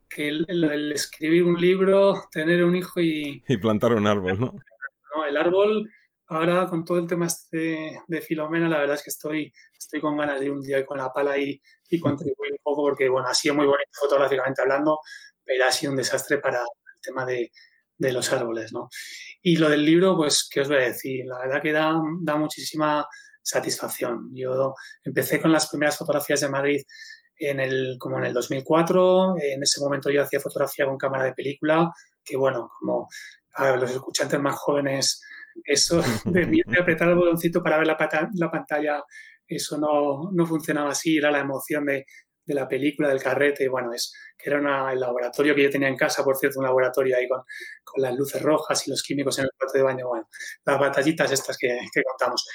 que 0.08 0.28
el, 0.28 0.92
escribir 0.92 1.44
un 1.44 1.60
libro, 1.60 2.28
tener 2.30 2.64
un 2.64 2.76
hijo 2.76 3.00
y 3.00 3.42
y 3.48 3.56
plantar 3.56 3.94
un 3.94 4.06
árbol, 4.06 4.38
¿no? 4.38 4.54
No, 5.16 5.24
el 5.26 5.36
árbol 5.36 5.90
ahora 6.28 6.66
con 6.68 6.84
todo 6.84 6.98
el 6.98 7.06
tema 7.06 7.26
este 7.26 8.00
de 8.06 8.20
Filomena, 8.20 8.68
la 8.68 8.78
verdad 8.78 8.96
es 8.96 9.02
que 9.02 9.10
estoy, 9.10 9.52
estoy 9.78 10.00
con 10.00 10.16
ganas 10.16 10.40
de 10.40 10.46
ir 10.46 10.52
un 10.52 10.62
día 10.62 10.84
con 10.84 10.98
la 10.98 11.12
pala 11.12 11.36
y, 11.38 11.60
y 11.90 12.00
contribuir 12.00 12.52
un 12.52 12.58
poco, 12.62 12.82
porque 12.82 13.08
bueno, 13.08 13.28
ha 13.28 13.34
sido 13.34 13.54
muy 13.54 13.66
bonito 13.66 13.90
fotográficamente 13.92 14.62
hablando, 14.62 15.00
pero 15.44 15.64
ha 15.66 15.72
sido 15.72 15.92
un 15.92 15.98
desastre 15.98 16.38
para 16.38 16.60
el 16.60 17.00
tema 17.02 17.24
de, 17.26 17.50
de 17.96 18.12
los 18.12 18.32
árboles, 18.32 18.72
¿no? 18.72 18.88
Y 19.42 19.56
lo 19.56 19.68
del 19.68 19.84
libro, 19.84 20.16
pues, 20.16 20.48
¿qué 20.50 20.62
os 20.62 20.68
voy 20.68 20.78
a 20.78 20.80
decir? 20.80 21.24
La 21.26 21.38
verdad 21.38 21.62
que 21.62 21.72
da, 21.72 21.94
da 22.22 22.36
muchísima 22.36 23.06
satisfacción. 23.42 24.30
Yo 24.32 24.74
empecé 25.04 25.40
con 25.40 25.52
las 25.52 25.68
primeras 25.68 25.98
fotografías 25.98 26.40
de 26.40 26.48
Madrid 26.48 26.82
en 27.36 27.60
el, 27.60 27.96
como 27.98 28.18
en 28.18 28.24
el 28.24 28.32
2004. 28.32 29.36
En 29.38 29.62
ese 29.62 29.80
momento 29.80 30.10
yo 30.10 30.22
hacía 30.22 30.40
fotografía 30.40 30.86
con 30.86 30.96
cámara 30.96 31.24
de 31.24 31.34
película, 31.34 31.92
que 32.24 32.36
bueno, 32.36 32.70
como 32.80 33.08
a 33.54 33.76
los 33.76 33.90
escuchantes 33.90 34.40
más 34.40 34.56
jóvenes 34.56 35.22
eso 35.64 36.02
de, 36.24 36.62
apretar 36.80 37.08
el 37.08 37.16
botoncito 37.16 37.62
para 37.62 37.78
ver 37.78 37.86
la, 37.86 37.96
la 38.34 38.50
pantalla, 38.50 39.02
eso 39.46 39.78
no, 39.78 40.30
no, 40.32 40.46
funcionaba 40.46 40.90
así, 40.90 41.16
era 41.16 41.30
la 41.30 41.40
emoción 41.40 41.84
de, 41.84 42.06
de, 42.44 42.54
la 42.54 42.66
película, 42.66 43.08
del 43.08 43.22
carrete, 43.22 43.68
bueno, 43.68 43.92
es 43.92 44.12
que 44.36 44.50
era 44.50 44.92
el 44.92 45.00
laboratorio 45.00 45.54
que 45.54 45.64
yo 45.64 45.70
tenía 45.70 45.88
en 45.88 45.96
casa, 45.96 46.24
por 46.24 46.36
cierto, 46.36 46.58
un 46.58 46.64
laboratorio 46.64 47.16
ahí 47.16 47.28
con, 47.28 47.42
con 47.82 48.02
las 48.02 48.14
luces 48.14 48.42
rojas 48.42 48.86
y 48.86 48.90
los 48.90 49.02
químicos 49.02 49.38
en 49.38 49.44
el 49.44 49.50
cuarto 49.56 49.78
de 49.78 49.84
baño, 49.84 50.08
bueno, 50.08 50.28
las 50.64 50.78
batallitas 50.78 51.30
estas 51.30 51.56
que, 51.58 51.78
que 51.92 52.02
contamos. 52.02 52.46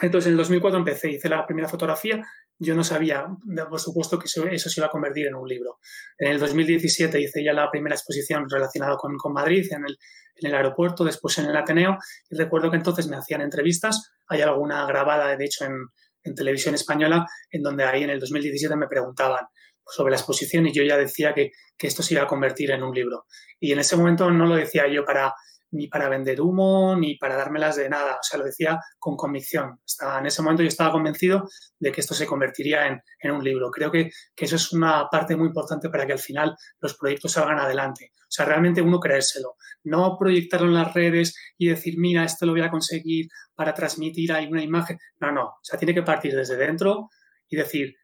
Entonces, 0.00 0.28
en 0.28 0.32
el 0.32 0.38
2004 0.38 0.78
empecé, 0.78 1.10
hice 1.10 1.28
la 1.28 1.46
primera 1.46 1.68
fotografía, 1.68 2.22
yo 2.58 2.74
no 2.74 2.84
sabía, 2.84 3.26
por 3.68 3.80
supuesto, 3.80 4.18
que 4.18 4.26
eso, 4.26 4.70
se 4.70 4.80
iba 4.80 4.86
a 4.86 4.90
convertir 4.90 5.26
en 5.26 5.34
un 5.34 5.48
libro. 5.48 5.78
En 6.16 6.32
el 6.32 6.38
2017 6.38 7.20
hice 7.20 7.44
ya 7.44 7.52
la 7.52 7.70
primera 7.70 7.94
exposición 7.94 8.48
relacionada 8.48 8.96
con, 8.96 9.16
Madrid 9.32 9.66
en 9.70 9.84
el, 9.84 9.98
en 10.42 10.50
el, 10.50 10.56
aeropuerto, 10.56 11.04
después 11.04 11.38
en 11.38 11.46
el 11.46 11.56
Ateneo, 11.56 11.98
y 12.28 12.36
recuerdo 12.36 12.70
que 12.70 12.76
entonces 12.76 13.08
me 13.08 13.16
hacían 13.16 13.40
entrevistas, 13.40 14.12
hay 14.28 14.40
alguna 14.42 14.86
grabada, 14.86 15.36
de 15.36 15.44
hecho, 15.44 15.64
en, 15.64 15.74
en 16.24 16.34
televisión 16.34 16.74
española, 16.74 17.26
en 17.50 17.62
donde 17.62 17.84
ahí 17.84 18.04
en 18.04 18.10
el 18.10 18.20
2017 18.20 18.76
me 18.76 18.88
preguntaban 18.88 19.44
sobre 19.84 20.12
la 20.12 20.16
exposición 20.16 20.66
y 20.66 20.72
yo 20.72 20.82
ya 20.84 20.96
decía 20.96 21.34
que, 21.34 21.50
que 21.76 21.86
esto 21.86 22.02
se 22.02 22.14
iba 22.14 22.22
a 22.22 22.28
convertir 22.28 22.70
en 22.70 22.82
un 22.82 22.94
libro. 22.94 23.26
Y 23.58 23.72
en 23.72 23.80
ese 23.80 23.96
momento 23.96 24.30
no 24.30 24.46
lo 24.46 24.56
decía 24.56 24.86
yo 24.88 25.04
para 25.04 25.34
ni 25.72 25.88
para 25.88 26.08
vender 26.08 26.40
humo, 26.40 26.94
ni 26.96 27.16
para 27.16 27.36
dármelas 27.36 27.76
de 27.76 27.88
nada. 27.88 28.16
O 28.16 28.22
sea, 28.22 28.38
lo 28.38 28.44
decía 28.44 28.78
con 28.98 29.16
convicción. 29.16 29.80
Estaba, 29.84 30.18
en 30.18 30.26
ese 30.26 30.42
momento 30.42 30.62
yo 30.62 30.68
estaba 30.68 30.92
convencido 30.92 31.48
de 31.78 31.90
que 31.90 32.02
esto 32.02 32.14
se 32.14 32.26
convertiría 32.26 32.86
en, 32.86 33.00
en 33.18 33.30
un 33.30 33.42
libro. 33.42 33.70
Creo 33.70 33.90
que, 33.90 34.10
que, 34.34 34.44
eso 34.44 34.56
es 34.56 34.72
una 34.72 35.08
parte 35.10 35.34
muy 35.34 35.48
importante 35.48 35.88
para 35.88 36.06
que 36.06 36.12
al 36.12 36.18
final 36.18 36.54
los 36.78 36.94
proyectos 36.96 37.32
salgan 37.32 37.58
adelante. 37.58 38.10
O 38.14 38.34
sea, 38.34 38.44
realmente 38.44 38.82
uno 38.82 39.00
creérselo. 39.00 39.56
No 39.84 40.16
proyectarlo 40.18 40.68
en 40.68 40.74
las 40.74 40.94
redes 40.94 41.34
y 41.58 41.68
decir, 41.68 41.94
mira, 41.98 42.24
esto 42.24 42.46
lo 42.46 42.52
voy 42.52 42.62
a 42.62 42.70
conseguir 42.70 43.26
para 43.54 43.74
transmitir 43.74 44.32
ahí 44.32 44.46
una 44.46 44.62
imagen. 44.62 44.98
No, 45.20 45.32
no. 45.32 45.44
O 45.44 45.60
sea, 45.62 45.78
tiene 45.78 45.94
que 45.94 46.02
partir 46.02 46.34
desde 46.34 46.56
dentro 46.56 47.08
y 47.48 47.56
decir, 47.56 47.94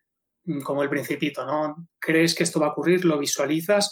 mm, 0.45 0.61
como 0.61 0.83
el 0.83 0.91
principito, 0.91 1.45
¿no? 1.47 1.89
Crees 1.99 2.35
que 2.35 2.45
esto 2.45 2.61
va 2.61 2.69
a 2.69 2.71
ocurrir, 2.71 3.05
lo 3.05 3.19
visualizas, 3.19 3.91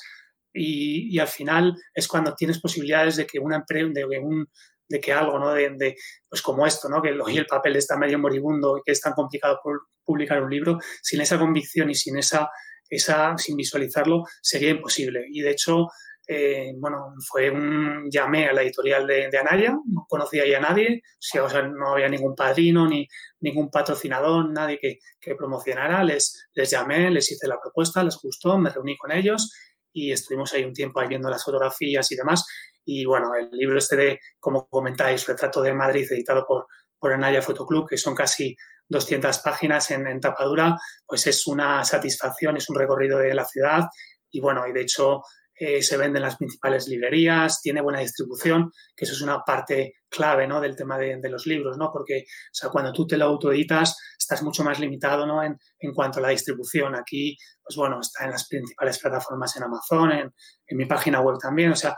y, 0.57 1.19
al 1.19 1.29
final 1.29 1.77
es 1.95 2.09
cuando 2.09 2.35
tienes 2.35 2.61
posibilidades 2.61 3.17
de 3.17 3.27
que 3.27 3.39
una 3.39 3.63
de, 3.69 4.19
un, 4.19 4.49
de 4.89 5.01
que 5.01 5.13
algo, 5.13 5.39
¿no? 5.39 5.53
De, 5.53 5.97
pues 6.29 6.43
como 6.43 6.67
esto, 6.67 6.89
¿no? 6.89 7.03
Que 7.03 7.13
hoy 7.13 7.37
el 7.37 7.47
papel 7.47 7.77
está 7.77 7.97
medio 7.97 8.19
moribundo 8.19 8.79
y 8.79 8.81
que 8.85 8.93
es 8.93 9.01
tan 9.01 9.13
complicado 9.13 9.61
por 9.63 9.89
publicar 10.03 10.43
un 10.43 10.51
libro, 10.51 10.79
sin 11.03 11.21
esa 11.21 11.39
convicción 11.39 11.91
y 11.91 11.95
sin 11.95 12.17
esa, 12.17 12.49
esa 12.89 13.37
sin 13.37 13.57
visualizarlo, 13.57 14.25
sería 14.41 14.71
imposible. 14.71 15.27
Y 15.31 15.43
de 15.43 15.51
hecho, 15.51 15.89
eh, 16.29 16.73
bueno, 16.77 17.15
fue 17.25 17.51
un, 17.51 18.11
llamé 18.11 18.49
a 18.49 18.53
la 18.53 18.63
editorial 18.63 19.07
de, 19.07 19.39
Anaya, 19.39 19.79
no 19.87 20.07
conocía 20.09 20.43
ahí 20.43 20.55
a 20.55 20.61
nadie, 20.61 21.03
o 21.41 21.49
sea, 21.49 21.63
no 21.63 21.93
había 21.93 22.09
ningún 22.09 22.35
padrino, 22.35 22.89
ni 22.89 23.07
ningún 23.41 23.71
patrocinador, 23.71 24.51
nadie 24.51 24.79
que, 24.79 24.99
que 25.21 25.37
promocionara, 25.37 26.03
les, 26.03 26.49
les 26.53 26.69
llamé, 26.69 27.11
les 27.11 27.31
hice 27.31 27.47
la 27.47 27.61
propuesta, 27.61 28.03
les 28.03 28.19
gustó, 28.21 28.59
me 28.59 28.71
reuní 28.71 28.97
con 28.97 29.13
ellos 29.13 29.53
y 29.93 30.13
estuvimos 30.13 30.53
ahí 30.53 30.65
un 30.65 30.73
tiempo 30.73 31.01
ahí 31.01 31.09
viendo 31.09 31.31
las 31.31 31.45
fotografías 31.45 32.11
y 32.11 32.17
demás. 32.17 32.45
Y 32.85 33.05
bueno, 33.05 33.35
el 33.35 33.49
libro 33.51 33.79
este 33.79 33.97
de, 33.97 34.21
como 34.39 34.69
comentáis, 34.69 35.27
Retrato 35.27 35.63
de 35.63 35.73
Madrid, 35.73 36.07
editado 36.11 36.45
por, 36.47 36.67
por 36.99 37.13
Anaya 37.13 37.41
Fotoclub, 37.41 37.89
que 37.89 37.97
son 37.97 38.15
casi 38.15 38.57
200 38.89 39.39
páginas 39.39 39.91
en, 39.93 40.07
en 40.07 40.21
tapadura, 40.21 40.77
pues 41.07 41.27
es 41.27 41.47
una 41.47 41.85
satisfacción, 41.85 42.57
es 42.57 42.69
un 42.69 42.77
recorrido 42.77 43.19
de 43.19 43.33
la 43.33 43.45
ciudad. 43.45 43.85
Y 44.31 44.41
bueno, 44.41 44.67
y 44.67 44.73
de 44.73 44.83
hecho 44.83 45.23
eh, 45.59 45.83
se 45.83 45.97
vende 45.97 46.19
en 46.19 46.25
las 46.25 46.37
principales 46.37 46.87
librerías, 46.89 47.61
tiene 47.63 47.81
buena 47.81 48.01
distribución, 48.01 48.71
que 48.95 49.05
eso 49.05 49.15
es 49.15 49.23
una 49.23 49.41
parte 49.41 49.95
clave 50.09 50.47
¿no? 50.47 50.61
del 50.61 50.77
tema 50.77 50.99
de, 50.99 51.19
los 51.31 51.47
libros, 51.47 51.79
¿no? 51.79 51.91
porque 51.93 52.25
o 52.27 52.55
sea, 52.55 52.71
cuando 52.71 52.93
tú 52.93 53.07
te 53.07 53.17
lo 53.17 53.25
autoeditas 53.25 53.97
estás 54.19 54.43
mucho 54.43 54.63
más 54.65 54.79
limitado 54.79 55.27
¿no? 55.27 55.43
en, 55.43 55.57
en, 55.79 55.93
cuanto 55.93 56.19
a 56.19 56.23
la 56.23 56.29
distribución. 56.29 56.95
Aquí, 56.95 57.37
pues 57.63 57.77
bueno, 57.77 58.01
está 58.01 58.25
en 58.25 58.33
las 58.33 58.47
principales 58.49 58.99
plataformas 58.99 59.57
en 59.57 59.63
Amazon, 59.63 60.13
en, 60.13 60.35
en 60.67 60.77
mi 60.77 60.87
página 60.87 61.21
web 61.21 61.39
también, 61.41 61.73
o 61.73 61.77
sea, 61.77 61.95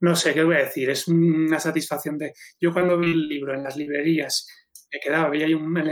no 0.00 0.16
sé 0.16 0.34
qué 0.34 0.42
voy 0.42 0.56
a 0.56 0.64
decir, 0.64 0.90
es 0.90 1.06
una 1.06 1.60
satisfacción 1.60 2.18
de... 2.18 2.32
Yo 2.60 2.72
cuando 2.72 2.98
vi 2.98 3.12
el 3.12 3.28
libro 3.28 3.54
en 3.54 3.62
las 3.62 3.76
librerías, 3.76 4.46
me 4.92 4.98
quedaba, 4.98 5.30
veía 5.30 5.56
un, 5.56 5.76
en 5.76 5.86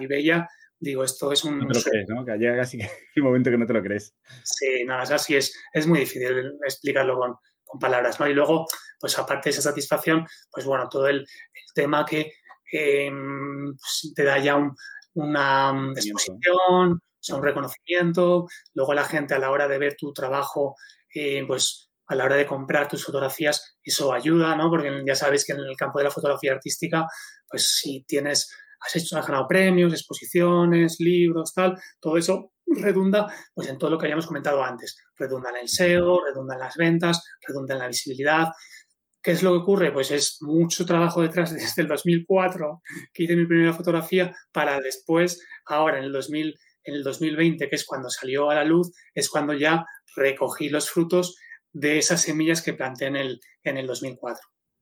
y 0.00 0.06
veía 0.06 0.48
digo, 0.80 1.04
esto 1.04 1.32
es 1.32 1.44
un... 1.44 1.58
No 1.58 1.66
te 1.66 1.78
lo 1.78 1.84
crees, 1.84 2.08
¿no? 2.08 2.24
Que 2.24 2.36
llega 2.36 2.56
casi 2.56 2.78
el 3.14 3.22
momento 3.22 3.50
que 3.50 3.58
no 3.58 3.66
te 3.66 3.72
lo 3.72 3.82
crees. 3.82 4.14
Sí, 4.44 4.84
no, 4.84 5.02
es 5.02 5.10
así, 5.10 5.36
es, 5.36 5.54
es 5.72 5.86
muy 5.86 6.00
difícil 6.00 6.52
explicarlo 6.64 7.18
con, 7.18 7.36
con, 7.64 7.78
palabras, 7.78 8.18
¿no? 8.20 8.28
Y 8.28 8.34
luego, 8.34 8.66
pues 8.98 9.18
aparte 9.18 9.48
de 9.48 9.54
esa 9.54 9.62
satisfacción, 9.62 10.26
pues 10.50 10.66
bueno, 10.66 10.88
todo 10.88 11.08
el, 11.08 11.18
el 11.18 11.74
tema 11.74 12.04
que 12.04 12.32
eh, 12.72 13.10
pues, 13.10 14.12
te 14.14 14.24
da 14.24 14.38
ya 14.38 14.56
un, 14.56 14.74
una 15.14 15.92
exposición, 15.96 16.92
o 16.92 17.20
sea, 17.20 17.36
un 17.36 17.42
reconocimiento, 17.42 18.46
luego 18.74 18.94
la 18.94 19.04
gente 19.04 19.34
a 19.34 19.38
la 19.38 19.50
hora 19.50 19.66
de 19.66 19.78
ver 19.78 19.96
tu 19.96 20.12
trabajo, 20.12 20.76
eh, 21.14 21.44
pues 21.46 21.90
a 22.06 22.14
la 22.14 22.24
hora 22.24 22.36
de 22.36 22.46
comprar 22.46 22.88
tus 22.88 23.04
fotografías, 23.04 23.76
eso 23.82 24.12
ayuda, 24.12 24.56
¿no? 24.56 24.70
Porque 24.70 25.02
ya 25.06 25.14
sabéis 25.14 25.44
que 25.44 25.52
en 25.52 25.60
el 25.60 25.76
campo 25.76 25.98
de 25.98 26.04
la 26.04 26.10
fotografía 26.10 26.52
artística, 26.52 27.06
pues 27.48 27.78
si 27.80 28.04
tienes 28.04 28.50
has, 28.80 28.96
hecho, 28.96 29.18
has 29.18 29.26
ganado 29.26 29.46
premios, 29.48 29.92
exposiciones, 29.92 30.96
libros, 31.00 31.52
tal, 31.54 31.78
todo 32.00 32.16
eso 32.16 32.52
redunda 32.66 33.32
pues, 33.54 33.68
en 33.68 33.78
todo 33.78 33.90
lo 33.90 33.98
que 33.98 34.06
habíamos 34.06 34.26
comentado 34.26 34.62
antes. 34.62 34.96
Redunda 35.16 35.50
en 35.50 35.56
el 35.56 35.68
SEO, 35.68 36.24
redunda 36.24 36.54
en 36.54 36.60
las 36.60 36.76
ventas, 36.76 37.24
redunda 37.46 37.74
en 37.74 37.80
la 37.80 37.88
visibilidad. 37.88 38.48
¿Qué 39.22 39.32
es 39.32 39.42
lo 39.42 39.52
que 39.52 39.58
ocurre? 39.58 39.92
Pues 39.92 40.10
es 40.10 40.38
mucho 40.40 40.86
trabajo 40.86 41.22
detrás 41.22 41.52
desde 41.54 41.82
el 41.82 41.88
2004 41.88 42.82
que 43.12 43.24
hice 43.24 43.36
mi 43.36 43.46
primera 43.46 43.72
fotografía 43.72 44.34
para 44.52 44.80
después, 44.80 45.44
ahora 45.66 45.98
en 45.98 46.04
el, 46.04 46.12
2000, 46.12 46.54
en 46.84 46.94
el 46.94 47.02
2020, 47.02 47.68
que 47.68 47.76
es 47.76 47.84
cuando 47.84 48.10
salió 48.10 48.50
a 48.50 48.54
la 48.54 48.64
luz, 48.64 48.92
es 49.14 49.28
cuando 49.28 49.54
ya 49.54 49.84
recogí 50.16 50.68
los 50.68 50.90
frutos 50.90 51.36
de 51.72 51.98
esas 51.98 52.22
semillas 52.22 52.62
que 52.62 52.74
planté 52.74 53.06
en 53.06 53.16
el, 53.16 53.40
en 53.62 53.76
el 53.76 53.86
2004. 53.86 54.40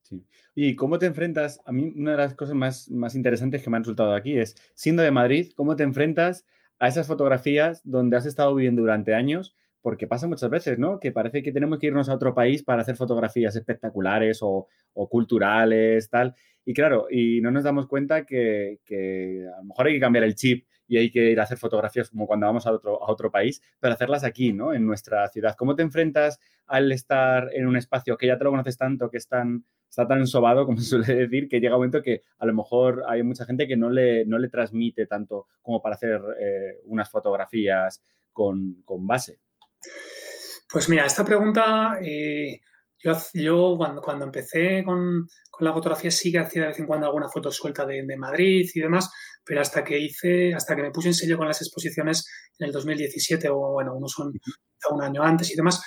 Sí. 0.09 0.25
¿Y 0.55 0.77
cómo 0.77 1.01
te 1.01 1.07
enfrentas? 1.07 1.61
A 1.65 1.73
mí 1.73 1.93
una 1.97 2.13
de 2.13 2.17
las 2.17 2.35
cosas 2.35 2.55
más, 2.55 2.89
más 2.91 3.17
interesantes 3.17 3.63
que 3.63 3.71
me 3.71 3.77
han 3.77 3.83
resultado 3.83 4.15
aquí 4.15 4.39
es, 4.39 4.55
siendo 4.75 5.03
de 5.03 5.11
Madrid, 5.11 5.51
¿cómo 5.57 5.75
te 5.75 5.83
enfrentas 5.83 6.47
a 6.79 6.87
esas 6.87 7.09
fotografías 7.09 7.81
donde 7.85 8.17
has 8.17 8.25
estado 8.25 8.55
viviendo 8.55 8.83
durante 8.83 9.15
años? 9.15 9.57
Porque 9.83 10.07
pasa 10.07 10.29
muchas 10.29 10.49
veces, 10.49 10.79
¿no? 10.79 11.01
Que 11.01 11.11
parece 11.11 11.43
que 11.43 11.51
tenemos 11.51 11.81
que 11.81 11.89
irnos 11.89 12.09
a 12.09 12.15
otro 12.15 12.35
país 12.35 12.63
para 12.63 12.83
hacer 12.83 12.95
fotografías 12.95 13.57
espectaculares 13.57 14.39
o, 14.43 14.69
o 14.95 15.09
culturales, 15.09 16.09
tal. 16.09 16.35
Y 16.65 16.73
claro, 16.73 17.07
y 17.11 17.41
no 17.41 17.51
nos 17.51 17.65
damos 17.65 17.89
cuenta 17.89 18.25
que, 18.25 18.79
que, 18.85 19.45
a 19.53 19.59
lo 19.59 19.65
mejor 19.65 19.87
hay 19.87 19.95
que 19.95 20.01
cambiar 20.01 20.25
el 20.25 20.37
chip 20.37 20.67
y 20.87 20.99
hay 20.99 21.11
que 21.11 21.31
ir 21.31 21.41
a 21.41 21.45
hacer 21.45 21.59
fotografías 21.59 22.11
como 22.11 22.27
cuando 22.27 22.47
vamos 22.47 22.67
a 22.67 22.73
otro, 22.73 23.03
a 23.03 23.11
otro 23.11 23.31
país, 23.31 23.63
pero 23.81 23.95
hacerlas 23.95 24.25
aquí, 24.25 24.53
¿no? 24.53 24.73
En 24.73 24.87
nuestra 24.87 25.29
ciudad. 25.29 25.57
¿Cómo 25.57 25.75
te 25.75 25.83
enfrentas 25.83 26.41
al 26.67 26.91
estar 26.93 27.49
en 27.53 27.67
un 27.67 27.77
espacio 27.77 28.17
que 28.17 28.27
ya 28.27 28.39
te 28.39 28.45
lo 28.45 28.51
conoces 28.51 28.77
tanto, 28.77 29.11
que 29.11 29.19
es 29.19 29.29
tan, 29.29 29.65
está 29.89 30.07
tan 30.07 30.19
ensobado, 30.19 30.67
como 30.67 30.79
se 30.79 30.85
suele 30.85 31.15
decir, 31.15 31.49
que 31.49 31.61
llega 31.61 31.75
un 31.75 31.81
momento 31.81 32.03
que 32.03 32.23
a 32.39 32.47
lo 32.47 32.55
mejor 32.55 33.05
hay 33.09 33.23
mucha 33.23 33.45
gente 33.45 33.67
que 33.67 33.77
no 33.77 33.91
le, 33.91 34.25
no 34.27 34.39
le 34.39 34.49
transmite 34.49 35.07
tanto 35.07 35.47
como 35.63 35.81
para 35.81 35.95
hacer 35.95 36.21
eh, 36.41 36.81
unas 36.85 37.11
fotografías 37.11 38.03
con, 38.33 38.83
con, 38.85 39.07
base? 39.07 39.41
Pues 40.71 40.89
mira, 40.89 41.07
esta 41.07 41.25
pregunta, 41.25 41.99
eh, 42.03 42.61
yo, 42.99 43.17
yo, 43.35 43.75
cuando, 43.79 44.03
cuando 44.03 44.25
empecé 44.27 44.83
con, 44.85 45.27
con, 45.51 45.65
la 45.65 45.73
fotografía 45.73 46.11
sí 46.11 46.31
que 46.31 46.41
hacía 46.41 46.63
de 46.63 46.69
vez 46.69 46.79
en 46.79 46.87
cuando 46.87 47.07
alguna 47.07 47.29
foto 47.29 47.51
suelta 47.51 47.87
de, 47.87 48.05
de, 48.05 48.17
Madrid 48.17 48.69
y 48.75 48.81
demás, 48.81 49.11
pero 49.47 49.61
hasta 49.61 49.85
que 49.85 49.99
hice, 49.99 50.53
hasta 50.53 50.75
que 50.75 50.83
me 50.83 50.91
puse 50.91 51.09
en 51.09 51.15
serio 51.15 51.39
con 51.39 51.47
las 51.47 51.63
exposiciones 51.63 52.27
en 52.59 52.67
el 52.67 52.73
2017 52.73 53.49
o 53.49 53.73
bueno, 53.73 53.95
unos 53.95 54.13
son 54.13 54.33
un 54.91 55.03
año 55.03 55.23
antes 55.23 55.51
y 55.53 55.57
demás, 55.57 55.81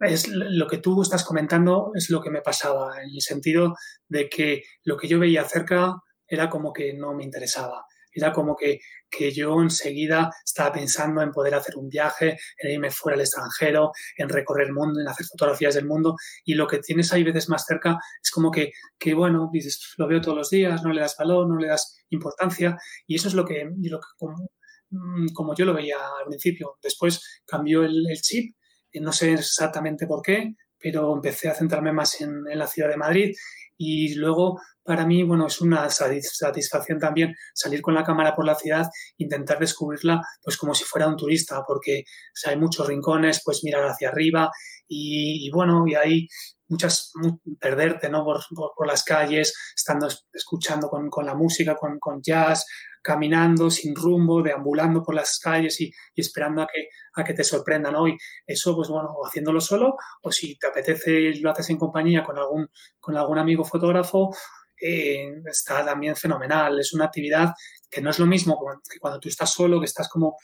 es 0.00 0.28
lo 0.28 0.66
que 0.66 0.78
tú 0.78 1.00
estás 1.00 1.24
comentando 1.24 1.92
es 1.94 2.10
lo 2.10 2.20
que 2.20 2.30
me 2.30 2.42
pasaba, 2.42 3.00
en 3.00 3.10
el 3.14 3.20
sentido 3.20 3.74
de 4.08 4.28
que 4.28 4.64
lo 4.82 4.96
que 4.96 5.08
yo 5.08 5.18
veía 5.18 5.44
cerca 5.44 5.94
era 6.26 6.50
como 6.50 6.72
que 6.72 6.92
no 6.94 7.14
me 7.14 7.24
interesaba. 7.24 7.86
Era 8.16 8.32
como 8.32 8.54
que, 8.54 8.78
que 9.10 9.32
yo 9.32 9.60
enseguida 9.60 10.30
estaba 10.44 10.72
pensando 10.72 11.20
en 11.20 11.32
poder 11.32 11.54
hacer 11.54 11.76
un 11.76 11.88
viaje, 11.88 12.38
en 12.58 12.70
irme 12.70 12.90
fuera 12.92 13.16
al 13.16 13.22
extranjero, 13.22 13.90
en 14.16 14.28
recorrer 14.28 14.68
el 14.68 14.72
mundo, 14.72 15.00
en 15.00 15.08
hacer 15.08 15.26
fotografías 15.26 15.74
del 15.74 15.86
mundo. 15.86 16.14
Y 16.44 16.54
lo 16.54 16.68
que 16.68 16.78
tienes 16.78 17.12
ahí 17.12 17.24
veces 17.24 17.48
más 17.48 17.64
cerca 17.66 17.98
es 18.22 18.30
como 18.30 18.52
que, 18.52 18.70
que 18.98 19.14
bueno, 19.14 19.50
dices, 19.52 19.94
lo 19.98 20.06
veo 20.06 20.20
todos 20.20 20.36
los 20.36 20.50
días, 20.50 20.82
no 20.84 20.92
le 20.92 21.00
das 21.00 21.16
valor, 21.18 21.48
no 21.48 21.56
le 21.58 21.66
das 21.66 22.03
importancia. 22.14 22.76
Y 23.06 23.16
eso 23.16 23.28
es 23.28 23.34
lo 23.34 23.44
que, 23.44 23.68
como, 24.16 24.50
mm, 24.90 25.28
como, 25.34 25.54
yo 25.54 25.64
lo 25.64 25.74
veía 25.74 25.96
al 25.96 26.26
principio. 26.26 26.78
Después 26.82 27.42
cambió 27.46 27.84
el, 27.84 28.06
chip 28.22 28.54
no 28.94 29.12
sé 29.12 29.32
exactamente 29.32 30.06
por 30.06 30.22
qué, 30.22 30.54
pero 30.78 31.12
empecé 31.14 31.48
a 31.48 31.54
centrarme 31.54 31.92
más 31.92 32.20
en, 32.20 32.44
la 32.44 32.66
ciudad 32.66 32.88
de 32.88 32.96
Madrid 32.96 33.34
y 33.76 34.14
luego 34.14 34.60
para 34.84 35.06
mí, 35.06 35.22
bueno, 35.22 35.46
es 35.46 35.60
una 35.60 35.88
satisfacción 35.90 36.98
también 36.98 37.34
salir 37.54 37.80
con 37.80 37.94
la 37.94 38.04
cámara 38.04 38.36
por 38.36 38.44
la 38.44 38.54
ciudad, 38.54 38.86
intentar 39.16 39.58
descubrirla 39.58 40.20
pues 40.42 40.56
como 40.58 40.74
si 40.74 40.84
fuera 40.84 41.08
un 41.08 41.16
turista, 41.16 41.64
porque 41.66 42.04
hay 42.46 42.56
muchos 42.56 42.86
rincones, 42.86 43.40
pues 43.44 43.64
mirar 43.64 43.84
hacia 43.84 44.10
arriba 44.10 44.50
y, 44.88 45.50
bueno, 45.50 45.86
y 45.86 45.94
hay 45.94 46.28
muchas, 46.68 47.12
perderte, 47.60 48.08
¿no? 48.08 48.24
Por, 48.24 48.40
por, 48.76 48.86
las 48.86 49.04
calles, 49.04 49.54
estando 49.76 50.08
escuchando 50.32 50.88
con, 50.88 51.08
con 51.10 51.26
la 51.26 51.34
música, 51.34 51.76
con, 51.76 51.98
con 51.98 52.20
jazz, 52.22 52.66
caminando 53.02 53.70
sin 53.70 53.94
rumbo, 53.94 54.42
deambulando 54.42 55.02
por 55.02 55.14
las 55.14 55.38
calles 55.38 55.80
y, 55.80 55.92
esperando 56.16 56.62
a 56.62 56.66
que, 56.66 56.88
a 57.14 57.22
que 57.22 57.34
te 57.34 57.44
sorprendan 57.44 57.94
hoy. 57.94 58.16
Eso, 58.46 58.74
pues 58.74 58.88
bueno, 58.88 59.10
o 59.10 59.26
haciéndolo 59.26 59.60
solo, 59.60 59.96
o 60.22 60.32
si 60.32 60.58
te 60.58 60.66
apetece 60.68 61.34
lo 61.40 61.50
haces 61.50 61.70
en 61.70 61.78
compañía 61.78 62.24
con 62.24 62.38
algún, 62.38 62.68
con 62.98 63.16
algún 63.16 63.38
amigo 63.38 63.64
fotógrafo, 63.64 64.34
eh, 64.80 65.34
está 65.44 65.84
también 65.84 66.16
fenomenal. 66.16 66.80
Es 66.80 66.94
una 66.94 67.06
actividad 67.06 67.52
que 67.90 68.00
no 68.00 68.10
es 68.10 68.18
lo 68.18 68.26
mismo 68.26 68.58
que 68.90 68.98
cuando 68.98 69.20
tú 69.20 69.28
estás 69.28 69.52
solo, 69.52 69.78
que 69.80 69.86
estás 69.86 70.08
como 70.08 70.36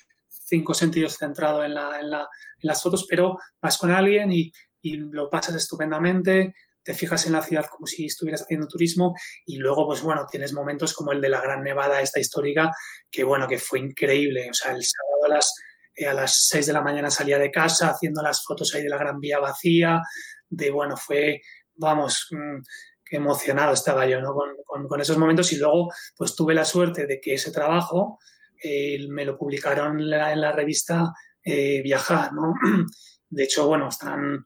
cinco 0.50 0.74
sentidos 0.74 1.16
centrado 1.16 1.64
en, 1.64 1.74
la, 1.74 2.00
en, 2.00 2.10
la, 2.10 2.20
en 2.20 2.68
las 2.68 2.82
fotos, 2.82 3.06
pero 3.08 3.38
vas 3.62 3.78
con 3.78 3.90
alguien 3.90 4.30
y, 4.32 4.52
lo 4.82 5.28
pasas 5.28 5.56
estupendamente, 5.56 6.54
te 6.82 6.94
fijas 6.94 7.26
en 7.26 7.32
la 7.32 7.42
ciudad 7.42 7.66
como 7.66 7.86
si 7.86 8.06
estuvieras 8.06 8.40
haciendo 8.40 8.66
turismo 8.66 9.14
y 9.44 9.58
luego, 9.58 9.86
pues 9.86 10.00
bueno, 10.00 10.24
tienes 10.30 10.54
momentos 10.54 10.94
como 10.94 11.12
el 11.12 11.20
de 11.20 11.28
la 11.28 11.42
Gran 11.42 11.62
Nevada, 11.62 12.00
esta 12.00 12.18
histórica, 12.18 12.72
que 13.10 13.22
bueno, 13.22 13.46
que 13.46 13.58
fue 13.58 13.78
increíble. 13.78 14.48
O 14.50 14.54
sea, 14.54 14.72
el 14.72 14.82
sábado 14.82 15.26
a 15.26 15.28
las, 15.36 15.54
eh, 15.94 16.06
a 16.06 16.14
las 16.14 16.46
6 16.48 16.68
de 16.68 16.72
la 16.72 16.80
mañana 16.80 17.10
salía 17.10 17.38
de 17.38 17.50
casa 17.50 17.90
haciendo 17.90 18.22
las 18.22 18.42
fotos 18.42 18.74
ahí 18.74 18.82
de 18.82 18.88
la 18.88 18.96
Gran 18.96 19.20
Vía 19.20 19.38
vacía, 19.38 20.00
de 20.48 20.70
bueno, 20.70 20.96
fue, 20.96 21.42
vamos, 21.74 22.26
mm, 22.30 22.62
emocionado 23.10 23.74
estaba 23.74 24.06
yo 24.06 24.22
¿no? 24.22 24.34
con, 24.34 24.88
con, 24.88 25.00
esos 25.00 25.18
momentos 25.18 25.52
y 25.52 25.56
luego 25.56 25.92
pues 26.16 26.34
tuve 26.34 26.54
la 26.54 26.64
suerte 26.64 27.06
de 27.06 27.20
que 27.20 27.34
ese 27.34 27.50
trabajo 27.50 28.18
eh, 28.62 29.06
me 29.08 29.24
lo 29.24 29.36
publicaron 29.36 30.00
en 30.00 30.10
la, 30.10 30.32
en 30.32 30.40
la 30.40 30.52
revista 30.52 31.12
eh, 31.42 31.80
Viajar, 31.82 32.32
¿no? 32.32 32.54
De 33.28 33.44
hecho, 33.44 33.66
bueno, 33.66 33.88
están 33.88 34.44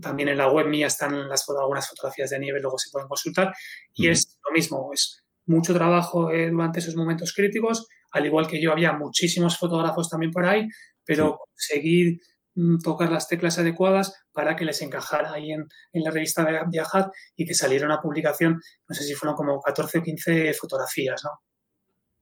también 0.00 0.30
en 0.30 0.38
la 0.38 0.50
web 0.50 0.66
mía 0.66 0.86
están 0.86 1.28
las, 1.28 1.46
algunas 1.48 1.88
fotografías 1.88 2.30
de 2.30 2.38
nieve, 2.38 2.60
luego 2.60 2.78
se 2.78 2.90
pueden 2.90 3.08
consultar. 3.08 3.52
Y 3.92 4.08
es 4.08 4.38
lo 4.44 4.52
mismo, 4.52 4.90
es 4.92 5.22
mucho 5.46 5.74
trabajo 5.74 6.30
eh, 6.30 6.50
durante 6.50 6.78
esos 6.78 6.96
momentos 6.96 7.32
críticos, 7.34 7.86
al 8.12 8.26
igual 8.26 8.46
que 8.46 8.60
yo 8.60 8.72
había 8.72 8.92
muchísimos 8.92 9.58
fotógrafos 9.58 10.08
también 10.08 10.32
por 10.32 10.46
ahí, 10.46 10.66
pero 11.04 11.38
seguir 11.54 12.18
mm, 12.54 12.78
tocar 12.78 13.10
las 13.10 13.28
teclas 13.28 13.58
adecuadas 13.58 14.14
para 14.32 14.56
que 14.56 14.64
les 14.64 14.80
encajara 14.80 15.32
ahí 15.32 15.52
en, 15.52 15.66
en 15.92 16.02
la 16.02 16.10
revista 16.10 16.64
Viajar 16.66 17.10
y 17.36 17.44
que 17.44 17.54
saliera 17.54 17.86
una 17.86 18.00
publicación, 18.00 18.60
no 18.88 18.94
sé 18.94 19.04
si 19.04 19.14
fueron 19.14 19.36
como 19.36 19.60
14 19.60 19.98
o 19.98 20.02
15 20.02 20.54
fotografías, 20.54 21.22
¿no? 21.24 21.30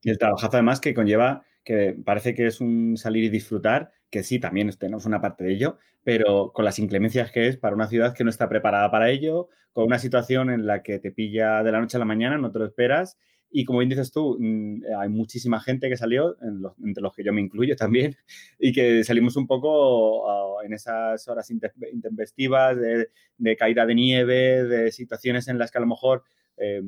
Y 0.02 0.10
el 0.10 0.18
trabajazo 0.18 0.56
además 0.56 0.80
que 0.80 0.94
conlleva, 0.94 1.44
que 1.64 1.96
parece 2.04 2.34
que 2.34 2.46
es 2.46 2.60
un 2.60 2.96
salir 2.96 3.24
y 3.24 3.28
disfrutar, 3.28 3.92
que 4.10 4.22
sí, 4.22 4.38
también 4.38 4.70
tenemos 4.78 5.06
una 5.06 5.20
parte 5.20 5.44
de 5.44 5.52
ello, 5.52 5.78
pero 6.04 6.52
con 6.52 6.64
las 6.64 6.78
inclemencias 6.78 7.30
que 7.30 7.46
es 7.48 7.56
para 7.56 7.76
una 7.76 7.88
ciudad 7.88 8.14
que 8.14 8.24
no 8.24 8.30
está 8.30 8.48
preparada 8.48 8.90
para 8.90 9.10
ello, 9.10 9.48
con 9.72 9.84
una 9.84 9.98
situación 9.98 10.50
en 10.50 10.66
la 10.66 10.82
que 10.82 10.98
te 10.98 11.12
pilla 11.12 11.62
de 11.62 11.72
la 11.72 11.80
noche 11.80 11.96
a 11.96 12.00
la 12.00 12.04
mañana, 12.04 12.36
no 12.36 12.50
te 12.50 12.58
lo 12.58 12.66
esperas. 12.66 13.16
Y 13.54 13.64
como 13.64 13.80
bien 13.80 13.90
dices 13.90 14.10
tú, 14.10 14.36
mm, 14.40 14.82
hay 14.98 15.08
muchísima 15.08 15.60
gente 15.60 15.88
que 15.88 15.96
salió, 15.96 16.36
entre 16.84 17.02
los 17.02 17.12
que 17.14 17.22
yo 17.22 17.32
me 17.32 17.40
incluyo 17.40 17.76
también, 17.76 18.16
y 18.58 18.72
que 18.72 19.04
salimos 19.04 19.36
un 19.36 19.46
poco 19.46 20.62
en 20.62 20.72
esas 20.72 21.26
horas 21.28 21.50
intempestivas 21.50 22.76
de, 22.78 23.08
de, 23.38 23.56
caída 23.56 23.86
de 23.86 23.94
nieve, 23.94 24.64
de 24.64 24.90
situaciones 24.90 25.48
en 25.48 25.58
las 25.58 25.70
que 25.70 25.78
a 25.78 25.82
lo 25.82 25.86
mejor 25.86 26.24
eh, 26.56 26.82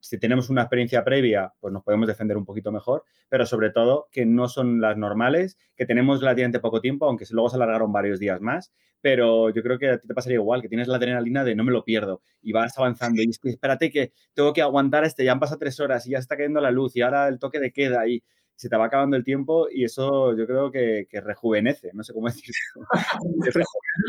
si 0.00 0.18
tenemos 0.18 0.50
una 0.50 0.62
experiencia 0.62 1.04
previa, 1.04 1.52
pues 1.60 1.72
nos 1.72 1.82
podemos 1.82 2.08
defender 2.08 2.36
un 2.36 2.44
poquito 2.44 2.72
mejor, 2.72 3.04
pero 3.28 3.46
sobre 3.46 3.70
todo 3.70 4.08
que 4.10 4.26
no 4.26 4.48
son 4.48 4.80
las 4.80 4.96
normales, 4.96 5.58
que 5.76 5.86
tenemos 5.86 6.20
relativamente 6.20 6.58
poco 6.58 6.80
tiempo, 6.80 7.06
aunque 7.06 7.26
luego 7.30 7.50
se 7.50 7.56
alargaron 7.56 7.92
varios 7.92 8.18
días 8.18 8.40
más, 8.40 8.72
pero 9.00 9.50
yo 9.50 9.62
creo 9.62 9.78
que 9.78 9.90
a 9.90 9.98
ti 9.98 10.08
te 10.08 10.14
pasaría 10.14 10.36
igual, 10.36 10.62
que 10.62 10.68
tienes 10.68 10.88
la 10.88 10.96
adrenalina 10.96 11.44
de 11.44 11.54
no 11.54 11.64
me 11.64 11.72
lo 11.72 11.84
pierdo 11.84 12.22
y 12.42 12.52
vas 12.52 12.76
avanzando 12.78 13.22
y 13.22 13.30
espérate 13.44 13.90
que 13.90 14.12
tengo 14.34 14.52
que 14.52 14.62
aguantar 14.62 15.04
este, 15.04 15.24
ya 15.24 15.32
han 15.32 15.40
pasado 15.40 15.58
tres 15.58 15.80
horas 15.80 16.06
y 16.06 16.10
ya 16.10 16.18
está 16.18 16.36
cayendo 16.36 16.60
la 16.60 16.70
luz 16.70 16.96
y 16.96 17.02
ahora 17.02 17.28
el 17.28 17.38
toque 17.38 17.60
de 17.60 17.72
queda 17.72 18.06
y 18.08 18.22
se 18.60 18.68
te 18.68 18.76
va 18.76 18.84
acabando 18.84 19.16
el 19.16 19.24
tiempo 19.24 19.68
y 19.72 19.84
eso 19.84 20.36
yo 20.36 20.46
creo 20.46 20.70
que, 20.70 21.06
que 21.08 21.22
rejuvenece, 21.22 21.92
no 21.94 22.04
sé 22.04 22.12
cómo 22.12 22.26
decirlo. 22.28 22.86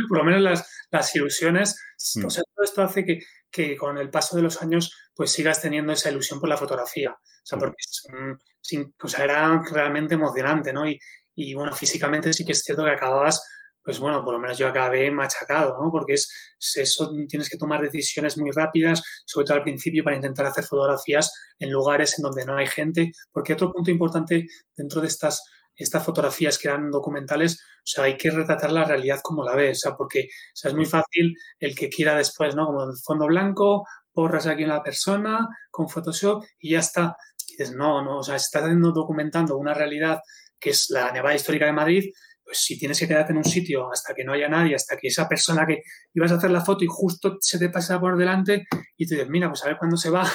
Por 0.09 0.17
lo 0.17 0.23
menos 0.25 0.41
las, 0.41 0.87
las 0.91 1.15
ilusiones, 1.15 1.81
mm. 2.15 2.25
o 2.25 2.29
sea, 2.29 2.43
todo 2.53 2.65
esto 2.65 2.81
hace 2.81 3.05
que, 3.05 3.19
que, 3.49 3.77
con 3.77 3.97
el 3.97 4.09
paso 4.09 4.35
de 4.35 4.41
los 4.41 4.61
años 4.61 4.93
pues 5.15 5.31
sigas 5.31 5.61
teniendo 5.61 5.93
esa 5.93 6.11
ilusión 6.11 6.41
por 6.41 6.49
la 6.49 6.57
fotografía, 6.57 7.11
o 7.11 7.45
sea, 7.45 7.57
mm. 7.57 7.61
porque 7.61 7.77
sin, 8.59 8.93
o 9.01 9.07
sea, 9.07 9.23
era 9.23 9.63
realmente 9.71 10.15
emocionante, 10.15 10.73
¿no? 10.73 10.85
Y, 10.85 10.99
y 11.33 11.53
bueno, 11.53 11.73
físicamente 11.73 12.33
sí 12.33 12.43
que 12.43 12.51
es 12.51 12.61
cierto 12.61 12.83
que 12.83 12.91
acababas 12.91 13.41
pues 13.83 13.99
bueno, 13.99 14.23
por 14.23 14.33
lo 14.33 14.39
menos 14.39 14.57
yo 14.57 14.67
acabé 14.67 15.09
machacado, 15.11 15.77
¿no? 15.81 15.91
Porque 15.91 16.13
es, 16.13 16.31
eso, 16.75 17.11
tienes 17.27 17.49
que 17.49 17.57
tomar 17.57 17.81
decisiones 17.81 18.37
muy 18.37 18.51
rápidas, 18.51 19.01
sobre 19.25 19.45
todo 19.45 19.57
al 19.57 19.63
principio, 19.63 20.03
para 20.03 20.15
intentar 20.15 20.45
hacer 20.45 20.63
fotografías 20.63 21.31
en 21.59 21.71
lugares 21.71 22.17
en 22.17 22.23
donde 22.23 22.45
no 22.45 22.57
hay 22.57 22.67
gente. 22.67 23.11
Porque 23.31 23.53
otro 23.53 23.71
punto 23.71 23.89
importante 23.89 24.45
dentro 24.75 25.01
de 25.01 25.07
estas, 25.07 25.43
estas 25.75 26.05
fotografías 26.05 26.59
que 26.59 26.67
eran 26.67 26.91
documentales, 26.91 27.59
o 27.77 27.85
sea, 27.85 28.03
hay 28.03 28.17
que 28.17 28.29
retratar 28.29 28.71
la 28.71 28.83
realidad 28.83 29.19
como 29.23 29.43
la 29.43 29.55
ves, 29.55 29.79
o 29.79 29.89
sea, 29.89 29.97
porque 29.97 30.29
o 30.29 30.55
sea, 30.55 30.69
es 30.69 30.75
muy 30.75 30.85
fácil 30.85 31.35
el 31.59 31.75
que 31.75 31.89
quiera 31.89 32.15
después, 32.15 32.55
¿no? 32.55 32.67
Como 32.67 32.83
el 32.83 32.97
fondo 33.03 33.25
blanco, 33.25 33.85
borras 34.13 34.45
aquí 34.45 34.63
una 34.63 34.83
persona 34.83 35.47
con 35.71 35.89
Photoshop 35.89 36.43
y 36.59 36.71
ya 36.71 36.79
está. 36.79 37.15
Y 37.47 37.53
dices, 37.53 37.75
no, 37.75 38.03
no, 38.03 38.19
o 38.19 38.23
sea, 38.23 38.35
estás 38.35 38.63
documentando 38.93 39.57
una 39.57 39.73
realidad 39.73 40.19
que 40.59 40.69
es 40.69 40.89
la 40.91 41.11
Nevada 41.11 41.35
Histórica 41.35 41.65
de 41.65 41.73
Madrid, 41.73 42.11
pues 42.51 42.65
si 42.65 42.77
tienes 42.77 42.99
que 42.99 43.07
quedarte 43.07 43.31
en 43.31 43.37
un 43.37 43.45
sitio 43.45 43.89
hasta 43.89 44.13
que 44.13 44.25
no 44.25 44.33
haya 44.33 44.49
nadie, 44.49 44.75
hasta 44.75 44.97
que 44.97 45.07
esa 45.07 45.25
persona 45.25 45.65
que 45.65 45.83
ibas 46.13 46.33
a 46.33 46.35
hacer 46.35 46.51
la 46.51 46.59
foto 46.59 46.83
y 46.83 46.87
justo 46.89 47.37
se 47.39 47.57
te 47.57 47.69
pasa 47.69 47.97
por 47.97 48.17
delante 48.17 48.65
y 48.97 49.07
te 49.07 49.15
dices, 49.15 49.29
mira, 49.29 49.47
pues 49.47 49.63
a 49.63 49.67
ver 49.67 49.77
cuándo 49.77 49.95
se 49.95 50.09
va, 50.09 50.29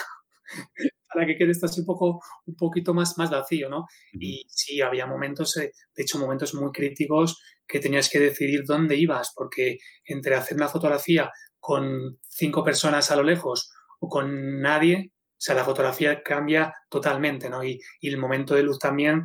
para 1.12 1.26
que 1.26 1.36
quede 1.36 1.50
esto 1.50 1.66
así 1.66 1.80
un 1.80 1.86
poco, 1.86 2.22
un 2.46 2.56
poquito 2.56 2.94
más, 2.94 3.18
más 3.18 3.28
vacío, 3.30 3.68
¿no? 3.68 3.84
Y 4.14 4.46
sí, 4.48 4.80
había 4.80 5.06
momentos, 5.06 5.58
eh, 5.58 5.72
de 5.94 6.02
hecho, 6.02 6.18
momentos 6.18 6.54
muy 6.54 6.72
críticos 6.72 7.38
que 7.68 7.80
tenías 7.80 8.08
que 8.08 8.18
decidir 8.18 8.62
dónde 8.64 8.96
ibas, 8.96 9.34
porque 9.36 9.76
entre 10.06 10.36
hacer 10.36 10.56
una 10.56 10.68
fotografía 10.68 11.30
con 11.60 12.18
cinco 12.30 12.64
personas 12.64 13.10
a 13.10 13.16
lo 13.16 13.24
lejos 13.24 13.70
o 14.00 14.08
con 14.08 14.62
nadie, 14.62 15.12
o 15.12 15.36
sea, 15.36 15.54
la 15.54 15.64
fotografía 15.64 16.22
cambia 16.22 16.72
totalmente, 16.88 17.50
¿no? 17.50 17.62
Y, 17.62 17.78
y 18.00 18.08
el 18.08 18.16
momento 18.16 18.54
de 18.54 18.62
luz 18.62 18.78
también, 18.78 19.22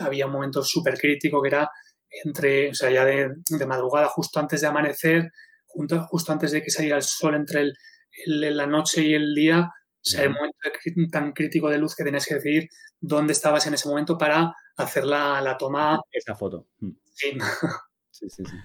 había 0.00 0.26
un 0.26 0.32
momento 0.32 0.62
súper 0.62 0.98
crítico 0.98 1.42
que 1.42 1.48
era 1.48 1.70
entre, 2.24 2.70
o 2.70 2.74
sea, 2.74 2.90
ya 2.90 3.04
de, 3.04 3.34
de 3.48 3.66
madrugada, 3.66 4.08
justo 4.08 4.38
antes 4.40 4.60
de 4.60 4.66
amanecer, 4.66 5.32
justo, 5.66 6.06
justo 6.06 6.32
antes 6.32 6.52
de 6.52 6.62
que 6.62 6.70
saliera 6.70 6.96
el 6.96 7.02
sol 7.02 7.34
entre 7.34 7.62
el, 7.62 7.74
el, 8.26 8.56
la 8.56 8.66
noche 8.66 9.02
y 9.02 9.14
el 9.14 9.34
día, 9.34 9.60
o 9.60 10.00
sea, 10.00 10.24
el 10.24 10.30
momento 10.30 10.58
tan 11.10 11.32
crítico 11.32 11.70
de 11.70 11.78
luz 11.78 11.94
que 11.96 12.04
tenías 12.04 12.26
que 12.26 12.34
decidir 12.34 12.68
dónde 13.00 13.32
estabas 13.32 13.66
en 13.66 13.74
ese 13.74 13.88
momento 13.88 14.18
para 14.18 14.54
hacer 14.76 15.04
la, 15.04 15.40
la 15.40 15.56
toma. 15.56 16.00
Esa 16.10 16.34
foto. 16.34 16.68
Mm. 16.80 16.90
Sí. 17.04 17.38
sí, 18.10 18.28
sí, 18.28 18.44
sí. 18.44 18.56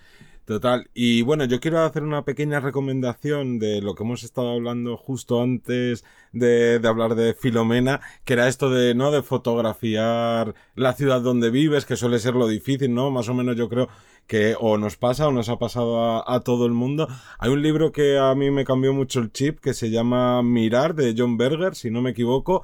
Total. 0.50 0.90
Y 0.96 1.22
bueno, 1.22 1.46
yo 1.46 1.60
quiero 1.60 1.82
hacer 1.82 2.02
una 2.02 2.26
pequeña 2.26 2.60
recomendación 2.60 3.60
de 3.60 3.84
lo 3.84 3.94
que 3.94 4.02
hemos 4.02 4.24
estado 4.24 4.50
hablando 4.50 4.98
justo 4.98 5.44
antes 5.44 6.04
de, 6.32 6.80
de, 6.80 6.88
hablar 6.88 7.14
de 7.14 7.36
Filomena, 7.36 8.02
que 8.26 8.34
era 8.34 8.48
esto 8.48 8.72
de, 8.72 8.96
¿no? 8.96 9.12
De 9.12 9.22
fotografiar 9.22 10.56
la 10.74 10.94
ciudad 10.94 11.22
donde 11.22 11.52
vives, 11.52 11.86
que 11.86 11.96
suele 11.96 12.18
ser 12.18 12.34
lo 12.34 12.48
difícil, 12.48 12.96
¿no? 12.96 13.12
Más 13.12 13.30
o 13.30 13.36
menos 13.36 13.58
yo 13.58 13.70
creo 13.70 13.90
que 14.26 14.56
o 14.60 14.80
nos 14.80 14.98
pasa 14.98 15.28
o 15.28 15.32
nos 15.32 15.50
ha 15.50 15.60
pasado 15.60 16.00
a, 16.00 16.24
a 16.26 16.40
todo 16.40 16.66
el 16.66 16.74
mundo. 16.74 17.08
Hay 17.38 17.52
un 17.52 17.62
libro 17.62 17.92
que 17.92 18.18
a 18.18 18.34
mí 18.34 18.50
me 18.50 18.66
cambió 18.66 18.92
mucho 18.92 19.20
el 19.20 19.32
chip, 19.32 19.60
que 19.60 19.76
se 19.76 19.92
llama 19.92 20.42
Mirar, 20.42 20.96
de 20.96 21.14
John 21.16 21.38
Berger, 21.38 21.76
si 21.76 21.92
no 21.92 22.02
me 22.02 22.10
equivoco, 22.10 22.64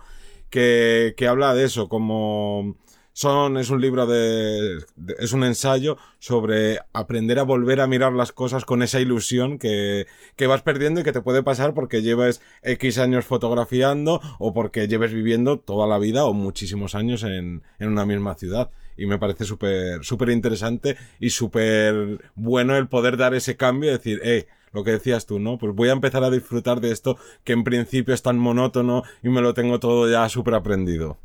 que, 0.50 1.14
que 1.16 1.28
habla 1.28 1.54
de 1.54 1.66
eso, 1.66 1.88
como 1.88 2.78
son, 3.16 3.56
es 3.56 3.70
un 3.70 3.80
libro 3.80 4.06
de, 4.08 4.84
es 5.20 5.32
un 5.32 5.46
ensayo 5.46 5.98
sobre 6.20 6.80
aprender 6.92 7.40
a 7.40 7.44
volver 7.44 7.80
a 7.80 7.88
mirar 7.88 8.12
las 8.12 8.34
cosas 8.34 8.66
con 8.66 8.84
esa 8.84 9.00
ilusión 9.00 9.58
que, 9.58 10.06
que 10.36 10.48
vas 10.48 10.64
perdiendo 10.64 11.00
y 11.00 11.04
que 11.06 11.14
te 11.14 11.22
puede 11.22 11.42
pasar 11.42 11.74
porque 11.74 12.02
lleves 12.02 12.42
X 12.62 12.98
años 12.98 13.24
fotografiando 13.24 14.20
o 14.38 14.54
porque 14.54 14.90
lleves 14.90 15.14
viviendo 15.14 15.58
toda 15.60 15.88
la 15.88 15.98
vida 15.98 16.26
o 16.26 16.34
muchísimos 16.34 16.94
años 16.94 17.24
en, 17.24 17.64
en 17.80 17.88
una 17.88 18.06
misma 18.06 18.36
ciudad. 18.36 18.70
Y 18.98 19.06
me 19.06 19.18
parece 19.18 19.46
súper, 19.46 20.04
súper 20.04 20.30
interesante 20.32 20.98
y 21.18 21.30
súper 21.30 22.20
bueno 22.36 22.76
el 22.76 22.90
poder 22.90 23.16
dar 23.16 23.34
ese 23.34 23.56
cambio 23.56 23.92
y 23.92 23.94
decir, 23.94 24.20
eh, 24.26 24.48
lo 24.74 24.84
que 24.84 24.92
decías 24.92 25.26
tú, 25.26 25.40
¿no? 25.40 25.58
Pues 25.58 25.74
voy 25.74 25.88
a 25.88 25.94
empezar 25.94 26.26
a 26.26 26.30
disfrutar 26.30 26.82
de 26.82 26.92
esto 26.92 27.18
que 27.46 27.54
en 27.54 27.64
principio 27.64 28.14
es 28.14 28.24
tan 28.24 28.38
monótono 28.38 29.04
y 29.24 29.30
me 29.30 29.40
lo 29.40 29.54
tengo 29.54 29.80
todo 29.80 30.12
ya 30.12 30.28
súper 30.28 30.56
aprendido 30.56 31.18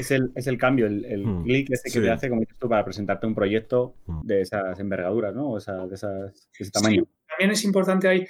es 0.00 0.10
el, 0.10 0.32
es 0.34 0.46
el 0.46 0.58
cambio, 0.58 0.86
el, 0.86 1.04
el 1.04 1.26
mm, 1.26 1.44
clic 1.44 1.70
ese 1.70 1.84
que 1.84 1.90
sí. 1.90 2.00
te 2.00 2.10
hace, 2.10 2.28
como 2.28 2.40
dices 2.40 2.58
tú, 2.58 2.68
para 2.68 2.84
presentarte 2.84 3.26
un 3.26 3.34
proyecto 3.34 3.94
mm. 4.06 4.26
de 4.26 4.40
esas 4.42 4.78
envergaduras, 4.78 5.34
¿no? 5.34 5.50
O 5.50 5.58
esa, 5.58 5.86
de, 5.86 5.94
esas, 5.94 6.32
de 6.32 6.58
ese 6.58 6.70
tamaño. 6.70 7.04
Sí, 7.04 7.24
también 7.28 7.50
es 7.52 7.64
importante 7.64 8.08
ahí, 8.08 8.26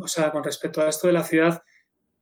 o 0.00 0.06
sea, 0.06 0.30
con 0.30 0.44
respecto 0.44 0.80
a 0.80 0.88
esto 0.88 1.06
de 1.06 1.12
la 1.12 1.24
ciudad, 1.24 1.62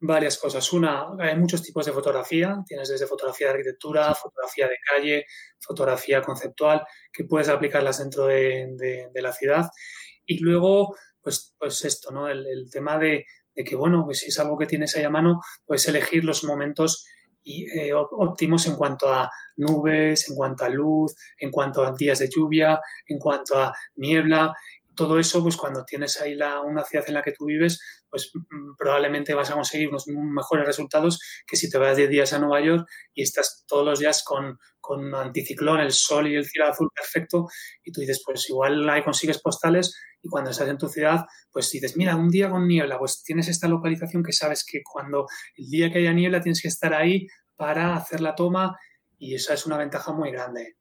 varias 0.01 0.39
cosas. 0.39 0.73
Una, 0.73 1.07
hay 1.19 1.37
muchos 1.37 1.63
tipos 1.63 1.87
de 1.87 1.93
fotografía. 1.93 2.63
Tienes 2.67 2.89
desde 2.89 3.07
fotografía 3.07 3.49
de 3.49 3.53
arquitectura, 3.55 4.15
fotografía 4.15 4.69
de 4.69 4.77
calle, 4.89 5.27
fotografía 5.59 6.23
conceptual, 6.23 6.83
que 7.13 7.25
puedes 7.25 7.49
aplicarlas 7.49 7.99
dentro 7.99 8.27
de, 8.27 8.69
de, 8.77 9.09
de 9.13 9.23
la 9.23 9.33
ciudad. 9.33 9.69
Y 10.25 10.39
luego, 10.39 10.97
pues, 11.21 11.55
pues 11.59 11.85
esto, 11.85 12.11
¿no? 12.11 12.29
El, 12.29 12.47
el 12.47 12.71
tema 12.71 12.99
de, 12.99 13.25
de, 13.55 13.65
que, 13.65 13.77
bueno, 13.77 14.05
pues 14.05 14.21
si 14.21 14.29
es 14.29 14.39
algo 14.39 14.59
que 14.59 14.67
tienes 14.67 14.97
ahí 14.97 15.05
a 15.05 15.11
mano, 15.11 15.41
puedes 15.65 15.87
elegir 15.89 16.25
los 16.25 16.45
momentos 16.45 17.07
y, 17.47 17.65
eh, 17.79 17.95
óptimos 17.95 18.67
en 18.67 18.75
cuanto 18.75 19.09
a 19.09 19.31
nubes, 19.57 20.29
en 20.29 20.37
cuanto 20.37 20.65
a 20.65 20.69
luz, 20.69 21.15
en 21.39 21.51
cuanto 21.53 21.85
a 21.85 21.93
días 21.93 22.19
de 22.19 22.29
lluvia, 22.29 22.81
en 23.07 23.19
cuanto 23.19 23.59
a 23.59 23.73
niebla. 23.95 24.55
todo 24.95 25.19
eso, 25.19 25.43
pues 25.43 25.59
cuando 25.59 25.85
tienes 25.85 26.19
ahí 26.23 26.35
la, 26.35 26.63
una 26.63 26.83
ciudad 26.83 27.05
en 27.07 27.15
la 27.15 27.23
que 27.23 27.33
tú 27.33 27.45
vives, 27.45 27.79
pues 28.11 28.31
mm, 28.35 28.77
probablemente 28.77 29.35
vas 29.35 29.51
a 29.51 29.55
conseguir 29.55 29.89
unos 29.89 30.07
mejores 30.09 30.67
resultados 30.67 31.21
que 31.47 31.57
si 31.57 31.71
te 31.71 31.79
vas 31.79 31.97
10 31.97 32.09
días 32.09 32.33
a 32.33 32.39
Nueva 32.39 32.61
York 32.61 32.87
y 33.15 33.23
estás 33.23 33.65
todos 33.67 33.85
los 33.85 33.99
días 33.99 34.23
con, 34.25 34.59
con 34.81 35.15
anticiclón, 35.15 35.81
el 35.81 35.93
sol 35.93 36.29
y 36.29 36.37
el 36.37 36.45
cielo 36.45 36.69
azul 36.69 36.91
perfecto, 36.95 37.49
y 37.85 37.93
tú 37.93 38.01
dices, 38.01 38.23
pues 38.25 38.49
igual 38.49 38.89
ahí 38.89 39.03
consigues 39.03 39.41
postales 39.41 39.97
y 40.23 40.29
cuando 40.29 40.51
estás 40.51 40.69
en 40.69 40.79
tu 40.79 40.89
ciudad, 40.89 41.25
pues 41.51 41.71
dices, 41.71 41.97
mira, 41.97 42.17
un 42.17 42.31
día 42.31 42.51
con 42.51 42.67
niebla, 42.67 42.99
pues 42.99 43.23
tienes 43.23 43.49
esta 43.49 43.69
localización 43.69 44.23
que 44.23 44.33
sabes 44.33 44.65
que 44.65 44.83
cuando 44.83 45.27
el 45.57 45.69
día 45.69 45.93
que 45.93 45.99
haya 45.99 46.13
niebla 46.13 46.41
tienes 46.41 46.63
que 46.63 46.69
estar 46.69 46.95
ahí 46.95 47.27
para 47.57 47.97
hacer 47.97 48.21
la 48.21 48.35
toma 48.35 48.77
y 49.19 49.35
esa 49.35 49.55
es 49.55 49.67
una 49.67 49.79
ventaja 49.79 50.13
muy 50.13 50.31
grande. 50.31 50.77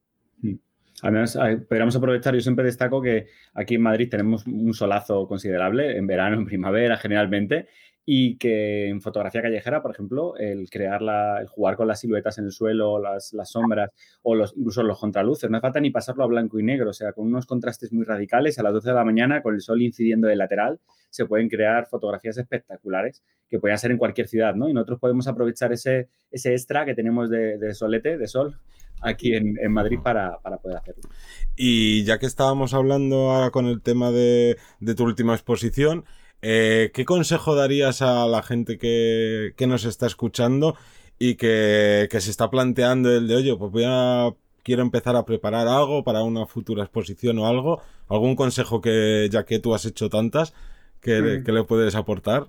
Además, 1.05 1.37
podríamos 1.69 1.95
aprovechar, 1.95 2.33
yo 2.33 2.41
siempre 2.41 2.65
destaco 2.65 2.99
que 2.99 3.27
aquí 3.53 3.75
en 3.75 3.83
Madrid 3.83 4.09
tenemos 4.09 4.47
un 4.47 4.73
solazo 4.73 5.27
considerable, 5.27 5.97
en 5.97 6.07
verano, 6.07 6.35
en 6.39 6.45
primavera 6.45 6.97
generalmente, 6.97 7.67
y 8.07 8.37
que 8.37 8.87
en 8.87 9.01
fotografía 9.01 9.43
callejera, 9.43 9.83
por 9.83 9.91
ejemplo, 9.91 10.35
el 10.37 10.67
crear 10.69 11.03
la, 11.03 11.39
el 11.41 11.47
jugar 11.47 11.75
con 11.75 11.87
las 11.87 11.99
siluetas 11.99 12.39
en 12.39 12.45
el 12.45 12.51
suelo, 12.51 12.99
las, 12.99 13.33
las 13.33 13.51
sombras 13.51 13.91
o 14.23 14.33
los, 14.33 14.55
incluso 14.57 14.81
los 14.81 14.99
contraluces, 14.99 15.49
no 15.49 15.57
hace 15.57 15.61
falta 15.61 15.79
ni 15.79 15.91
pasarlo 15.91 16.23
a 16.23 16.27
blanco 16.27 16.59
y 16.59 16.63
negro, 16.63 16.89
o 16.89 16.93
sea, 16.93 17.13
con 17.13 17.27
unos 17.27 17.45
contrastes 17.45 17.93
muy 17.93 18.03
radicales, 18.03 18.57
a 18.57 18.63
las 18.63 18.73
12 18.73 18.89
de 18.89 18.95
la 18.95 19.05
mañana, 19.05 19.43
con 19.43 19.53
el 19.53 19.61
sol 19.61 19.81
incidiendo 19.83 20.27
de 20.27 20.35
lateral, 20.35 20.79
se 21.11 21.25
pueden 21.25 21.49
crear 21.49 21.85
fotografías 21.85 22.37
espectaculares 22.37 23.23
que 23.47 23.59
pueden 23.59 23.77
ser 23.77 23.91
en 23.91 23.99
cualquier 23.99 24.27
ciudad, 24.27 24.55
¿no? 24.55 24.69
Y 24.69 24.73
nosotros 24.73 24.99
podemos 24.99 25.27
aprovechar 25.27 25.71
ese, 25.71 26.09
ese 26.31 26.53
extra 26.53 26.83
que 26.83 26.95
tenemos 26.95 27.29
de, 27.29 27.59
de 27.59 27.73
solete, 27.75 28.17
de 28.17 28.27
sol, 28.27 28.59
aquí 29.05 29.33
en, 29.33 29.57
en 29.61 29.71
Madrid 29.71 29.99
para, 30.03 30.39
para, 30.39 30.57
poder 30.57 30.77
hacerlo. 30.77 31.09
Y 31.55 32.03
ya 32.03 32.19
que 32.19 32.25
estábamos 32.25 32.73
hablando 32.73 33.31
ahora 33.31 33.51
con 33.51 33.65
el 33.67 33.81
tema 33.81 34.11
de, 34.11 34.57
de 34.79 34.95
tu 34.95 35.03
última 35.03 35.33
exposición, 35.33 36.05
eh, 36.47 36.91
¿Qué 36.93 37.05
consejo 37.05 37.55
darías 37.55 38.03
a 38.03 38.27
la 38.27 38.43
gente 38.43 38.77
que, 38.77 39.53
que 39.57 39.65
nos 39.65 39.83
está 39.83 40.05
escuchando 40.05 40.75
y 41.17 41.37
que, 41.37 42.07
que, 42.11 42.21
se 42.21 42.29
está 42.29 42.51
planteando 42.51 43.11
el 43.11 43.27
de, 43.27 43.35
oye, 43.35 43.55
pues 43.55 43.71
voy 43.71 43.83
a, 43.87 44.29
quiero 44.61 44.83
empezar 44.83 45.15
a 45.15 45.25
preparar 45.25 45.67
algo 45.67 46.03
para 46.03 46.21
una 46.21 46.45
futura 46.45 46.83
exposición 46.83 47.39
o 47.39 47.47
algo? 47.47 47.81
¿Algún 48.09 48.35
consejo 48.35 48.79
que, 48.79 49.27
ya 49.31 49.43
que 49.43 49.57
tú 49.57 49.73
has 49.73 49.85
hecho 49.85 50.09
tantas, 50.09 50.53
que, 51.01 51.19
mm. 51.19 51.43
que 51.45 51.51
le 51.51 51.63
puedes 51.63 51.95
aportar? 51.95 52.45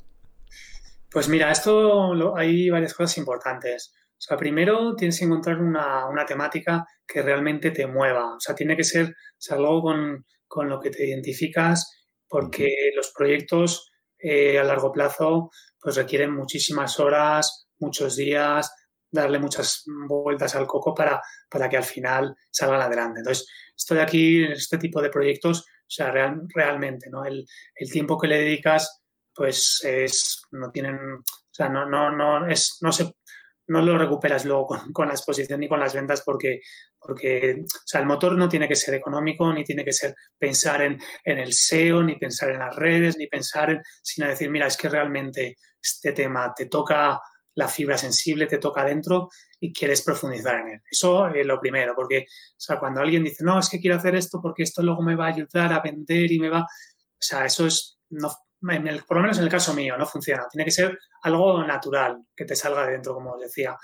Pues 1.10 1.30
mira, 1.30 1.50
esto 1.50 2.12
lo, 2.12 2.36
hay 2.36 2.68
varias 2.68 2.92
cosas 2.92 3.16
importantes. 3.16 3.94
O 4.18 4.20
sea, 4.20 4.36
primero 4.36 4.94
tienes 4.96 5.18
que 5.18 5.26
encontrar 5.26 5.58
una, 5.58 6.06
una, 6.08 6.24
temática 6.24 6.86
que 7.06 7.22
realmente 7.22 7.70
te 7.70 7.86
mueva. 7.86 8.36
O 8.36 8.40
sea, 8.40 8.54
tiene 8.54 8.76
que 8.76 8.84
ser 8.84 9.08
o 9.08 9.12
sea, 9.36 9.56
algo 9.56 9.82
con, 9.82 10.24
con 10.46 10.68
lo 10.68 10.80
que 10.80 10.90
te 10.90 11.06
identificas 11.06 11.96
porque 12.28 12.68
los 12.94 13.12
proyectos 13.12 13.90
eh, 14.18 14.58
a 14.58 14.64
largo 14.64 14.92
plazo 14.92 15.50
pues 15.78 15.96
requieren 15.96 16.34
muchísimas 16.34 16.98
horas, 16.98 17.68
muchos 17.78 18.16
días, 18.16 18.72
darle 19.10 19.38
muchas 19.38 19.84
vueltas 20.08 20.54
al 20.56 20.66
coco 20.66 20.94
para, 20.94 21.20
para 21.48 21.68
que 21.68 21.76
al 21.76 21.84
final 21.84 22.34
salgan 22.50 22.80
adelante. 22.80 23.20
Entonces, 23.20 23.46
estoy 23.76 23.98
aquí 23.98 24.44
en 24.44 24.52
este 24.52 24.78
tipo 24.78 25.00
de 25.00 25.10
proyectos, 25.10 25.60
o 25.60 25.88
sea, 25.88 26.10
real, 26.10 26.42
realmente, 26.48 27.08
¿no? 27.10 27.24
El, 27.24 27.46
el, 27.76 27.90
tiempo 27.90 28.18
que 28.18 28.26
le 28.26 28.38
dedicas, 28.38 29.02
pues 29.32 29.80
es, 29.84 30.42
no 30.50 30.70
tienen, 30.70 30.96
o 30.96 31.22
sea, 31.52 31.68
no, 31.68 31.86
no, 31.86 32.10
no, 32.10 32.48
es, 32.48 32.78
no 32.80 32.90
se, 32.90 33.12
no 33.68 33.82
lo 33.82 33.98
recuperas 33.98 34.44
luego 34.44 34.66
con, 34.66 34.78
con, 34.92 35.08
la 35.08 35.14
exposición 35.14 35.60
ni 35.60 35.68
con 35.68 35.80
las 35.80 35.94
ventas 35.94 36.22
porque, 36.24 36.60
porque 36.98 37.62
o 37.64 37.86
sea, 37.86 38.00
el 38.00 38.06
motor 38.06 38.36
no 38.36 38.48
tiene 38.48 38.68
que 38.68 38.76
ser 38.76 38.94
económico, 38.94 39.52
ni 39.52 39.64
tiene 39.64 39.84
que 39.84 39.92
ser 39.92 40.14
pensar 40.38 40.82
en, 40.82 40.98
en, 41.24 41.38
el 41.38 41.52
SEO, 41.52 42.02
ni 42.02 42.16
pensar 42.16 42.50
en 42.50 42.60
las 42.60 42.74
redes, 42.74 43.16
ni 43.16 43.26
pensar 43.26 43.70
en, 43.70 43.82
sino 44.02 44.28
decir, 44.28 44.50
mira, 44.50 44.66
es 44.66 44.76
que 44.76 44.88
realmente 44.88 45.56
este 45.82 46.12
tema 46.12 46.52
te 46.54 46.66
toca 46.66 47.20
la 47.54 47.68
fibra 47.68 47.96
sensible, 47.96 48.46
te 48.46 48.58
toca 48.58 48.82
adentro 48.82 49.30
y 49.58 49.72
quieres 49.72 50.02
profundizar 50.02 50.60
en 50.60 50.68
él. 50.68 50.82
Eso 50.90 51.26
es 51.28 51.46
lo 51.46 51.58
primero, 51.58 51.94
porque 51.96 52.26
o 52.28 52.54
sea, 52.60 52.78
cuando 52.78 53.00
alguien 53.00 53.24
dice, 53.24 53.42
no, 53.44 53.58
es 53.58 53.68
que 53.68 53.80
quiero 53.80 53.96
hacer 53.96 54.14
esto 54.14 54.40
porque 54.42 54.62
esto 54.62 54.82
luego 54.82 55.02
me 55.02 55.16
va 55.16 55.26
a 55.26 55.32
ayudar 55.32 55.72
a 55.72 55.80
vender 55.80 56.30
y 56.30 56.38
me 56.38 56.50
va... 56.50 56.60
O 56.60 57.24
sea, 57.26 57.46
eso 57.46 57.66
es, 57.66 57.98
no, 58.10 58.30
en 58.62 58.88
el, 58.88 59.04
por 59.04 59.18
lo 59.18 59.22
menos 59.22 59.38
en 59.38 59.44
el 59.44 59.50
caso 59.50 59.74
mío, 59.74 59.96
no 59.96 60.06
funciona. 60.06 60.46
Tiene 60.50 60.64
que 60.64 60.70
ser 60.70 60.98
algo 61.22 61.62
natural, 61.64 62.22
que 62.34 62.44
te 62.44 62.56
salga 62.56 62.86
de 62.86 62.92
dentro, 62.92 63.14
como 63.14 63.32
os 63.32 63.40
decía. 63.40 63.76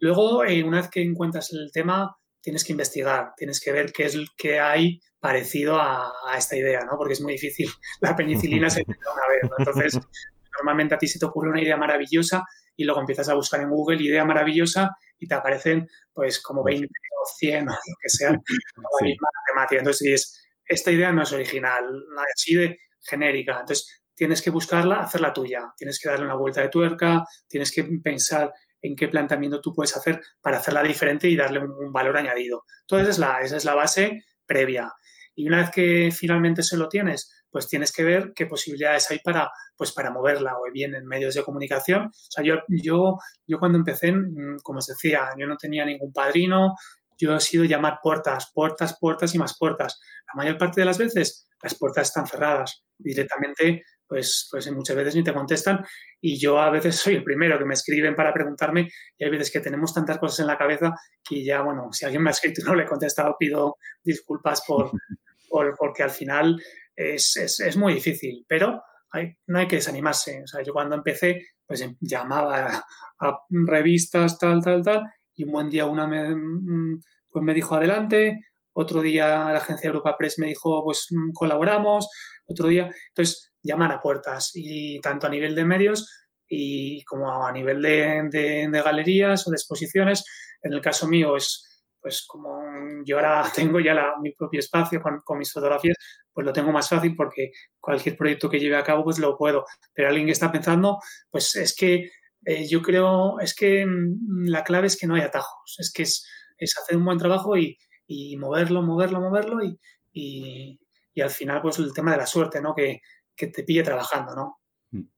Luego, 0.00 0.44
eh, 0.44 0.62
una 0.62 0.78
vez 0.80 0.90
que 0.90 1.02
encuentras 1.02 1.52
el 1.52 1.70
tema, 1.72 2.16
tienes 2.40 2.64
que 2.64 2.72
investigar, 2.72 3.32
tienes 3.36 3.60
que 3.60 3.72
ver 3.72 3.92
qué 3.92 4.06
es 4.06 4.16
que 4.36 4.58
hay 4.58 5.00
parecido 5.18 5.76
a, 5.76 6.10
a 6.26 6.38
esta 6.38 6.56
idea, 6.56 6.84
¿no? 6.84 6.96
Porque 6.96 7.12
es 7.12 7.20
muy 7.20 7.34
difícil. 7.34 7.68
La 8.00 8.16
penicilina 8.16 8.70
se 8.70 8.80
inventa 8.80 9.12
una 9.12 9.28
vez, 9.28 9.42
¿no? 9.44 9.56
Entonces, 9.58 10.00
normalmente 10.58 10.94
a 10.94 10.98
ti 10.98 11.06
se 11.06 11.18
te 11.18 11.26
ocurre 11.26 11.50
una 11.50 11.62
idea 11.62 11.76
maravillosa 11.76 12.44
y 12.76 12.84
luego 12.84 13.00
empiezas 13.00 13.28
a 13.28 13.34
buscar 13.34 13.60
en 13.60 13.70
Google 13.70 14.02
idea 14.02 14.24
maravillosa 14.24 14.90
y 15.18 15.28
te 15.28 15.34
aparecen, 15.34 15.86
pues, 16.14 16.40
como 16.40 16.64
20 16.64 16.86
o 16.86 17.26
100 17.38 17.68
o 17.68 17.72
lo 17.72 17.96
que 18.00 18.08
sea, 18.08 18.30
la 18.30 19.06
misma 19.06 19.28
temática. 19.46 19.80
Entonces, 19.80 20.48
esta 20.64 20.90
idea 20.90 21.12
no 21.12 21.22
es 21.22 21.32
original, 21.32 21.84
así 22.34 22.54
de 22.54 22.78
genérica. 23.02 23.60
Entonces, 23.60 23.99
tienes 24.20 24.42
que 24.42 24.50
buscarla, 24.50 24.96
hacerla 24.96 25.32
tuya, 25.32 25.72
tienes 25.74 25.98
que 25.98 26.10
darle 26.10 26.26
una 26.26 26.34
vuelta 26.34 26.60
de 26.60 26.68
tuerca, 26.68 27.24
tienes 27.48 27.72
que 27.72 27.84
pensar 28.04 28.52
en 28.82 28.94
qué 28.94 29.08
planteamiento 29.08 29.62
tú 29.62 29.72
puedes 29.72 29.96
hacer 29.96 30.20
para 30.42 30.58
hacerla 30.58 30.82
diferente 30.82 31.26
y 31.26 31.36
darle 31.36 31.60
un, 31.60 31.90
valor 31.90 32.18
añadido. 32.18 32.64
Entonces, 32.82 33.08
es, 33.08 33.18
la, 33.18 33.40
esa 33.40 33.56
es 33.56 33.64
la 33.64 33.74
base 33.74 34.22
previa. 34.44 34.92
Y 35.34 35.48
una 35.48 35.62
vez 35.62 35.70
que 35.70 36.10
finalmente 36.14 36.62
se 36.62 36.76
lo 36.76 36.86
tienes, 36.86 37.32
pues 37.48 37.66
tienes 37.66 37.92
que 37.92 38.04
ver 38.04 38.32
qué 38.34 38.44
posibilidades 38.44 39.10
hay 39.10 39.20
para, 39.20 39.50
pues 39.74 39.92
para 39.92 40.10
moverla 40.10 40.54
o 40.58 40.70
bien 40.70 40.94
en 40.94 41.06
medios 41.06 41.34
de 41.34 41.42
comunicación. 41.42 42.08
O 42.08 42.12
sea, 42.12 42.44
yo, 42.44 42.56
yo, 42.68 43.16
yo 43.46 43.58
cuando 43.58 43.78
empecé, 43.78 44.12
mm, 44.12 44.58
como 44.62 44.80
os 44.80 44.86
decía, 44.86 45.30
yo 45.38 45.46
no 45.46 45.56
tenía 45.56 45.86
ningún 45.86 46.12
padrino, 46.12 46.74
yo 47.16 47.34
he 47.34 47.40
sido 47.40 47.64
llamar 47.64 48.00
puertas, 48.02 48.50
puertas, 48.52 48.98
puertas 49.00 49.34
y 49.34 49.38
más 49.38 49.56
puertas. 49.56 49.98
La 50.26 50.34
mayor 50.34 50.58
parte 50.58 50.82
de 50.82 50.84
las 50.84 50.98
veces 50.98 51.46
las 51.62 51.74
puertas 51.74 52.08
están 52.08 52.26
cerradas. 52.26 52.84
Directamente 52.98 53.82
pues, 54.10 54.48
pues 54.50 54.70
muchas 54.72 54.96
veces 54.96 55.14
ni 55.14 55.22
te 55.22 55.32
contestan. 55.32 55.84
Y 56.20 56.36
yo 56.36 56.58
a 56.58 56.68
veces 56.68 56.96
soy 56.96 57.14
el 57.14 57.22
primero 57.22 57.56
que 57.56 57.64
me 57.64 57.74
escriben 57.74 58.16
para 58.16 58.34
preguntarme 58.34 58.88
y 59.16 59.24
hay 59.24 59.30
veces 59.30 59.52
que 59.52 59.60
tenemos 59.60 59.94
tantas 59.94 60.18
cosas 60.18 60.40
en 60.40 60.48
la 60.48 60.58
cabeza 60.58 60.92
que 61.22 61.44
ya, 61.44 61.62
bueno, 61.62 61.92
si 61.92 62.04
alguien 62.04 62.24
me 62.24 62.30
ha 62.30 62.32
escrito 62.32 62.60
y 62.60 62.64
no 62.64 62.74
le 62.74 62.82
he 62.82 62.86
contestado, 62.86 63.36
pido 63.38 63.76
disculpas 64.02 64.64
por, 64.66 64.90
por 65.48 65.76
porque 65.78 66.02
al 66.02 66.10
final 66.10 66.60
es, 66.96 67.36
es, 67.36 67.60
es 67.60 67.76
muy 67.76 67.94
difícil, 67.94 68.44
pero 68.48 68.82
hay, 69.12 69.36
no 69.46 69.60
hay 69.60 69.68
que 69.68 69.76
desanimarse. 69.76 70.42
O 70.42 70.46
sea, 70.48 70.60
yo 70.64 70.72
cuando 70.72 70.96
empecé, 70.96 71.46
pues 71.64 71.80
em, 71.80 71.96
llamaba 72.00 72.66
a, 72.66 72.84
a 73.20 73.38
revistas, 73.48 74.40
tal, 74.40 74.60
tal, 74.60 74.82
tal, 74.82 75.04
y 75.36 75.44
un 75.44 75.52
buen 75.52 75.70
día 75.70 75.86
una 75.86 76.08
me, 76.08 76.34
mm, 76.34 77.00
pues 77.30 77.44
me 77.44 77.54
dijo 77.54 77.76
adelante, 77.76 78.40
otro 78.72 79.02
día 79.02 79.28
la 79.52 79.58
agencia 79.58 79.88
Europa 79.88 80.16
Press 80.18 80.38
me 80.40 80.48
dijo, 80.48 80.82
pues 80.84 81.06
mm, 81.10 81.32
colaboramos, 81.32 82.08
otro 82.50 82.68
día. 82.68 82.90
Entonces, 83.08 83.52
llamar 83.62 83.92
a 83.92 84.00
puertas 84.00 84.52
y 84.54 85.00
tanto 85.00 85.26
a 85.26 85.30
nivel 85.30 85.54
de 85.54 85.64
medios 85.64 86.08
y 86.48 87.04
como 87.04 87.46
a 87.46 87.52
nivel 87.52 87.80
de, 87.80 88.68
galerías 88.84 89.46
o 89.46 89.50
de 89.50 89.56
exposiciones. 89.56 90.24
En 90.62 90.72
el 90.72 90.80
caso 90.80 91.06
mío 91.06 91.36
es 91.36 91.66
pues 92.02 92.24
como 92.26 92.62
yo 93.04 93.16
ahora 93.16 93.44
tengo 93.54 93.78
ya 93.78 93.92
la, 93.94 94.14
mi 94.22 94.32
propio 94.32 94.60
espacio 94.60 95.02
con, 95.02 95.38
mis 95.38 95.52
fotografías, 95.52 95.96
pues 96.32 96.46
lo 96.46 96.52
tengo 96.52 96.72
más 96.72 96.88
fácil 96.88 97.14
porque 97.14 97.52
cualquier 97.78 98.16
proyecto 98.16 98.48
que 98.48 98.58
lleve 98.58 98.76
a 98.76 98.84
cabo 98.84 99.04
pues 99.04 99.18
lo 99.18 99.36
puedo. 99.36 99.64
Pero 99.92 100.08
alguien 100.08 100.26
que 100.26 100.32
está 100.32 100.50
pensando, 100.50 100.98
pues 101.30 101.54
es 101.56 101.74
que 101.74 102.10
eh, 102.46 102.66
yo 102.66 102.80
creo, 102.82 103.38
es 103.40 103.54
que 103.54 103.84
mm, 103.84 104.46
la 104.46 104.64
clave 104.64 104.86
es 104.86 104.96
que 104.96 105.06
no 105.06 105.14
hay 105.14 105.22
atajos, 105.22 105.76
es 105.78 105.92
que 105.92 106.04
es, 106.04 106.26
es 106.56 106.76
hacer 106.78 106.96
un 106.96 107.04
buen 107.04 107.18
trabajo 107.18 107.56
y, 107.56 107.76
y 108.06 108.36
moverlo, 108.38 108.82
moverlo, 108.82 109.20
moverlo 109.20 109.62
y, 109.62 109.78
y, 110.12 110.80
y, 111.14 111.20
al 111.20 111.30
final 111.30 111.60
pues 111.62 111.78
el 111.78 111.92
tema 111.92 112.12
de 112.12 112.18
la 112.18 112.26
suerte, 112.26 112.60
¿no? 112.60 112.74
Que, 112.74 113.00
que 113.34 113.48
te 113.48 113.62
pille 113.62 113.82
trabajando, 113.82 114.34
¿no? 114.34 114.58
Hmm. 114.90 115.08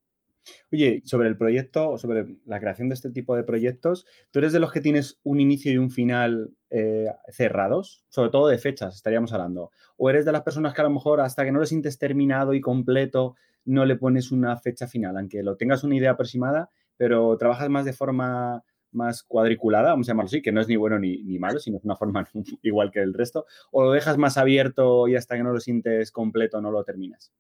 Oye, 0.72 1.03
sobre 1.05 1.28
el 1.28 1.36
proyecto, 1.36 1.99
sobre 1.99 2.36
la 2.47 2.61
creación 2.61 2.88
de 2.88 2.95
este 2.95 3.11
tipo 3.11 3.36
de 3.36 3.45
proyectos, 3.45 4.07
¿tú 4.30 4.38
eres 4.38 4.53
de 4.53 4.61
los 4.61 4.72
que 4.72 4.80
tienes 4.80 5.20
un 5.22 5.40
inicio 5.40 5.72
y 5.72 5.78
un 5.78 5.90
final 5.90 6.51
eh, 6.70 7.07
cerrados? 7.30 8.05
Sobre 8.09 8.30
todo 8.30 8.49
de 8.49 8.59
fechas, 8.59 8.95
estaríamos 8.95 9.32
hablando. 9.32 9.70
¿O 9.97 10.11
eres 10.11 10.24
de 10.24 10.32
las 10.32 10.43
personas 10.43 10.74
que 10.74 10.80
a 10.80 10.84
lo 10.84 10.90
mejor 10.90 11.20
hasta 11.20 11.45
que 11.45 11.53
no 11.53 11.61
lo 11.61 11.66
sientes 11.66 11.99
terminado 11.99 12.55
y 12.55 12.61
completo, 12.61 13.36
no 13.64 13.84
le 13.84 13.97
pones 13.97 14.32
una 14.32 14.57
fecha 14.57 14.86
final, 14.86 15.16
aunque 15.16 15.43
lo 15.43 15.57
tengas 15.57 15.84
una 15.84 15.97
idea 15.97 16.12
aproximada, 16.12 16.70
pero 16.97 17.36
trabajas 17.36 17.68
más 17.68 17.84
de 17.84 17.93
forma 17.93 18.64
más 18.93 19.22
cuadriculada, 19.22 19.90
vamos 19.90 20.09
a 20.09 20.12
llamarlo 20.12 20.28
así, 20.28 20.43
que 20.43 20.53
no 20.53 20.61
es 20.61 20.68
ni 20.68 20.76
bueno 20.76 20.99
ni, 20.99 21.22
ni, 21.22 21.38
malo, 21.38 21.59
sino 21.59 21.78
es 21.78 21.84
una 21.84 21.97
forma 21.97 22.28
igual 22.62 22.90
que 22.90 23.01
el 23.01 23.14
resto, 23.14 23.47
o 23.70 23.84
lo 23.84 23.93
dejas 23.93 24.18
más 24.18 24.36
abierto 24.36 25.09
y 25.09 25.16
hasta 25.16 25.36
que 25.36 25.43
no 25.43 25.53
lo 25.53 25.61
sientes 25.61 26.11
completo 26.11 26.61
no 26.61 26.70
lo 26.70 26.84
terminas? 26.84 27.32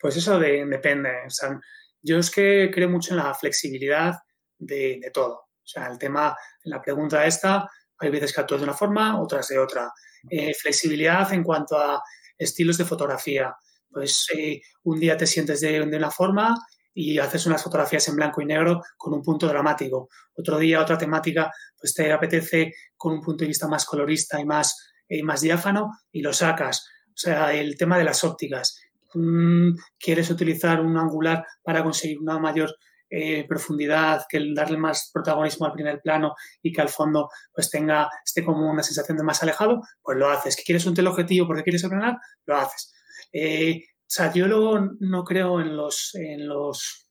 Pues 0.00 0.16
eso 0.16 0.38
de, 0.38 0.64
depende. 0.66 1.10
O 1.26 1.30
sea, 1.30 1.60
yo 2.02 2.18
es 2.18 2.30
que 2.30 2.70
creo 2.72 2.88
mucho 2.88 3.12
en 3.12 3.18
la 3.18 3.34
flexibilidad 3.34 4.14
de, 4.58 4.98
de, 5.00 5.10
todo. 5.10 5.34
O 5.34 5.66
sea, 5.66 5.86
el 5.88 5.98
tema, 5.98 6.36
la 6.64 6.80
pregunta 6.80 7.26
esta, 7.26 7.68
hay 7.98 8.10
veces 8.10 8.32
que 8.32 8.40
actúas 8.40 8.60
de 8.60 8.64
una 8.64 8.74
forma, 8.74 9.20
otras 9.20 9.48
de 9.48 9.58
otra. 9.58 9.90
Eh, 10.30 10.54
flexibilidad 10.54 11.32
en 11.32 11.44
cuanto 11.44 11.78
a 11.78 12.02
estilos 12.36 12.78
de 12.78 12.84
fotografía. 12.84 13.54
pues 13.90 14.26
eh, 14.36 14.60
un 14.84 15.00
día 15.00 15.16
te 15.16 15.26
sientes 15.26 15.60
de, 15.60 15.84
de, 15.84 15.96
una 15.96 16.10
forma 16.10 16.54
y 17.00 17.16
haces 17.20 17.46
unas 17.46 17.62
fotografías 17.62 18.08
en 18.08 18.16
blanco 18.16 18.42
y 18.42 18.44
negro 18.44 18.82
con 18.96 19.14
un 19.14 19.22
punto 19.22 19.46
dramático. 19.46 20.08
Otro 20.34 20.58
día, 20.58 20.82
otra 20.82 20.98
temática, 20.98 21.48
pues 21.78 21.94
te 21.94 22.12
apetece 22.12 22.74
con 22.96 23.12
un 23.12 23.20
punto 23.20 23.44
de 23.44 23.48
vista 23.48 23.68
más 23.68 23.84
colorista 23.84 24.40
y 24.40 24.44
más, 24.44 24.90
y 25.08 25.22
más 25.22 25.40
diáfano 25.40 25.92
y 26.10 26.22
lo 26.22 26.32
sacas. 26.32 26.88
O 27.06 27.16
sea, 27.16 27.54
el 27.54 27.76
tema 27.76 27.98
de 27.98 28.02
las 28.02 28.24
ópticas. 28.24 28.80
Mm, 29.14 29.76
quieres 29.96 30.28
utilizar 30.28 30.80
un 30.80 30.96
angular 30.96 31.46
para 31.62 31.84
conseguir 31.84 32.18
una 32.18 32.40
mayor 32.40 32.74
eh, 33.08 33.46
profundidad, 33.46 34.24
que 34.28 34.52
darle 34.52 34.76
más 34.76 35.12
protagonismo 35.14 35.66
al 35.66 35.74
primer 35.74 36.00
plano 36.00 36.34
y 36.60 36.72
que 36.72 36.80
al 36.80 36.88
fondo 36.88 37.30
pues 37.54 37.70
tenga, 37.70 38.10
esté 38.24 38.44
como 38.44 38.68
una 38.68 38.82
sensación 38.82 39.16
de 39.16 39.22
más 39.22 39.40
alejado, 39.40 39.82
pues 40.02 40.18
lo 40.18 40.28
haces. 40.28 40.56
¿Que 40.56 40.64
quieres 40.64 40.84
un 40.84 40.94
teleobjetivo 40.94 41.46
porque 41.46 41.62
quieres 41.62 41.84
aplanar? 41.84 42.16
Lo 42.44 42.56
haces. 42.56 42.92
Eh, 43.32 43.84
sea, 44.10 44.32
yo 44.32 44.48
luego 44.48 44.80
no 45.00 45.24
creo 45.24 45.60
en 45.60 45.76
los, 45.76 46.14
en 46.14 46.48
los, 46.48 47.08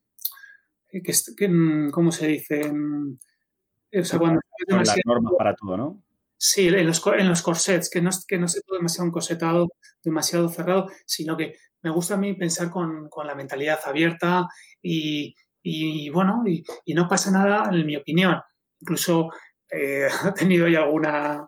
eh, 0.91 1.01
que, 1.01 1.47
mm, 1.47 1.91
¿cómo 1.91 2.11
se 2.11 2.27
dice? 2.27 2.71
O 3.93 4.03
sea, 4.03 4.19
cuando 4.19 4.41
las 4.67 4.95
normas 5.05 5.33
para 5.37 5.55
todo, 5.55 5.77
¿no? 5.77 6.03
Sí, 6.37 6.67
en 6.67 6.85
los, 6.85 7.01
en 7.07 7.29
los 7.29 7.41
corsets, 7.41 7.89
que 7.89 8.01
no, 8.01 8.11
que 8.27 8.37
no 8.37 8.47
se 8.47 8.61
todo 8.61 8.77
demasiado 8.77 9.11
corsetado, 9.11 9.67
demasiado 10.03 10.49
cerrado, 10.49 10.87
sino 11.05 11.35
que 11.35 11.55
me 11.81 11.89
gusta 11.89 12.13
a 12.13 12.17
mí 12.17 12.33
pensar 12.33 12.69
con, 12.69 13.09
con 13.09 13.25
la 13.25 13.33
mentalidad 13.33 13.79
abierta 13.85 14.47
y, 14.81 15.35
y 15.63 16.09
bueno, 16.09 16.43
y, 16.45 16.93
no 16.93 17.07
pasa 17.07 17.31
nada, 17.31 17.69
en 17.71 17.85
mi 17.85 17.95
opinión. 17.95 18.39
Incluso 18.79 19.31
eh, 19.69 20.07
he 20.27 20.31
tenido 20.31 20.67
ya 20.67 20.79
alguna, 20.79 21.47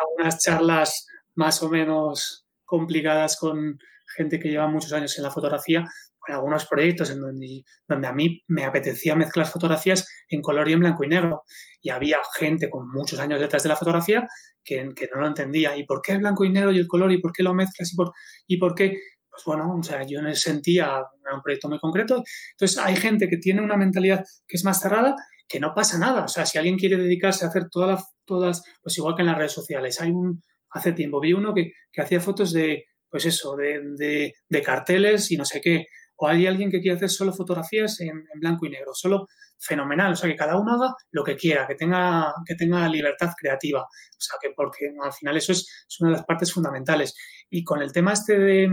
algunas 0.00 0.38
charlas 0.42 1.06
más 1.34 1.62
o 1.62 1.68
menos 1.68 2.46
complicadas 2.64 3.38
con 3.38 3.78
gente 4.16 4.38
que 4.38 4.48
lleva 4.48 4.66
muchos 4.66 4.92
años 4.92 5.16
en 5.18 5.24
la 5.24 5.30
fotografía, 5.30 5.84
con 6.18 6.34
algunos 6.34 6.66
proyectos 6.66 7.10
en 7.10 7.20
donde, 7.20 7.64
a 7.88 8.12
mí 8.12 8.42
me 8.48 8.64
apetecía 8.64 9.14
mezclar 9.14 9.46
fotografías 9.46 10.08
en 10.28 10.42
color 10.42 10.68
y 10.68 10.72
en 10.72 10.80
blanco 10.80 11.04
y 11.04 11.08
negro. 11.08 11.42
Y 11.80 11.90
había 11.90 12.18
gente 12.36 12.68
con 12.68 12.90
muchos 12.90 13.18
años 13.20 13.40
detrás 13.40 13.62
de 13.62 13.68
la 13.68 13.76
fotografía 13.76 14.26
que, 14.64 14.88
que 14.94 15.08
no 15.14 15.20
lo 15.20 15.26
entendía. 15.26 15.76
¿Y 15.76 15.84
por 15.84 16.02
qué 16.02 16.12
el 16.12 16.18
blanco 16.18 16.44
y 16.44 16.50
negro 16.50 16.72
y 16.72 16.78
el 16.78 16.86
color? 16.86 17.12
¿Y 17.12 17.20
por 17.20 17.32
qué 17.32 17.42
lo 17.42 17.54
mezclas? 17.54 17.92
¿Y 17.92 17.96
por, 17.96 18.12
y 18.46 18.56
por 18.58 18.74
qué? 18.74 18.98
pues 19.38 19.44
bueno, 19.44 19.76
o 19.78 19.82
sea, 19.84 20.04
yo 20.04 20.20
sentía 20.34 21.00
un 21.32 21.42
proyecto 21.42 21.68
muy 21.68 21.78
concreto. 21.78 22.24
Entonces, 22.52 22.78
hay 22.78 22.96
gente 22.96 23.28
que 23.28 23.36
tiene 23.36 23.62
una 23.62 23.76
mentalidad 23.76 24.24
que 24.46 24.56
es 24.56 24.64
más 24.64 24.80
cerrada, 24.80 25.14
que 25.46 25.60
no 25.60 25.74
pasa 25.74 25.96
nada. 25.96 26.24
O 26.24 26.28
sea, 26.28 26.44
si 26.44 26.58
alguien 26.58 26.76
quiere 26.76 26.96
dedicarse 26.96 27.44
a 27.44 27.48
hacer 27.48 27.68
todas, 27.70 28.04
todas 28.24 28.64
pues 28.82 28.98
igual 28.98 29.14
que 29.14 29.22
en 29.22 29.26
las 29.26 29.38
redes 29.38 29.52
sociales. 29.52 30.00
Hay 30.00 30.10
un, 30.10 30.42
hace 30.70 30.92
tiempo 30.92 31.20
vi 31.20 31.34
uno 31.34 31.54
que, 31.54 31.72
que 31.92 32.02
hacía 32.02 32.20
fotos 32.20 32.52
de, 32.52 32.86
pues 33.10 33.26
eso, 33.26 33.56
de, 33.56 34.32
de, 34.48 34.62
carteles 34.62 35.30
y 35.30 35.36
no 35.36 35.44
sé 35.44 35.60
qué. 35.60 35.86
O 36.16 36.26
hay 36.26 36.46
alguien 36.46 36.70
que 36.70 36.80
quiere 36.80 36.96
hacer 36.96 37.10
solo 37.10 37.32
fotografías 37.32 38.00
en, 38.00 38.08
en, 38.08 38.40
blanco 38.40 38.66
y 38.66 38.70
negro, 38.70 38.92
solo 38.92 39.28
fenomenal. 39.58 40.12
O 40.12 40.16
sea, 40.16 40.28
que 40.28 40.36
cada 40.36 40.58
uno 40.58 40.74
haga 40.74 40.94
lo 41.12 41.22
que 41.22 41.36
quiera, 41.36 41.66
que 41.66 41.74
tenga, 41.74 42.32
que 42.44 42.54
tenga 42.54 42.88
libertad 42.88 43.30
creativa. 43.38 43.82
O 43.82 44.20
sea, 44.20 44.36
que 44.42 44.50
porque 44.54 44.92
al 45.00 45.12
final 45.12 45.36
eso 45.36 45.52
es, 45.52 45.60
es 45.88 46.00
una 46.00 46.10
de 46.10 46.16
las 46.16 46.26
partes 46.26 46.52
fundamentales. 46.52 47.14
Y 47.50 47.62
con 47.62 47.82
el 47.82 47.92
tema 47.92 48.12
este 48.12 48.38
de, 48.38 48.68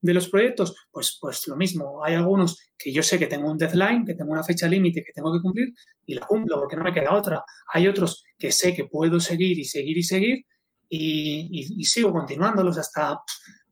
de, 0.00 0.14
los 0.14 0.28
proyectos, 0.28 0.74
pues, 0.90 1.18
pues 1.20 1.46
lo 1.48 1.56
mismo. 1.56 2.02
Hay 2.02 2.14
algunos 2.14 2.58
que 2.78 2.92
yo 2.92 3.02
sé 3.02 3.18
que 3.18 3.26
tengo 3.26 3.50
un 3.50 3.58
deadline, 3.58 4.04
que 4.04 4.14
tengo 4.14 4.32
una 4.32 4.42
fecha 4.42 4.66
límite 4.66 5.02
que 5.04 5.12
tengo 5.12 5.32
que 5.32 5.42
cumplir 5.42 5.68
y 6.06 6.14
la 6.14 6.26
cumplo 6.26 6.58
porque 6.58 6.76
no 6.76 6.84
me 6.84 6.92
queda 6.92 7.12
otra. 7.12 7.44
Hay 7.72 7.88
otros 7.88 8.24
que 8.38 8.52
sé 8.52 8.74
que 8.74 8.86
puedo 8.86 9.20
seguir 9.20 9.58
y 9.58 9.64
seguir 9.64 9.98
y 9.98 10.02
seguir 10.02 10.46
y, 10.88 11.48
y, 11.50 11.80
y 11.80 11.84
sigo 11.84 12.12
continuándolos 12.12 12.78
hasta, 12.78 13.18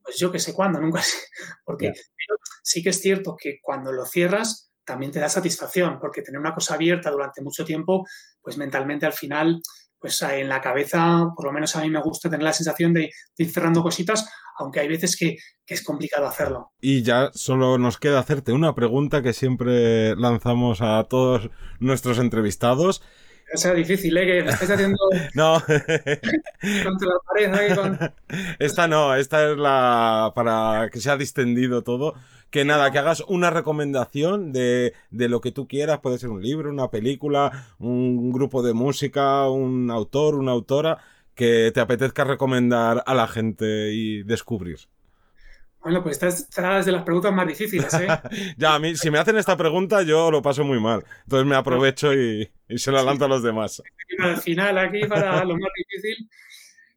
pues 0.05 0.19
yo 0.19 0.31
que 0.31 0.39
sé 0.39 0.53
cuándo, 0.53 0.81
nunca 0.81 1.03
sé. 1.03 1.17
Porque 1.65 1.87
yeah. 1.87 1.95
sí 2.63 2.83
que 2.83 2.91
es 2.91 3.01
cierto 3.01 3.37
que 3.37 3.59
cuando 3.63 3.91
lo 3.91 4.05
cierras 4.05 4.71
también 4.85 5.11
te 5.11 5.19
da 5.19 5.31
satisfacción, 5.31 5.99
porque 5.99 6.21
tener 6.21 6.39
una 6.39 6.53
cosa 6.53 6.75
abierta 6.75 7.11
durante 7.11 7.41
mucho 7.41 7.65
tiempo, 7.65 8.07
pues 8.43 8.59
mentalmente 8.59 9.07
al 9.07 9.15
final 9.15 9.63
pues 10.05 10.21
en 10.21 10.51
la 10.51 10.61
cabeza, 10.61 11.33
por 11.35 11.47
lo 11.47 11.53
menos 11.53 11.75
a 11.77 11.81
mí 11.81 11.89
me 11.89 12.03
gusta 12.03 12.29
tener 12.29 12.45
la 12.45 12.53
sensación 12.53 12.93
de, 12.93 13.11
ir 13.39 13.51
cerrando 13.51 13.83
cositas, 13.83 14.29
aunque 14.59 14.81
hay 14.81 14.89
veces 14.89 15.17
que, 15.17 15.39
que, 15.65 15.73
es 15.73 15.83
complicado 15.83 16.27
hacerlo. 16.27 16.73
Y 16.79 17.03
ya 17.03 17.31
solo 17.33 17.79
nos 17.79 17.97
queda 17.97 18.19
hacerte 18.19 18.53
una 18.53 18.75
pregunta 18.75 19.23
que 19.23 19.33
siempre 19.33 20.15
lanzamos 20.17 20.83
a 20.83 21.03
todos 21.05 21.49
nuestros 21.81 22.19
entrevistados. 22.19 23.01
Sea 23.55 23.75
difícil, 23.75 24.17
¿eh? 24.17 24.27
Que 24.27 24.43
me 24.43 24.51
estés 24.53 24.71
haciendo. 24.71 24.99
no. 25.35 25.55
contra 26.85 27.09
la 27.09 27.51
pared 27.51 27.75
con... 27.75 27.99
Esta 28.59 28.89
no, 28.89 29.15
esta 29.15 29.51
es 29.51 29.57
la. 29.57 30.33
para 30.35 30.89
que 30.91 31.01
sea 31.01 31.17
distendido 31.17 31.83
todo 31.83 32.15
que 32.51 32.65
nada, 32.65 32.93
que 32.93 33.01
hagas 33.01 33.25
una 33.27 33.51
recomendación 33.51 34.53
de, 34.53 34.93
de, 35.11 35.29
lo 35.29 35.41
que 35.41 35.51
tú 35.51 35.67
quieras, 35.67 35.99
puede 35.99 36.19
ser 36.19 36.31
un 36.31 36.41
libro, 36.41 36.71
una 36.71 36.89
película, 36.89 37.67
un 37.81 38.31
grupo 38.31 38.63
de 38.63 38.73
música, 38.75 39.49
un 39.49 39.91
autor, 39.91 40.37
una 40.37 40.53
autora, 40.53 40.99
que 41.35 41.73
te 41.75 41.81
apetezca 41.81 42.23
recomendar 42.23 43.03
a 43.07 43.15
la 43.15 43.27
gente 43.27 43.93
y 43.93 44.23
descubrir. 44.23 44.79
Bueno, 45.85 46.03
pues 46.03 46.21
esta 46.23 46.79
es 46.79 46.87
de 46.87 46.93
las 46.93 47.03
preguntas 47.03 47.33
más 47.33 47.47
difíciles, 47.47 47.93
¿eh? 47.95 48.09
ya, 48.57 48.75
a 48.75 48.79
mí, 48.79 48.97
si 48.97 49.11
me 49.11 49.19
hacen 49.19 49.37
esta 49.37 49.55
pregunta, 49.55 50.03
yo 50.03 50.31
lo 50.31 50.41
paso 50.41 50.65
muy 50.65 50.81
mal. 50.81 51.05
Entonces 51.25 51.47
me 51.47 51.57
aprovecho 51.57 52.15
y, 52.15 52.51
y 52.69 52.79
se 52.79 52.91
lo 52.91 53.03
lanzo 53.05 53.19
sí. 53.19 53.25
a 53.25 53.29
los 53.29 53.43
demás. 53.43 53.83
Al 54.19 54.39
final, 54.39 54.79
aquí, 54.79 55.07
para 55.07 55.45
lo 55.45 55.59
más 55.59 55.71
difícil, 55.77 56.29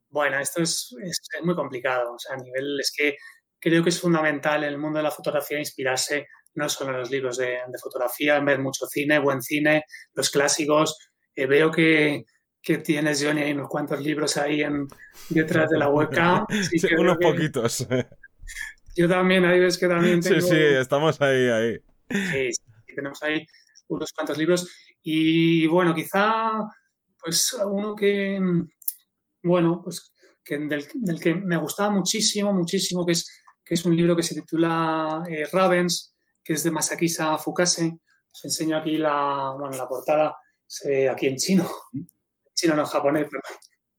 bueno, 0.10 0.40
esto 0.40 0.62
es, 0.62 0.96
es, 1.04 1.20
es 1.38 1.44
muy 1.44 1.54
complicado. 1.54 2.14
O 2.14 2.20
sea, 2.20 2.36
a 2.36 2.38
nivel, 2.40 2.80
es 2.80 2.94
que 2.96 3.18
creo 3.60 3.84
que 3.84 3.90
es 3.90 4.00
fundamental 4.00 4.64
en 4.64 4.70
el 4.70 4.78
mundo 4.78 4.98
de 5.00 5.04
la 5.04 5.12
fotografía 5.12 5.60
inspirarse 5.60 6.28
no 6.56 6.68
solo 6.70 6.92
en 6.92 7.00
los 7.00 7.12
libros 7.12 7.38
de, 7.38 7.46
de 7.46 7.80
fotografía, 7.82 8.38
en 8.38 8.46
ver 8.46 8.60
mucho 8.60 8.88
cine, 8.88 9.20
buen 9.20 9.42
cine, 9.42 9.84
los 10.14 10.30
clásicos. 10.30 10.98
Eh, 11.36 11.46
veo 11.46 11.70
que, 11.70 12.26
que, 12.62 12.80
tienes, 12.80 13.24
Johnny, 13.24 13.44
hay 13.44 13.52
unos 13.52 13.68
cuantos 13.70 14.00
libros 14.02 14.38
ahí 14.38 14.62
en, 14.62 14.88
detrás 15.30 15.70
de 15.70 15.78
la 15.78 15.90
webcam. 15.90 16.46
Sí, 16.70 16.80
sí, 16.80 16.88
unos 16.98 17.18
que, 17.18 17.28
poquitos. 17.28 17.88
Yo 18.98 19.08
también, 19.08 19.46
ahí 19.46 19.60
ves 19.60 19.78
que 19.78 19.88
también 19.88 20.22
tengo... 20.22 20.42
Sí, 20.42 20.48
sí, 20.50 20.58
estamos 20.58 21.22
ahí, 21.22 21.48
ahí. 21.50 21.78
Sí, 22.10 22.52
sí, 22.52 22.96
tenemos 22.96 23.22
ahí 23.24 23.46
unos 23.88 24.12
cuantos 24.12 24.38
libros. 24.38 24.70
Y 25.02 25.68
bueno, 25.68 25.94
quizá, 25.94 26.52
pues 27.22 27.56
uno 27.66 27.96
que, 27.96 28.40
bueno, 29.44 29.82
pues 29.84 30.12
que 30.44 30.58
del, 30.58 30.86
del 30.94 31.20
que 31.20 31.36
me 31.36 31.58
gustaba 31.58 31.92
muchísimo, 31.92 32.54
muchísimo, 32.54 33.06
que 33.06 33.12
es 33.12 33.28
que 33.68 33.74
es 33.74 33.86
un 33.86 33.96
libro 33.96 34.16
que 34.16 34.24
se 34.24 34.34
titula 34.34 35.24
eh, 35.30 35.46
Ravens, 35.52 36.16
que 36.42 36.54
es 36.54 36.64
de 36.64 36.72
Masakisa 36.72 37.38
Fukase. 37.38 38.00
Os 38.32 38.46
enseño 38.46 38.78
aquí 38.78 38.98
la, 38.98 39.54
bueno, 39.60 39.76
la 39.76 39.88
portada, 39.88 40.38
se 40.66 40.90
ve 40.90 41.10
aquí 41.10 41.28
en 41.28 41.36
chino, 41.36 41.70
chino 42.54 42.76
no 42.76 42.84
en 42.84 42.88
japonés, 42.88 43.28
pero 43.30 43.42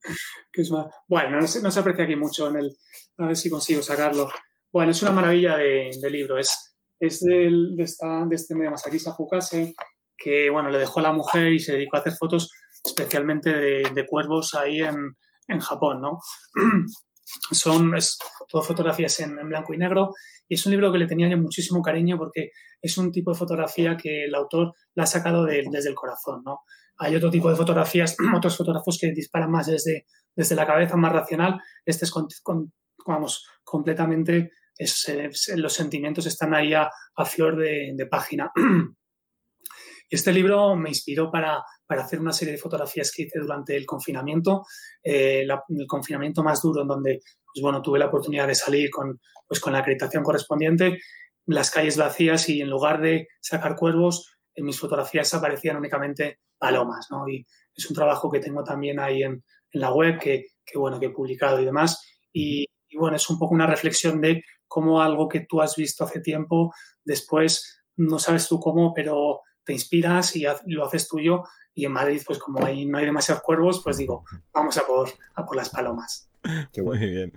que 0.53 0.63
es 0.63 0.71
más, 0.71 0.87
bueno, 1.07 1.39
no 1.39 1.47
se, 1.47 1.61
no 1.61 1.71
se, 1.71 1.81
aprecia 1.81 2.05
aquí 2.05 2.17
mucho 2.17 2.49
en 2.49 2.57
el, 2.57 2.77
a 3.19 3.27
ver 3.27 3.37
si 3.37 3.51
consigo 3.51 3.83
sacarlo. 3.83 4.31
Bueno, 4.73 4.93
es 4.93 5.03
una 5.03 5.13
maravilla 5.13 5.57
de, 5.57 5.91
de 6.01 6.11
libro, 6.11 6.39
es, 6.39 6.77
es 7.01 7.21
del, 7.21 7.75
de, 7.77 7.85
esta, 7.85 8.27
de 8.27 8.37
este 8.37 8.55
de 8.55 8.71
Masakisa 8.71 9.15
Fukase, 9.15 9.75
que 10.17 10.51
bueno, 10.51 10.71
le 10.71 10.79
dejó 10.79 11.01
a 11.01 11.05
la 11.05 11.13
mujer 11.13 11.53
y 11.53 11.59
se 11.59 11.73
dedicó 11.73 11.97
a 11.97 12.01
hacer 12.01 12.13
fotos 12.15 12.51
especialmente 12.85 13.53
de, 13.53 14.07
cuervos 14.07 14.55
ahí 14.55 14.81
en, 14.81 15.17
en 15.49 15.61
Japón, 15.61 16.01
¿no? 16.01 16.19
son 17.51 17.95
es, 17.97 18.19
todo 18.49 18.63
fotografías 18.63 19.21
en, 19.21 19.37
blanco 19.49 19.75
y 19.75 19.79
negro 19.79 20.15
y 20.49 20.55
es 20.55 20.65
un 20.67 20.73
libro 20.73 20.91
que 20.91 20.99
le 20.99 21.07
tenía 21.07 21.29
yo 21.29 21.37
muchísimo 21.37 21.83
cariño 21.83 22.17
porque 22.17 22.51
es 22.81 22.97
un 22.97 23.13
tipo 23.13 23.33
de 23.33 23.39
fotografía 23.39 23.97
que 23.97 24.25
el 24.25 24.35
autor 24.35 24.73
la 24.95 25.05
ha 25.05 25.07
sacado 25.07 25.45
de, 25.45 25.65
desde 25.71 25.91
el 25.91 25.95
corazón, 25.95 26.43
¿no? 26.45 26.61
Hay 26.99 27.15
otro 27.15 27.31
tipo 27.31 27.51
de 27.51 27.57
fotografías, 27.57 28.17
otros 28.37 28.57
fotógrafos 28.57 28.99
que 28.99 29.13
disparan 29.13 29.51
más 29.51 29.67
desde, 29.67 30.07
desde 30.35 30.55
la 30.55 30.67
cabeza, 30.67 30.97
más 30.97 31.13
racional. 31.13 31.61
Este 31.85 32.07
es, 32.07 32.11
con, 32.11 32.73
vamos, 33.07 33.47
completamente, 33.63 34.53
es, 34.79 35.09
es, 35.09 35.53
los 35.57 35.73
sentimientos 35.73 36.27
están 36.27 36.55
ahí 36.55 36.73
a, 36.73 36.89
a 37.17 37.25
flor 37.25 37.57
de, 37.57 37.93
de 37.95 38.07
página. 38.07 38.51
Y 38.55 40.15
este 40.17 40.33
libro 40.33 40.77
me 40.77 40.89
inspiró 40.91 41.31
para, 41.31 41.63
para, 41.87 42.05
hacer 42.05 42.21
una 42.21 42.33
serie 42.33 42.53
de 42.53 42.61
fotografías 42.61 43.13
que 43.13 43.25
hice 43.25 43.41
durante 43.41 43.77
el 43.77 43.85
confinamiento, 43.85 44.65
eh, 45.03 45.45
la, 45.45 45.63
el 45.69 45.87
confinamiento 45.87 46.43
más 46.43 46.63
duro, 46.63 46.83
en 46.83 46.89
donde 46.89 47.21
pues 47.53 47.63
bueno, 47.63 47.83
tuve 47.83 47.99
la 47.99 48.07
oportunidad 48.07 48.47
de 48.47 48.55
salir 48.55 48.91
con, 48.91 49.21
pues, 49.47 49.61
con 49.61 49.73
la 49.73 49.81
acreditación 49.81 50.23
correspondiente, 50.23 50.99
las 51.47 51.71
calles 51.71 51.97
vacías 51.97 52.49
y 52.49 52.61
en 52.61 52.71
lugar 52.71 53.01
de 53.01 53.29
sacar 53.41 53.75
cuervos, 53.75 54.37
en 54.55 54.65
mis 54.65 54.79
fotografías 54.79 55.33
aparecían 55.35 55.77
únicamente 55.77 56.41
palomas. 56.59 57.09
¿no? 57.11 57.29
Y 57.29 57.47
es 57.75 57.89
un 57.89 57.97
trabajo 57.97 58.31
que 58.31 58.41
tengo 58.41 58.63
también 58.63 59.01
ahí 59.01 59.23
en, 59.23 59.43
en 59.73 59.81
la 59.81 59.93
web, 59.93 60.19
que, 60.19 60.47
que, 60.65 60.79
bueno, 60.79 61.01
que 61.01 61.07
he 61.07 61.11
publicado 61.11 61.61
y 61.61 61.65
demás. 61.65 62.05
Y, 62.33 62.68
y 62.89 62.97
bueno, 62.97 63.17
es 63.17 63.29
un 63.31 63.39
poco 63.39 63.55
una 63.55 63.67
reflexión 63.67 64.21
de 64.21 64.45
cómo 64.67 65.01
algo 65.03 65.29
que 65.29 65.41
tú 65.41 65.61
has 65.61 65.77
visto 65.77 66.05
hace 66.05 66.21
tiempo, 66.21 66.73
después 67.05 67.83
no 67.97 68.19
sabes 68.19 68.49
tú 68.49 68.61
cómo, 68.61 68.95
pero 68.95 69.43
te 69.65 69.73
inspiras 69.73 70.35
y, 70.37 70.47
lo 70.67 70.87
haces 70.87 71.09
tuyo. 71.09 71.45
Y 71.75 71.85
en 71.85 71.93
Madrid, 71.93 72.23
pues 72.27 72.39
como 72.39 72.65
ahí 72.65 72.87
no 72.87 72.99
hay 72.99 73.05
demasiados 73.05 73.43
cuervos, 73.43 73.83
pues 73.85 73.99
digo, 73.99 74.25
vamos 74.53 74.77
a 74.79 74.87
por, 74.87 75.09
a 75.35 75.45
por 75.45 75.57
las 75.57 75.71
palomas. 75.71 76.31
Qué 76.73 76.81
bueno. 76.81 77.01
Muy 77.01 77.11
bien. 77.11 77.33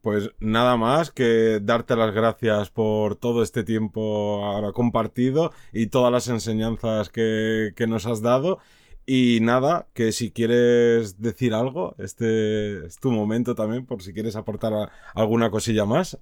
Pues 0.00 0.30
nada 0.38 0.76
más 0.76 1.10
que 1.10 1.60
darte 1.62 1.96
las 1.96 2.12
gracias 2.12 2.68
por 2.68 3.16
todo 3.16 3.42
este 3.42 3.64
tiempo 3.64 4.44
ahora 4.44 4.72
compartido 4.72 5.52
y 5.72 5.86
todas 5.86 6.12
las 6.12 6.28
enseñanzas 6.28 7.08
que, 7.08 7.72
que 7.74 7.86
nos 7.86 8.04
has 8.06 8.20
dado. 8.20 8.58
Y 9.06 9.40
nada, 9.42 9.86
que 9.92 10.12
si 10.12 10.30
quieres 10.30 11.20
decir 11.20 11.52
algo, 11.52 11.94
este 11.98 12.86
es 12.86 12.98
tu 12.98 13.10
momento 13.10 13.54
también, 13.54 13.84
por 13.84 14.02
si 14.02 14.14
quieres 14.14 14.34
aportar 14.34 14.72
alguna 15.14 15.50
cosilla 15.50 15.84
más. 15.84 16.18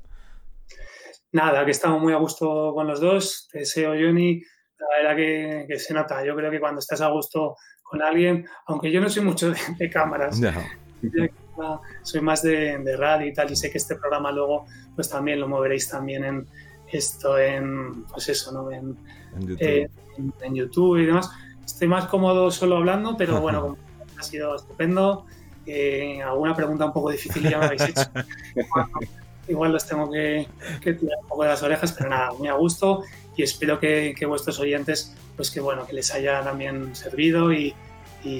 Nada, 1.30 1.64
que 1.64 1.70
estamos 1.70 2.02
muy 2.02 2.12
a 2.12 2.16
gusto 2.16 2.72
con 2.74 2.88
los 2.88 3.00
dos. 3.00 3.48
Te 3.52 3.60
deseo, 3.60 3.92
Johnny, 3.92 4.42
la 4.78 4.86
verdad 4.98 5.16
que, 5.16 5.66
que, 5.68 5.78
se 5.78 5.94
nota. 5.94 6.24
Yo 6.24 6.34
creo 6.34 6.50
que 6.50 6.58
cuando 6.58 6.80
estás 6.80 7.00
a 7.00 7.08
gusto 7.08 7.56
con 7.82 8.02
alguien, 8.02 8.46
aunque 8.66 8.90
yo 8.90 9.00
no 9.00 9.08
soy 9.08 9.22
mucho 9.22 9.52
de, 9.78 9.88
cámaras, 9.90 10.40
soy 12.02 12.20
más 12.20 12.42
de, 12.42 12.78
de, 12.78 12.96
radio 12.96 13.28
y 13.28 13.32
tal, 13.32 13.50
y 13.52 13.56
sé 13.56 13.70
que 13.70 13.78
este 13.78 13.94
programa 13.94 14.32
luego 14.32 14.66
pues 14.94 15.08
también 15.08 15.38
lo 15.38 15.46
moveréis 15.46 15.88
también 15.88 16.24
en 16.24 16.46
esto, 16.90 17.38
en, 17.38 18.04
pues 18.06 18.28
eso, 18.28 18.52
¿no? 18.52 18.70
En, 18.70 18.96
en, 19.36 19.46
YouTube. 19.46 19.62
Eh, 19.62 19.90
en 20.42 20.54
YouTube 20.54 20.98
y 20.98 21.06
demás 21.06 21.30
estoy 21.64 21.88
más 21.88 22.06
cómodo 22.06 22.50
solo 22.50 22.76
hablando, 22.76 23.16
pero 23.16 23.40
bueno, 23.40 23.76
ha 24.18 24.22
sido 24.22 24.56
estupendo. 24.56 25.26
Eh, 25.66 26.20
alguna 26.22 26.56
pregunta 26.56 26.86
un 26.86 26.92
poco 26.92 27.10
difícil 27.10 27.48
ya 27.48 27.58
me 27.58 27.66
habéis 27.66 27.82
hecho. 27.82 28.02
Igual 29.48 29.72
los 29.72 29.86
tengo 29.86 30.10
que, 30.10 30.46
tirar 30.82 31.18
un 31.22 31.28
poco 31.28 31.42
de 31.42 31.48
las 31.48 31.62
orejas, 31.62 31.92
pero 31.92 32.10
nada, 32.10 32.32
muy 32.32 32.48
a 32.48 32.54
gusto 32.54 33.02
y 33.36 33.42
espero 33.42 33.78
que, 33.80 34.14
vuestros 34.26 34.58
oyentes, 34.60 35.14
pues 35.36 35.50
que 35.50 35.60
bueno, 35.60 35.86
que 35.86 35.94
les 35.94 36.12
haya 36.12 36.42
también 36.42 36.94
servido 36.94 37.52
y, 37.52 37.74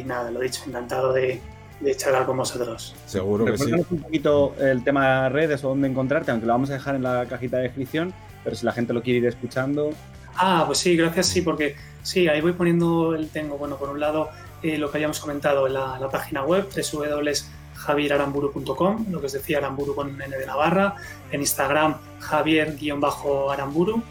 nada, 0.04 0.30
lo 0.30 0.40
dicho, 0.40 0.62
encantado 0.66 1.12
de, 1.12 1.40
de 1.80 1.96
charlar 1.96 2.24
con 2.24 2.36
vosotros. 2.36 2.94
Seguro 3.06 3.44
que 3.44 3.58
sí. 3.58 3.72
un 3.72 4.02
poquito 4.02 4.54
el 4.60 4.84
tema 4.84 5.24
de 5.24 5.28
redes 5.30 5.64
o 5.64 5.70
dónde 5.70 5.88
encontrarte, 5.88 6.30
aunque 6.30 6.46
lo 6.46 6.52
vamos 6.52 6.70
a 6.70 6.74
dejar 6.74 6.94
en 6.94 7.02
la 7.02 7.26
cajita 7.26 7.56
de 7.56 7.64
descripción, 7.64 8.12
pero 8.44 8.54
si 8.54 8.64
la 8.64 8.72
gente 8.72 8.92
lo 8.92 9.02
quiere 9.02 9.18
ir 9.20 9.26
escuchando. 9.26 9.90
Ah, 10.36 10.64
pues 10.66 10.78
sí, 10.78 10.96
gracias, 10.96 11.26
sí, 11.26 11.42
porque 11.42 11.76
sí, 12.02 12.26
ahí 12.28 12.40
voy 12.40 12.52
poniendo 12.52 13.14
el 13.14 13.28
tengo, 13.28 13.58
bueno, 13.58 13.76
por 13.76 13.90
un 13.90 14.00
lado 14.00 14.30
eh, 14.62 14.78
lo 14.78 14.90
que 14.90 14.96
habíamos 14.98 15.20
comentado 15.20 15.66
en 15.66 15.74
la, 15.74 16.08
página 16.10 16.42
web, 16.44 16.66
www.javieraramburu.com, 16.68 19.06
lo 19.10 19.20
que 19.20 19.26
os 19.26 19.32
decía, 19.32 19.58
Aramburu 19.58 19.94
con 19.94 20.20
N 20.20 20.36
de 20.36 20.46
Navarra, 20.46 20.96
en 21.30 21.40
Instagram, 21.40 21.96
Javier-Aramburu, 22.20 24.02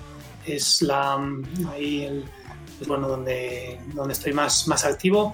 es 0.46 0.82
la, 0.82 1.20
ahí 1.72 2.04
el, 2.04 2.24
pues 2.78 2.88
bueno, 2.88 3.08
donde, 3.08 3.80
donde 3.94 4.14
estoy 4.14 4.34
más, 4.34 4.68
más 4.68 4.86
activo. 4.86 5.34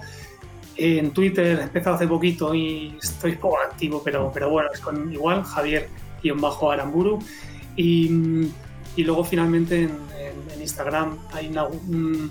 En 0.76 1.10
Twitter 1.10 1.58
he 1.58 1.62
empezado 1.62 1.96
hace 1.96 2.06
poquito 2.06 2.54
y 2.54 2.96
estoy 3.02 3.32
poco 3.36 3.58
activo, 3.58 4.00
pero, 4.04 4.30
pero 4.32 4.50
bueno, 4.50 4.68
es 4.72 4.80
con 4.80 5.12
igual, 5.12 5.42
Javier-Aramburu. 5.42 7.18
Y, 7.74 8.48
y 8.96 9.04
luego 9.04 9.24
finalmente 9.24 9.84
en, 9.84 10.08
Instagram 10.60 11.18
hay, 11.32 11.48
un, 11.48 12.30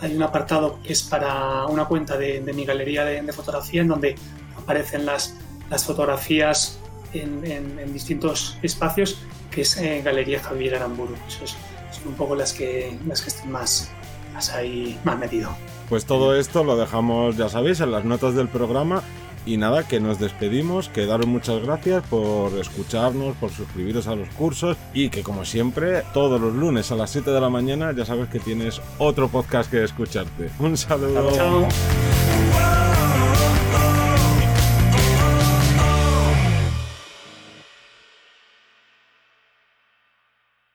hay 0.00 0.16
un 0.16 0.22
apartado 0.22 0.78
que 0.82 0.92
es 0.92 1.02
para 1.02 1.66
una 1.66 1.84
cuenta 1.86 2.16
de, 2.16 2.40
mi 2.40 2.64
galería 2.64 3.04
de, 3.04 3.32
fotografía 3.32 3.82
en 3.82 3.88
donde 3.88 4.14
aparecen 4.56 5.06
las, 5.06 5.34
las 5.70 5.84
fotografías 5.84 6.78
en, 7.12 7.92
distintos 7.92 8.58
espacios, 8.62 9.18
que 9.50 9.62
es 9.62 9.76
eh, 9.76 10.02
Galería 10.04 10.40
Javier 10.40 10.76
Aramburu. 10.76 11.14
Eso 11.26 11.44
es, 11.44 11.56
son 11.90 12.08
un 12.08 12.14
poco 12.14 12.34
las 12.34 12.52
que, 12.52 12.98
las 13.06 13.22
que 13.22 13.28
estoy 13.28 13.48
más, 13.48 13.90
más 14.34 14.50
ahí, 14.50 14.98
más 15.04 15.18
metido. 15.18 15.50
Pues 15.88 16.04
todo 16.04 16.36
esto 16.36 16.64
lo 16.64 16.76
dejamos, 16.76 17.36
ya 17.36 17.48
sabéis, 17.48 17.80
en 17.80 17.92
las 17.92 18.04
notas 18.04 18.34
del 18.34 18.48
programa 18.48 19.02
y 19.48 19.56
nada, 19.56 19.88
que 19.88 19.98
nos 19.98 20.18
despedimos, 20.18 20.90
que 20.90 21.06
daros 21.06 21.26
muchas 21.26 21.62
gracias 21.62 22.04
por 22.06 22.52
escucharnos, 22.58 23.34
por 23.36 23.50
suscribiros 23.50 24.06
a 24.06 24.14
los 24.14 24.28
cursos 24.28 24.76
y 24.92 25.08
que 25.08 25.22
como 25.22 25.46
siempre, 25.46 26.02
todos 26.12 26.38
los 26.38 26.54
lunes 26.54 26.92
a 26.92 26.96
las 26.96 27.10
7 27.10 27.30
de 27.30 27.40
la 27.40 27.48
mañana 27.48 27.92
ya 27.92 28.04
sabes 28.04 28.28
que 28.28 28.40
tienes 28.40 28.82
otro 28.98 29.28
podcast 29.28 29.70
que 29.70 29.82
escucharte. 29.82 30.50
Un 30.58 30.76
saludo. 30.76 31.66